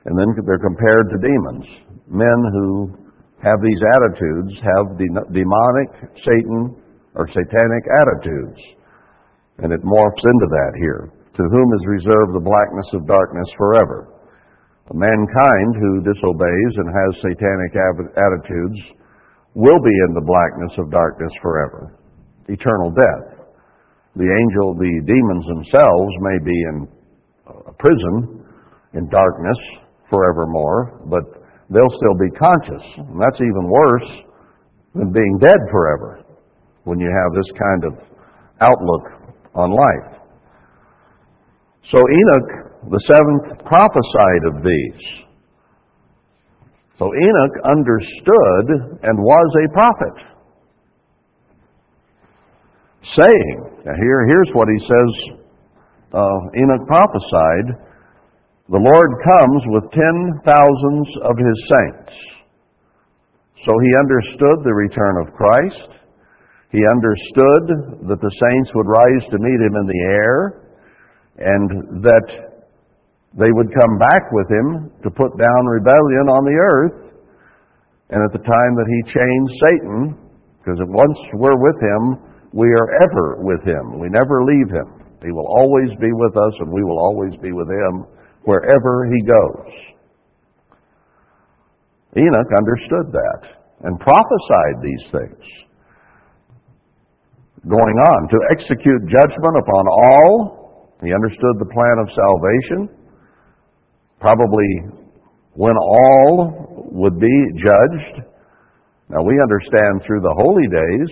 and 0.06 0.14
then 0.20 0.28
they're 0.46 0.60
compared 0.60 1.08
to 1.10 1.24
demons. 1.24 1.66
Men 2.12 2.40
who 2.52 2.92
have 3.42 3.60
these 3.64 3.82
attitudes 3.96 4.54
have 4.62 5.00
demonic, 5.32 5.90
Satan 6.24 6.76
or 7.16 7.28
satanic 7.28 7.84
attitudes. 8.02 8.60
And 9.60 9.72
it 9.72 9.82
morphs 9.84 10.24
into 10.24 10.48
that 10.50 10.74
here. 10.80 11.12
To 11.34 11.44
whom 11.44 11.68
is 11.74 11.86
reserved 11.88 12.34
the 12.36 12.46
blackness 12.46 12.90
of 12.94 13.08
darkness 13.08 13.50
forever. 13.58 14.14
Mankind 14.94 15.72
who 15.80 16.06
disobeys 16.06 16.74
and 16.78 16.90
has 16.94 17.26
satanic 17.26 17.74
attitudes 17.74 18.80
will 19.56 19.80
be 19.82 19.96
in 20.08 20.14
the 20.14 20.22
blackness 20.22 20.74
of 20.78 20.92
darkness 20.92 21.32
forever. 21.42 21.98
Eternal 22.50 22.92
death. 22.92 23.48
The 24.16 24.30
angel, 24.30 24.76
the 24.78 24.94
demons 25.02 25.46
themselves 25.50 26.14
may 26.22 26.38
be 26.46 26.58
in 26.70 26.88
a 27.66 27.74
prison 27.74 28.46
in 28.94 29.10
darkness 29.10 29.58
forevermore, 30.10 31.02
but 31.10 31.24
they'll 31.72 31.98
still 31.98 32.18
be 32.22 32.30
conscious. 32.38 32.86
And 33.10 33.18
that's 33.18 33.42
even 33.42 33.66
worse 33.66 34.10
than 34.94 35.12
being 35.12 35.40
dead 35.42 35.58
forever 35.72 36.22
when 36.84 37.00
you 37.00 37.10
have 37.10 37.34
this 37.34 37.50
kind 37.58 37.84
of 37.86 37.94
outlook 38.62 39.34
on 39.56 39.72
life. 39.72 40.23
So 41.92 42.00
Enoch, 42.00 42.92
the 42.92 43.02
seventh, 43.08 43.66
prophesied 43.66 44.44
of 44.48 44.64
these. 44.64 45.04
So 47.00 47.12
Enoch 47.12 47.56
understood 47.66 48.66
and 49.04 49.18
was 49.20 49.50
a 49.60 49.74
prophet. 49.74 50.18
Saying, 53.20 53.84
now 53.86 53.96
here, 54.00 54.28
here's 54.32 54.52
what 54.54 54.68
he 54.70 54.80
says 54.88 55.38
uh, 56.14 56.40
Enoch 56.56 56.88
prophesied 56.88 57.84
the 58.70 58.80
Lord 58.80 59.12
comes 59.28 59.62
with 59.76 59.92
ten 59.92 60.40
thousands 60.48 61.08
of 61.28 61.36
his 61.36 61.58
saints. 61.68 62.16
So 63.68 63.72
he 63.76 63.92
understood 64.00 64.64
the 64.64 64.74
return 64.74 65.20
of 65.20 65.36
Christ. 65.36 65.92
He 66.72 66.80
understood 66.88 68.08
that 68.08 68.24
the 68.24 68.36
saints 68.40 68.72
would 68.74 68.88
rise 68.88 69.26
to 69.30 69.38
meet 69.38 69.60
him 69.68 69.76
in 69.76 69.86
the 69.86 70.02
air 70.16 70.63
and 71.38 72.04
that 72.04 72.28
they 73.34 73.50
would 73.50 73.74
come 73.74 73.98
back 73.98 74.30
with 74.32 74.50
him 74.50 74.92
to 75.02 75.10
put 75.10 75.34
down 75.38 75.62
rebellion 75.66 76.30
on 76.30 76.44
the 76.46 76.58
earth. 76.58 77.00
And 78.10 78.22
at 78.22 78.32
the 78.32 78.46
time 78.46 78.74
that 78.78 78.86
he 78.86 79.00
changed 79.10 79.54
Satan, 79.66 79.98
because 80.62 80.78
once 80.86 81.18
we're 81.34 81.58
with 81.58 81.80
him, 81.82 82.02
we 82.54 82.70
are 82.70 82.90
ever 83.02 83.42
with 83.42 83.66
him. 83.66 83.98
We 84.00 84.10
never 84.14 84.46
leave 84.46 84.70
him. 84.70 85.02
He 85.26 85.32
will 85.32 85.50
always 85.50 85.90
be 86.00 86.14
with 86.14 86.38
us 86.38 86.54
and 86.60 86.70
we 86.70 86.84
will 86.84 87.00
always 87.00 87.34
be 87.42 87.52
with 87.52 87.68
him 87.68 88.06
wherever 88.44 89.10
he 89.10 89.26
goes. 89.26 89.72
Enoch 92.16 92.52
understood 92.54 93.10
that 93.12 93.42
and 93.84 94.00
prophesied 94.00 94.78
these 94.84 95.06
things. 95.12 95.44
Going 97.68 97.98
on, 97.98 98.28
to 98.30 98.38
execute 98.52 99.02
judgment 99.10 99.56
upon 99.58 99.88
all, 99.88 100.63
he 101.06 101.14
understood 101.14 101.56
the 101.60 101.72
plan 101.72 101.98
of 102.00 102.08
salvation, 102.16 102.80
probably 104.20 104.68
when 105.54 105.76
all 105.76 106.90
would 106.92 107.20
be 107.20 107.36
judged. 107.60 108.26
Now 109.10 109.22
we 109.22 109.36
understand 109.42 110.02
through 110.08 110.22
the 110.22 110.36
holy 110.40 110.68
days, 110.72 111.10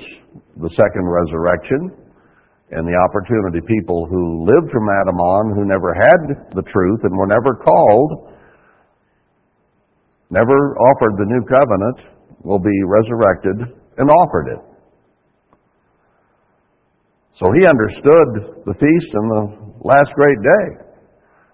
the 0.58 0.72
second 0.74 1.06
resurrection, 1.06 2.02
and 2.72 2.88
the 2.88 2.96
opportunity 2.96 3.60
people 3.68 4.08
who 4.08 4.48
lived 4.48 4.72
from 4.72 4.88
Adam 5.04 5.20
on, 5.20 5.56
who 5.56 5.68
never 5.68 5.94
had 5.94 6.56
the 6.56 6.64
truth 6.72 7.02
and 7.04 7.12
were 7.18 7.28
never 7.28 7.60
called, 7.60 8.32
never 10.32 10.78
offered 10.80 11.20
the 11.20 11.28
new 11.28 11.44
covenant, 11.52 11.98
will 12.44 12.60
be 12.60 12.72
resurrected 12.88 13.76
and 13.98 14.10
offered 14.10 14.48
it. 14.56 14.71
So 17.42 17.50
he 17.58 17.66
understood 17.66 18.62
the 18.70 18.78
feast 18.78 19.12
and 19.18 19.28
the 19.34 19.44
last 19.82 20.14
great 20.14 20.38
day, 20.38 20.68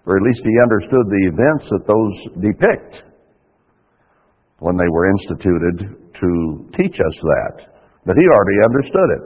or 0.04 0.20
at 0.20 0.24
least 0.28 0.44
he 0.44 0.60
understood 0.60 1.08
the 1.08 1.24
events 1.32 1.64
that 1.72 1.88
those 1.88 2.14
depict 2.44 3.08
when 4.60 4.76
they 4.76 4.90
were 4.92 5.08
instituted 5.16 6.12
to 6.12 6.30
teach 6.76 6.92
us 6.92 7.16
that. 7.24 7.54
But 8.04 8.20
he 8.20 8.26
already 8.28 8.60
understood 8.68 9.10
it. 9.16 9.24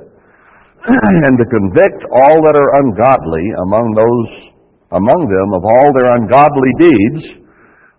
and 1.26 1.34
to 1.34 1.46
convict 1.50 2.00
all 2.14 2.38
that 2.46 2.54
are 2.54 2.72
ungodly 2.78 3.46
among 3.66 3.86
those 3.98 4.30
among 4.94 5.20
them 5.26 5.48
of 5.58 5.62
all 5.66 5.88
their 5.98 6.14
ungodly 6.14 6.72
deeds 6.78 7.22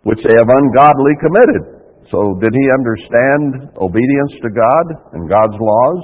which 0.08 0.20
they 0.24 0.36
have 0.40 0.48
ungodly 0.48 1.16
committed. 1.20 1.64
So 2.12 2.40
did 2.40 2.54
he 2.56 2.66
understand 2.80 3.76
obedience 3.76 4.34
to 4.40 4.50
God 4.56 4.86
and 5.16 5.28
God's 5.28 5.58
laws 5.60 6.00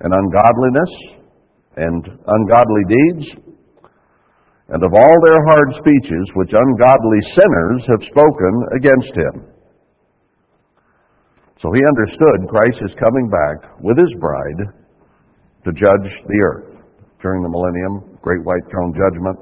and 0.00 0.12
ungodliness 0.16 1.19
and 1.80 2.04
ungodly 2.04 2.84
deeds? 2.84 3.26
And 4.68 4.84
of 4.84 4.92
all 4.94 5.16
their 5.26 5.42
hard 5.50 5.70
speeches 5.80 6.24
which 6.36 6.52
ungodly 6.52 7.20
sinners 7.34 7.82
have 7.88 8.10
spoken 8.12 8.52
against 8.76 9.12
him. 9.16 9.34
So 11.58 11.72
he 11.72 11.82
understood 11.82 12.48
Christ 12.48 12.78
is 12.84 13.02
coming 13.02 13.28
back 13.28 13.80
with 13.80 13.98
his 13.98 14.12
bride 14.20 14.60
to 15.64 15.70
judge 15.72 16.08
the 16.28 16.40
earth 16.46 16.70
during 17.20 17.42
the 17.42 17.52
millennium, 17.52 18.16
great 18.22 18.44
white 18.44 18.64
throne 18.70 18.94
judgment, 18.96 19.36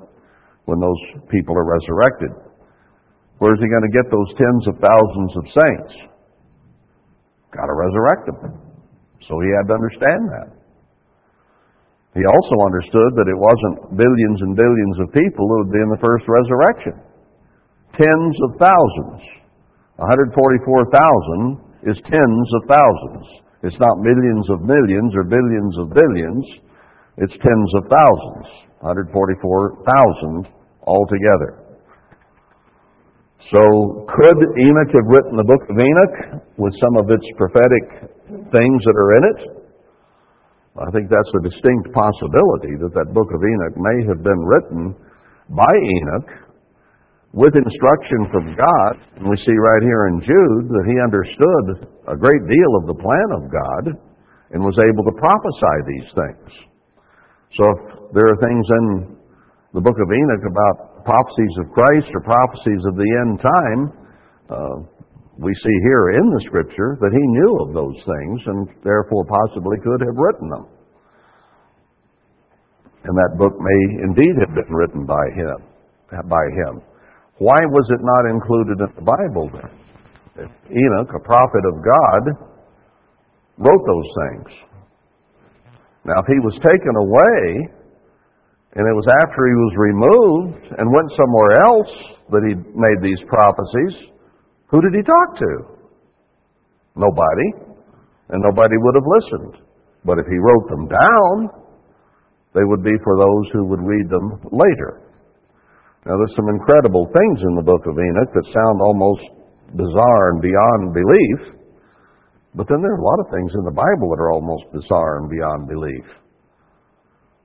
when 0.64 0.80
those 0.80 1.03
people 1.30 1.55
are 1.55 1.64
resurrected. 1.64 2.30
Where 3.39 3.55
is 3.55 3.61
he 3.62 3.70
going 3.70 3.86
to 3.86 3.95
get 3.95 4.11
those 4.11 4.30
tens 4.34 4.66
of 4.66 4.82
thousands 4.82 5.32
of 5.39 5.45
saints? 5.55 5.95
Got 7.55 7.70
to 7.70 7.76
resurrect 7.78 8.26
them. 8.26 8.59
So 9.28 9.39
he 9.39 9.49
had 9.55 9.68
to 9.68 9.74
understand 9.74 10.22
that. 10.34 10.57
He 12.16 12.24
also 12.24 12.56
understood 12.64 13.16
that 13.20 13.28
it 13.28 13.36
wasn't 13.36 13.98
billions 14.00 14.38
and 14.40 14.56
billions 14.56 14.96
of 15.04 15.12
people 15.12 15.44
who 15.44 15.56
would 15.64 15.74
be 15.74 15.82
in 15.82 15.92
the 15.92 16.00
first 16.00 16.24
resurrection. 16.24 16.96
Tens 17.96 18.36
of 18.48 18.56
thousands. 18.56 19.20
144,000 20.00 20.32
is 21.84 21.98
tens 22.06 22.48
of 22.54 22.62
thousands. 22.70 23.26
It's 23.66 23.78
not 23.82 23.98
millions 24.00 24.46
of 24.54 24.62
millions 24.62 25.12
or 25.18 25.26
billions 25.26 25.74
of 25.82 25.90
billions. 25.90 26.44
It's 27.18 27.34
tens 27.42 27.70
of 27.76 27.90
thousands. 27.90 28.46
144,000 28.80 30.46
altogether. 30.86 31.68
So, 33.50 34.06
could 34.06 34.38
Enoch 34.61 34.92
have 34.92 35.09
written 35.09 35.34
the 35.36 35.48
book 35.48 35.64
of 35.66 35.76
Enoch 35.76 36.44
with 36.59 36.74
some 36.78 36.96
of 36.96 37.11
its 37.11 37.24
prophetic 37.36 38.12
things 38.52 38.78
that 38.84 38.96
are 38.96 39.12
in 39.16 39.24
it? 39.24 39.57
I 40.78 40.90
think 40.94 41.10
that's 41.10 41.34
a 41.34 41.42
distinct 41.42 41.90
possibility 41.90 42.78
that 42.78 42.94
that 42.94 43.10
book 43.10 43.26
of 43.34 43.40
Enoch 43.42 43.76
may 43.76 43.98
have 44.06 44.22
been 44.22 44.42
written 44.46 44.94
by 45.50 45.74
Enoch 45.74 46.30
with 47.34 47.58
instruction 47.58 48.30
from 48.30 48.54
God, 48.54 48.94
and 49.18 49.28
we 49.28 49.36
see 49.42 49.52
right 49.52 49.82
here 49.82 50.08
in 50.08 50.22
Jude 50.22 50.66
that 50.70 50.86
he 50.86 50.96
understood 51.02 51.66
a 52.08 52.16
great 52.16 52.44
deal 52.46 52.72
of 52.78 52.88
the 52.88 52.98
plan 52.98 53.28
of 53.36 53.42
God 53.50 53.84
and 54.54 54.64
was 54.64 54.78
able 54.80 55.04
to 55.04 55.14
prophesy 55.18 55.76
these 55.90 56.08
things. 56.14 56.48
So 57.58 57.62
if 57.68 57.78
there 58.14 58.30
are 58.30 58.40
things 58.40 58.64
in 58.64 58.84
the 59.74 59.84
book 59.84 59.98
of 59.98 60.08
Enoch 60.08 60.44
about 60.46 61.04
prophecies 61.04 61.54
of 61.60 61.74
Christ 61.74 62.08
or 62.14 62.22
prophecies 62.22 62.82
of 62.86 62.94
the 62.96 63.10
end 63.20 63.34
time, 63.42 63.80
uh, 64.48 64.76
we 65.39 65.55
see 65.55 65.76
here 65.86 66.18
in 66.18 66.26
the 66.34 66.43
scripture 66.47 66.99
that 66.99 67.14
he 67.14 67.24
knew 67.39 67.53
of 67.62 67.70
those 67.70 67.95
things 68.03 68.39
and 68.47 68.68
therefore 68.82 69.22
possibly 69.22 69.78
could 69.78 70.03
have 70.03 70.18
written 70.18 70.51
them. 70.51 70.66
And 73.07 73.14
that 73.14 73.39
book 73.39 73.55
may 73.55 73.80
indeed 74.03 74.34
have 74.43 74.55
been 74.55 74.74
written 74.74 75.07
by 75.07 75.22
him, 75.39 75.59
by 76.26 76.45
him. 76.66 76.82
Why 77.39 77.59
was 77.70 77.86
it 77.95 78.03
not 78.03 78.34
included 78.34 78.82
in 78.82 78.91
the 78.99 79.07
Bible 79.07 79.47
then? 79.55 79.70
If 80.43 80.51
Enoch, 80.74 81.14
a 81.14 81.22
prophet 81.22 81.64
of 81.70 81.76
God, 81.86 82.22
wrote 83.59 83.84
those 83.86 84.11
things. 84.26 84.51
Now, 86.05 86.18
if 86.18 86.26
he 86.26 86.39
was 86.43 86.59
taken 86.66 86.95
away, 86.99 87.78
and 88.74 88.82
it 88.82 88.97
was 88.99 89.07
after 89.22 89.47
he 89.47 89.55
was 89.55 89.74
removed 89.78 90.66
and 90.78 90.91
went 90.91 91.11
somewhere 91.14 91.55
else 91.62 91.93
that 92.34 92.43
he 92.43 92.55
made 92.74 92.99
these 93.03 93.22
prophecies, 93.30 94.17
who 94.70 94.80
did 94.80 94.94
he 94.94 95.02
talk 95.02 95.28
to? 95.38 95.52
Nobody. 96.96 97.48
And 98.28 98.44
nobody 98.44 98.76
would 98.76 98.96
have 98.96 99.08
listened. 99.08 99.54
But 100.04 100.18
if 100.18 100.26
he 100.26 100.36
wrote 100.36 100.68
them 100.68 100.84
down, 100.88 101.34
they 102.54 102.64
would 102.64 102.84
be 102.84 102.96
for 103.04 103.16
those 103.16 103.46
who 103.52 103.64
would 103.66 103.80
read 103.80 104.08
them 104.08 104.40
later. 104.52 105.08
Now, 106.06 106.16
there's 106.16 106.36
some 106.36 106.48
incredible 106.48 107.08
things 107.12 107.38
in 107.44 107.54
the 107.56 107.66
book 107.66 107.84
of 107.84 107.98
Enoch 107.98 108.32
that 108.32 108.54
sound 108.54 108.80
almost 108.80 109.24
bizarre 109.76 110.32
and 110.32 110.40
beyond 110.40 110.94
belief, 110.94 111.58
but 112.54 112.64
then 112.68 112.80
there 112.80 112.96
are 112.96 113.02
a 113.02 113.04
lot 113.04 113.20
of 113.20 113.28
things 113.28 113.52
in 113.52 113.64
the 113.68 113.76
Bible 113.76 114.08
that 114.10 114.22
are 114.22 114.32
almost 114.32 114.64
bizarre 114.72 115.20
and 115.20 115.28
beyond 115.28 115.68
belief. 115.68 116.06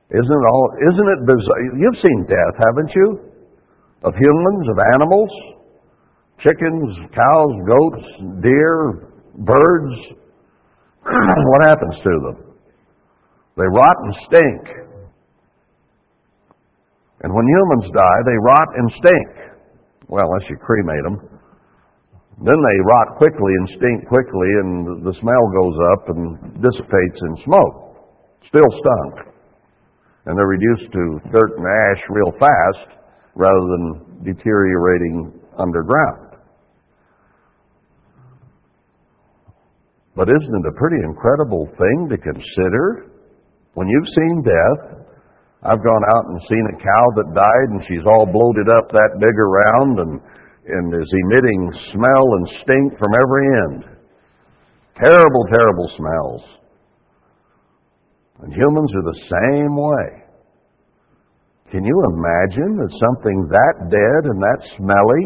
Isn't 0.09 0.39
it 0.39 0.47
all? 0.47 0.67
Isn't 0.79 1.09
it 1.11 1.21
bizarre? 1.27 1.61
You've 1.75 1.99
seen 1.99 2.19
death, 2.29 2.55
haven't 2.55 2.91
you? 2.95 3.07
Of 4.07 4.15
humans, 4.15 4.65
of 4.71 4.77
animals, 4.95 5.31
chickens, 6.43 6.91
cows, 7.15 7.53
goats, 7.65 8.05
deer, 8.43 9.09
birds. 9.47 9.95
what 11.07 11.63
happens 11.63 11.95
to 12.03 12.13
them? 12.27 12.37
They 13.55 13.67
rot 13.71 13.95
and 14.03 14.15
stink. 14.27 14.83
And 17.21 17.33
when 17.33 17.47
humans 17.47 17.91
die, 17.95 18.19
they 18.27 18.37
rot 18.43 18.67
and 18.75 18.91
stink. 18.99 19.29
Well, 20.09 20.27
unless 20.27 20.49
you 20.49 20.57
cremate 20.57 21.03
them. 21.03 21.39
Then 22.43 22.59
they 22.59 22.77
rot 22.83 23.15
quickly 23.17 23.53
and 23.59 23.67
stink 23.77 24.07
quickly, 24.09 24.49
and 24.59 25.05
the 25.05 25.13
smell 25.21 25.45
goes 25.55 25.77
up 25.93 26.09
and 26.09 26.61
dissipates 26.61 27.19
in 27.29 27.45
smoke. 27.45 27.95
Still 28.49 28.67
stunk. 28.67 29.31
And 30.25 30.37
they're 30.37 30.47
reduced 30.47 30.91
to 30.91 31.19
dirt 31.31 31.51
and 31.55 31.65
ash 31.65 32.03
real 32.09 32.31
fast 32.39 32.99
rather 33.35 33.63
than 33.71 34.23
deteriorating 34.25 35.39
underground. 35.57 36.22
But 40.15 40.29
isn't 40.29 40.57
it 40.61 40.69
a 40.69 40.77
pretty 40.77 41.01
incredible 41.01 41.65
thing 41.73 42.07
to 42.09 42.17
consider? 42.17 43.09
When 43.73 43.87
you've 43.87 44.13
seen 44.13 44.45
death, 44.45 45.03
I've 45.63 45.81
gone 45.81 46.05
out 46.13 46.25
and 46.29 46.41
seen 46.49 46.65
a 46.69 46.77
cow 46.77 47.05
that 47.17 47.33
died 47.33 47.69
and 47.73 47.81
she's 47.87 48.05
all 48.05 48.29
bloated 48.29 48.69
up 48.69 48.91
that 48.93 49.17
big 49.17 49.33
around 49.33 49.91
and, 50.05 50.13
and 50.69 50.85
is 50.93 51.09
emitting 51.09 51.61
smell 51.95 52.25
and 52.37 52.45
stink 52.61 52.99
from 52.99 53.15
every 53.15 53.45
end. 53.65 53.81
Terrible, 55.01 55.45
terrible 55.49 55.89
smells. 55.97 56.43
And 58.43 58.53
humans 58.53 58.91
are 58.93 59.07
the 59.07 59.21
same 59.31 59.73
way. 59.73 60.23
Can 61.71 61.83
you 61.83 61.97
imagine 62.13 62.77
that 62.77 62.93
something 63.01 63.49
that 63.49 63.89
dead 63.89 64.21
and 64.29 64.37
that 64.43 64.61
smelly 64.77 65.23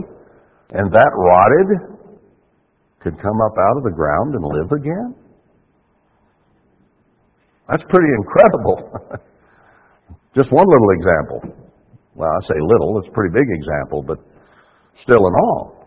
and 0.79 0.93
that 0.93 1.11
rotted 1.11 1.96
could 2.99 3.15
come 3.21 3.39
up 3.45 3.55
out 3.57 3.77
of 3.77 3.83
the 3.83 3.93
ground 3.93 4.35
and 4.35 4.43
live 4.43 4.71
again? 4.71 5.15
That's 7.69 7.83
pretty 7.89 8.11
incredible. 8.15 8.77
Just 10.35 10.51
one 10.51 10.65
little 10.67 10.91
example. 10.95 11.67
Well, 12.15 12.29
I 12.29 12.41
say 12.47 12.57
little, 12.61 12.97
it's 12.99 13.09
a 13.09 13.15
pretty 13.15 13.33
big 13.33 13.49
example, 13.49 14.01
but 14.01 14.17
still 15.03 15.21
in 15.27 15.33
all. 15.33 15.77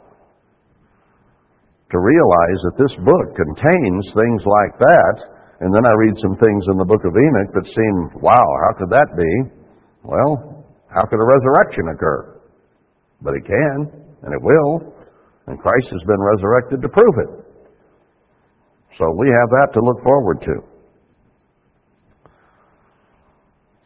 To 1.91 1.99
realize 1.99 2.61
that 2.71 2.79
this 2.79 2.95
book 3.03 3.35
contains 3.35 4.05
things 4.15 4.43
like 4.47 4.79
that, 4.79 5.15
and 5.61 5.75
then 5.75 5.83
I 5.83 5.93
read 5.99 6.15
some 6.23 6.37
things 6.39 6.63
in 6.71 6.79
the 6.79 6.87
book 6.87 7.03
of 7.03 7.13
Enoch 7.13 7.51
that 7.55 7.67
seem, 7.67 8.23
wow, 8.23 8.47
how 8.63 8.73
could 8.79 8.91
that 8.91 9.11
be? 9.19 9.33
Well, 10.05 10.65
how 10.89 11.03
could 11.05 11.19
a 11.19 11.27
resurrection 11.27 11.91
occur? 11.93 12.41
But 13.23 13.35
it 13.35 13.45
can, 13.45 13.91
and 14.23 14.33
it 14.33 14.41
will, 14.41 14.95
and 15.51 15.59
Christ 15.59 15.89
has 15.91 16.03
been 16.07 16.23
resurrected 16.23 16.79
to 16.79 16.89
prove 16.89 17.17
it. 17.27 17.31
So 18.99 19.11
we 19.19 19.27
have 19.27 19.51
that 19.51 19.75
to 19.75 19.81
look 19.83 19.99
forward 20.07 20.39
to. 20.47 20.57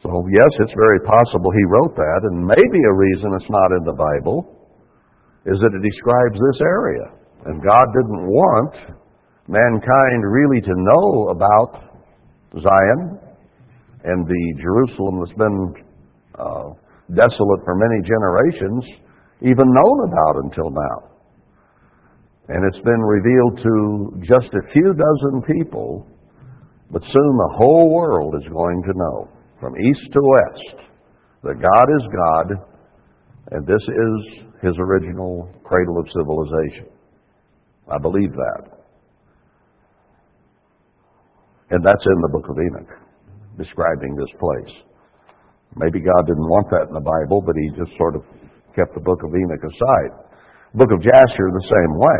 So, 0.05 0.11
yes, 0.29 0.51
it's 0.61 0.77
very 0.77 1.01
possible 1.01 1.49
he 1.49 1.65
wrote 1.65 1.95
that, 1.97 2.21
and 2.29 2.45
maybe 2.45 2.79
a 2.85 2.93
reason 2.93 3.33
it's 3.33 3.49
not 3.49 3.73
in 3.73 3.83
the 3.89 3.97
Bible 3.97 4.45
is 5.49 5.57
that 5.57 5.73
it 5.73 5.81
describes 5.81 6.37
this 6.37 6.61
area. 6.61 7.05
And 7.45 7.63
God 7.63 7.85
didn't 7.89 8.25
want 8.29 8.75
mankind 9.47 10.21
really 10.29 10.61
to 10.61 10.73
know 10.77 11.29
about 11.33 11.89
Zion 12.53 13.17
and 14.03 14.27
the 14.27 14.43
Jerusalem 14.61 15.25
that's 15.25 15.37
been 15.37 15.73
uh, 16.37 16.69
desolate 17.09 17.61
for 17.65 17.73
many 17.73 18.05
generations, 18.05 18.83
even 19.41 19.65
known 19.65 19.97
about 20.05 20.43
until 20.45 20.69
now. 20.69 21.14
And 22.47 22.63
it's 22.63 22.83
been 22.83 23.01
revealed 23.01 23.57
to 23.63 24.21
just 24.21 24.53
a 24.53 24.71
few 24.71 24.93
dozen 24.93 25.41
people, 25.47 26.05
but 26.91 27.01
soon 27.01 27.11
the 27.37 27.55
whole 27.57 27.91
world 27.91 28.35
is 28.35 28.47
going 28.51 28.83
to 28.83 28.93
know, 28.95 29.29
from 29.59 29.73
east 29.77 30.13
to 30.13 30.19
west, 30.21 30.85
that 31.43 31.61
God 31.61 31.87
is 31.89 32.05
God, 32.13 32.47
and 33.51 33.65
this 33.65 33.81
is 33.81 34.45
His 34.61 34.75
original 34.77 35.49
cradle 35.63 35.97
of 35.97 36.05
civilization. 36.13 36.85
I 37.91 37.97
believe 37.97 38.31
that. 38.31 38.75
And 41.71 41.83
that's 41.83 42.05
in 42.05 42.21
the 42.21 42.29
book 42.31 42.45
of 42.49 42.57
Enoch, 42.57 42.93
describing 43.57 44.15
this 44.15 44.29
place. 44.39 44.75
Maybe 45.75 45.99
God 45.99 46.27
didn't 46.27 46.45
want 46.45 46.69
that 46.69 46.87
in 46.89 46.93
the 46.93 47.01
Bible, 47.01 47.41
but 47.41 47.55
He 47.57 47.69
just 47.69 47.97
sort 47.97 48.15
of 48.15 48.21
kept 48.75 48.93
the 48.93 49.01
book 49.01 49.23
of 49.23 49.33
Enoch 49.33 49.63
aside. 49.65 50.13
Book 50.75 50.91
of 50.91 50.99
Jasher 50.99 51.47
the 51.55 51.67
same 51.71 51.93
way. 51.95 52.19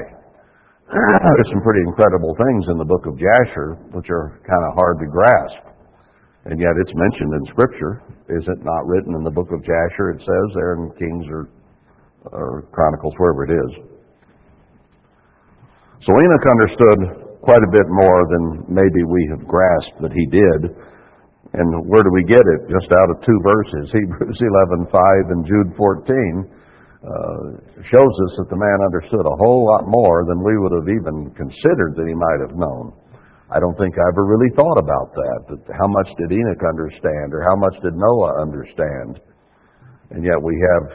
There's 0.95 1.51
some 1.51 1.63
pretty 1.63 1.83
incredible 1.83 2.35
things 2.39 2.65
in 2.71 2.77
the 2.79 2.87
book 2.87 3.03
of 3.05 3.19
Jasher 3.19 3.75
which 3.91 4.07
are 4.07 4.39
kind 4.47 4.63
of 4.65 4.75
hard 4.75 4.99
to 5.03 5.07
grasp. 5.11 5.75
And 6.45 6.55
yet 6.59 6.71
it's 6.79 6.93
mentioned 6.95 7.33
in 7.35 7.43
Scripture. 7.51 8.05
Is 8.31 8.45
it 8.47 8.63
not 8.63 8.85
written 8.85 9.17
in 9.17 9.23
the 9.23 9.33
book 9.33 9.49
of 9.51 9.59
Jasher? 9.65 10.15
It 10.15 10.21
says 10.21 10.47
there 10.53 10.77
in 10.79 10.93
Kings 10.95 11.25
or, 11.27 11.49
or 12.31 12.69
Chronicles, 12.71 13.13
wherever 13.17 13.43
it 13.43 13.53
is. 13.53 13.71
So 16.05 16.13
Enoch 16.13 16.45
understood 16.53 16.99
quite 17.41 17.61
a 17.65 17.71
bit 17.73 17.87
more 17.89 18.19
than 18.29 18.43
maybe 18.69 19.01
we 19.09 19.27
have 19.35 19.43
grasped 19.43 19.99
that 19.99 20.13
he 20.13 20.25
did 20.29 20.75
and 21.55 21.87
where 21.87 22.03
do 22.03 22.11
we 22.11 22.27
get 22.27 22.43
it? 22.43 22.67
Just 22.67 22.91
out 22.91 23.07
of 23.07 23.23
two 23.23 23.39
verses, 23.39 23.87
Hebrews 23.95 24.39
11:5 24.91 24.91
and 25.31 25.45
Jude 25.47 25.71
14, 25.77 26.51
uh, 27.05 27.61
shows 27.93 28.15
us 28.25 28.33
that 28.41 28.49
the 28.49 28.57
man 28.57 28.79
understood 28.81 29.21
a 29.21 29.39
whole 29.45 29.61
lot 29.61 29.85
more 29.85 30.25
than 30.25 30.41
we 30.41 30.57
would 30.57 30.73
have 30.73 30.89
even 30.89 31.29
considered 31.37 31.93
that 31.93 32.09
he 32.09 32.17
might 32.17 32.41
have 32.41 32.57
known. 32.57 32.89
I 33.53 33.61
don't 33.61 33.77
think 33.77 33.93
I 33.93 34.09
ever 34.09 34.25
really 34.25 34.49
thought 34.57 34.81
about 34.81 35.13
that. 35.13 35.39
That 35.53 35.61
how 35.77 35.85
much 35.85 36.09
did 36.17 36.33
Enoch 36.33 36.65
understand, 36.65 37.29
or 37.29 37.45
how 37.45 37.53
much 37.61 37.77
did 37.85 37.93
Noah 37.93 38.41
understand? 38.41 39.21
And 40.09 40.25
yet 40.25 40.41
we 40.41 40.57
have 40.57 40.85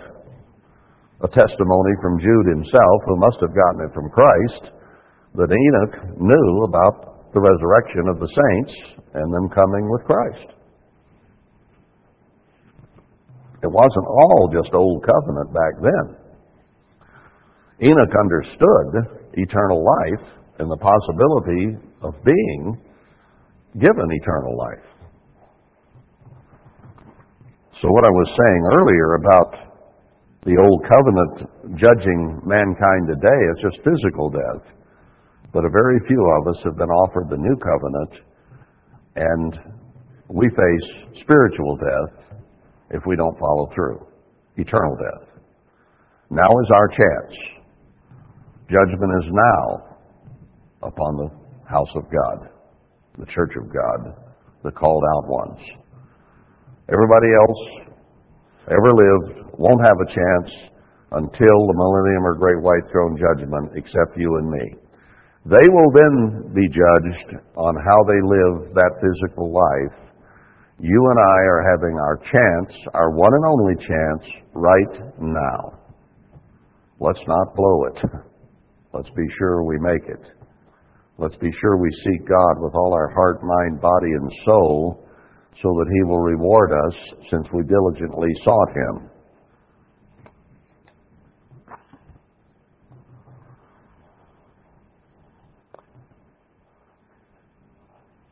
a 1.22 1.30
testimony 1.30 1.94
from 2.02 2.18
Jude 2.18 2.58
himself, 2.58 2.98
who 3.06 3.22
must 3.22 3.38
have 3.38 3.54
gotten 3.54 3.86
it 3.86 3.94
from 3.94 4.10
Christ, 4.10 4.74
that 5.38 5.46
Enoch 5.46 6.18
knew 6.18 6.48
about 6.66 7.30
the 7.30 7.40
resurrection 7.40 8.10
of 8.10 8.18
the 8.18 8.26
saints 8.26 8.74
and 9.14 9.30
them 9.30 9.46
coming 9.54 9.86
with 9.86 10.02
Christ. 10.10 10.58
It 13.62 13.70
wasn't 13.70 14.06
all 14.08 14.50
just 14.52 14.72
old 14.72 15.04
covenant 15.04 15.52
back 15.52 15.74
then. 15.82 16.06
Enoch 17.82 18.14
understood 18.20 19.20
eternal 19.34 19.84
life 19.84 20.26
and 20.58 20.70
the 20.70 20.76
possibility 20.76 21.76
of 22.02 22.14
being 22.24 22.76
given 23.78 24.08
eternal 24.10 24.56
life. 24.56 24.86
So, 27.80 27.88
what 27.88 28.04
I 28.04 28.12
was 28.12 28.28
saying 28.36 28.62
earlier 28.76 29.14
about 29.16 29.70
the 30.44 30.56
old 30.56 30.80
covenant 30.84 31.78
judging 31.80 32.40
mankind 32.44 33.08
today 33.08 33.40
is 33.52 33.56
just 33.60 33.84
physical 33.84 34.28
death. 34.28 34.64
But 35.52 35.64
a 35.64 35.70
very 35.70 36.00
few 36.08 36.20
of 36.40 36.48
us 36.48 36.60
have 36.64 36.76
been 36.76 36.88
offered 36.88 37.28
the 37.28 37.36
new 37.36 37.56
covenant 37.56 38.12
and 39.16 39.80
we 40.28 40.48
face 40.48 41.20
spiritual 41.22 41.76
death 41.76 42.29
if 42.90 43.02
we 43.06 43.16
don't 43.16 43.38
follow 43.38 43.70
through, 43.74 44.06
eternal 44.56 44.96
death. 44.96 45.28
Now 46.30 46.48
is 46.48 46.70
our 46.74 46.88
chance. 46.88 47.36
Judgment 48.70 49.12
is 49.24 49.30
now 49.32 49.96
upon 50.82 51.16
the 51.16 51.30
house 51.68 51.90
of 51.96 52.04
God, 52.04 52.48
the 53.18 53.26
church 53.26 53.52
of 53.56 53.72
God, 53.72 54.14
the 54.64 54.70
called 54.70 55.02
out 55.16 55.28
ones. 55.28 55.58
Everybody 56.92 57.28
else 57.34 57.90
ever 58.68 58.90
lived 58.90 59.58
won't 59.58 59.80
have 59.82 59.98
a 60.00 60.10
chance 60.10 60.70
until 61.12 61.58
the 61.66 61.74
millennium 61.74 62.26
or 62.26 62.34
great 62.34 62.62
white 62.62 62.86
throne 62.90 63.18
judgment 63.18 63.72
except 63.74 64.16
you 64.16 64.36
and 64.36 64.50
me. 64.50 64.74
They 65.46 65.66
will 65.68 65.90
then 65.90 66.52
be 66.54 66.68
judged 66.68 67.40
on 67.56 67.74
how 67.74 68.04
they 68.04 68.20
live 68.22 68.74
that 68.74 69.00
physical 69.00 69.52
life. 69.52 70.09
You 70.82 71.10
and 71.10 71.18
I 71.18 71.38
are 71.44 71.76
having 71.76 71.94
our 71.98 72.16
chance, 72.16 72.72
our 72.94 73.10
one 73.10 73.34
and 73.34 73.44
only 73.44 73.74
chance, 73.76 74.22
right 74.54 75.12
now. 75.20 75.78
Let's 76.98 77.20
not 77.26 77.54
blow 77.54 77.84
it. 77.84 77.98
Let's 78.94 79.10
be 79.10 79.26
sure 79.38 79.62
we 79.62 79.76
make 79.78 80.08
it. 80.08 80.24
Let's 81.18 81.36
be 81.36 81.50
sure 81.60 81.76
we 81.76 81.90
seek 82.04 82.26
God 82.26 82.62
with 82.64 82.74
all 82.74 82.94
our 82.94 83.10
heart, 83.12 83.42
mind, 83.42 83.82
body, 83.82 84.08
and 84.08 84.32
soul 84.46 85.06
so 85.62 85.68
that 85.68 85.86
He 85.92 86.04
will 86.04 86.20
reward 86.20 86.72
us 86.72 86.94
since 87.30 87.46
we 87.52 87.62
diligently 87.64 88.30
sought 88.42 88.70
Him. 88.70 89.10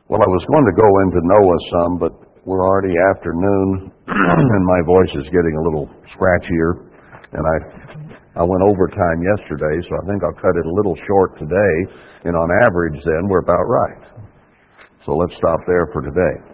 Well, 0.07 0.23
I 0.23 0.25
was 0.25 0.45
going 0.49 0.65
to 0.65 0.73
go 0.73 0.89
into 1.05 1.21
Noah 1.21 1.59
some, 1.69 1.99
but 1.99 2.28
we're 2.49 2.65
already 2.65 2.97
afternoon, 3.13 3.93
and 4.09 4.63
my 4.65 4.81
voice 4.81 5.13
is 5.21 5.29
getting 5.29 5.53
a 5.53 5.61
little 5.61 5.85
scratchier. 6.17 6.89
And 7.29 7.45
I, 7.45 8.41
I 8.41 8.43
went 8.43 8.65
overtime 8.65 9.21
yesterday, 9.21 9.77
so 9.85 9.91
I 10.01 10.03
think 10.09 10.25
I'll 10.25 10.41
cut 10.41 10.57
it 10.57 10.65
a 10.65 10.73
little 10.73 10.97
short 11.05 11.37
today. 11.37 11.75
And 12.25 12.33
on 12.33 12.49
average, 12.65 12.97
then 13.05 13.29
we're 13.29 13.45
about 13.45 13.69
right. 13.69 14.01
So 15.05 15.13
let's 15.13 15.37
stop 15.37 15.61
there 15.69 15.93
for 15.93 16.01
today. 16.01 16.48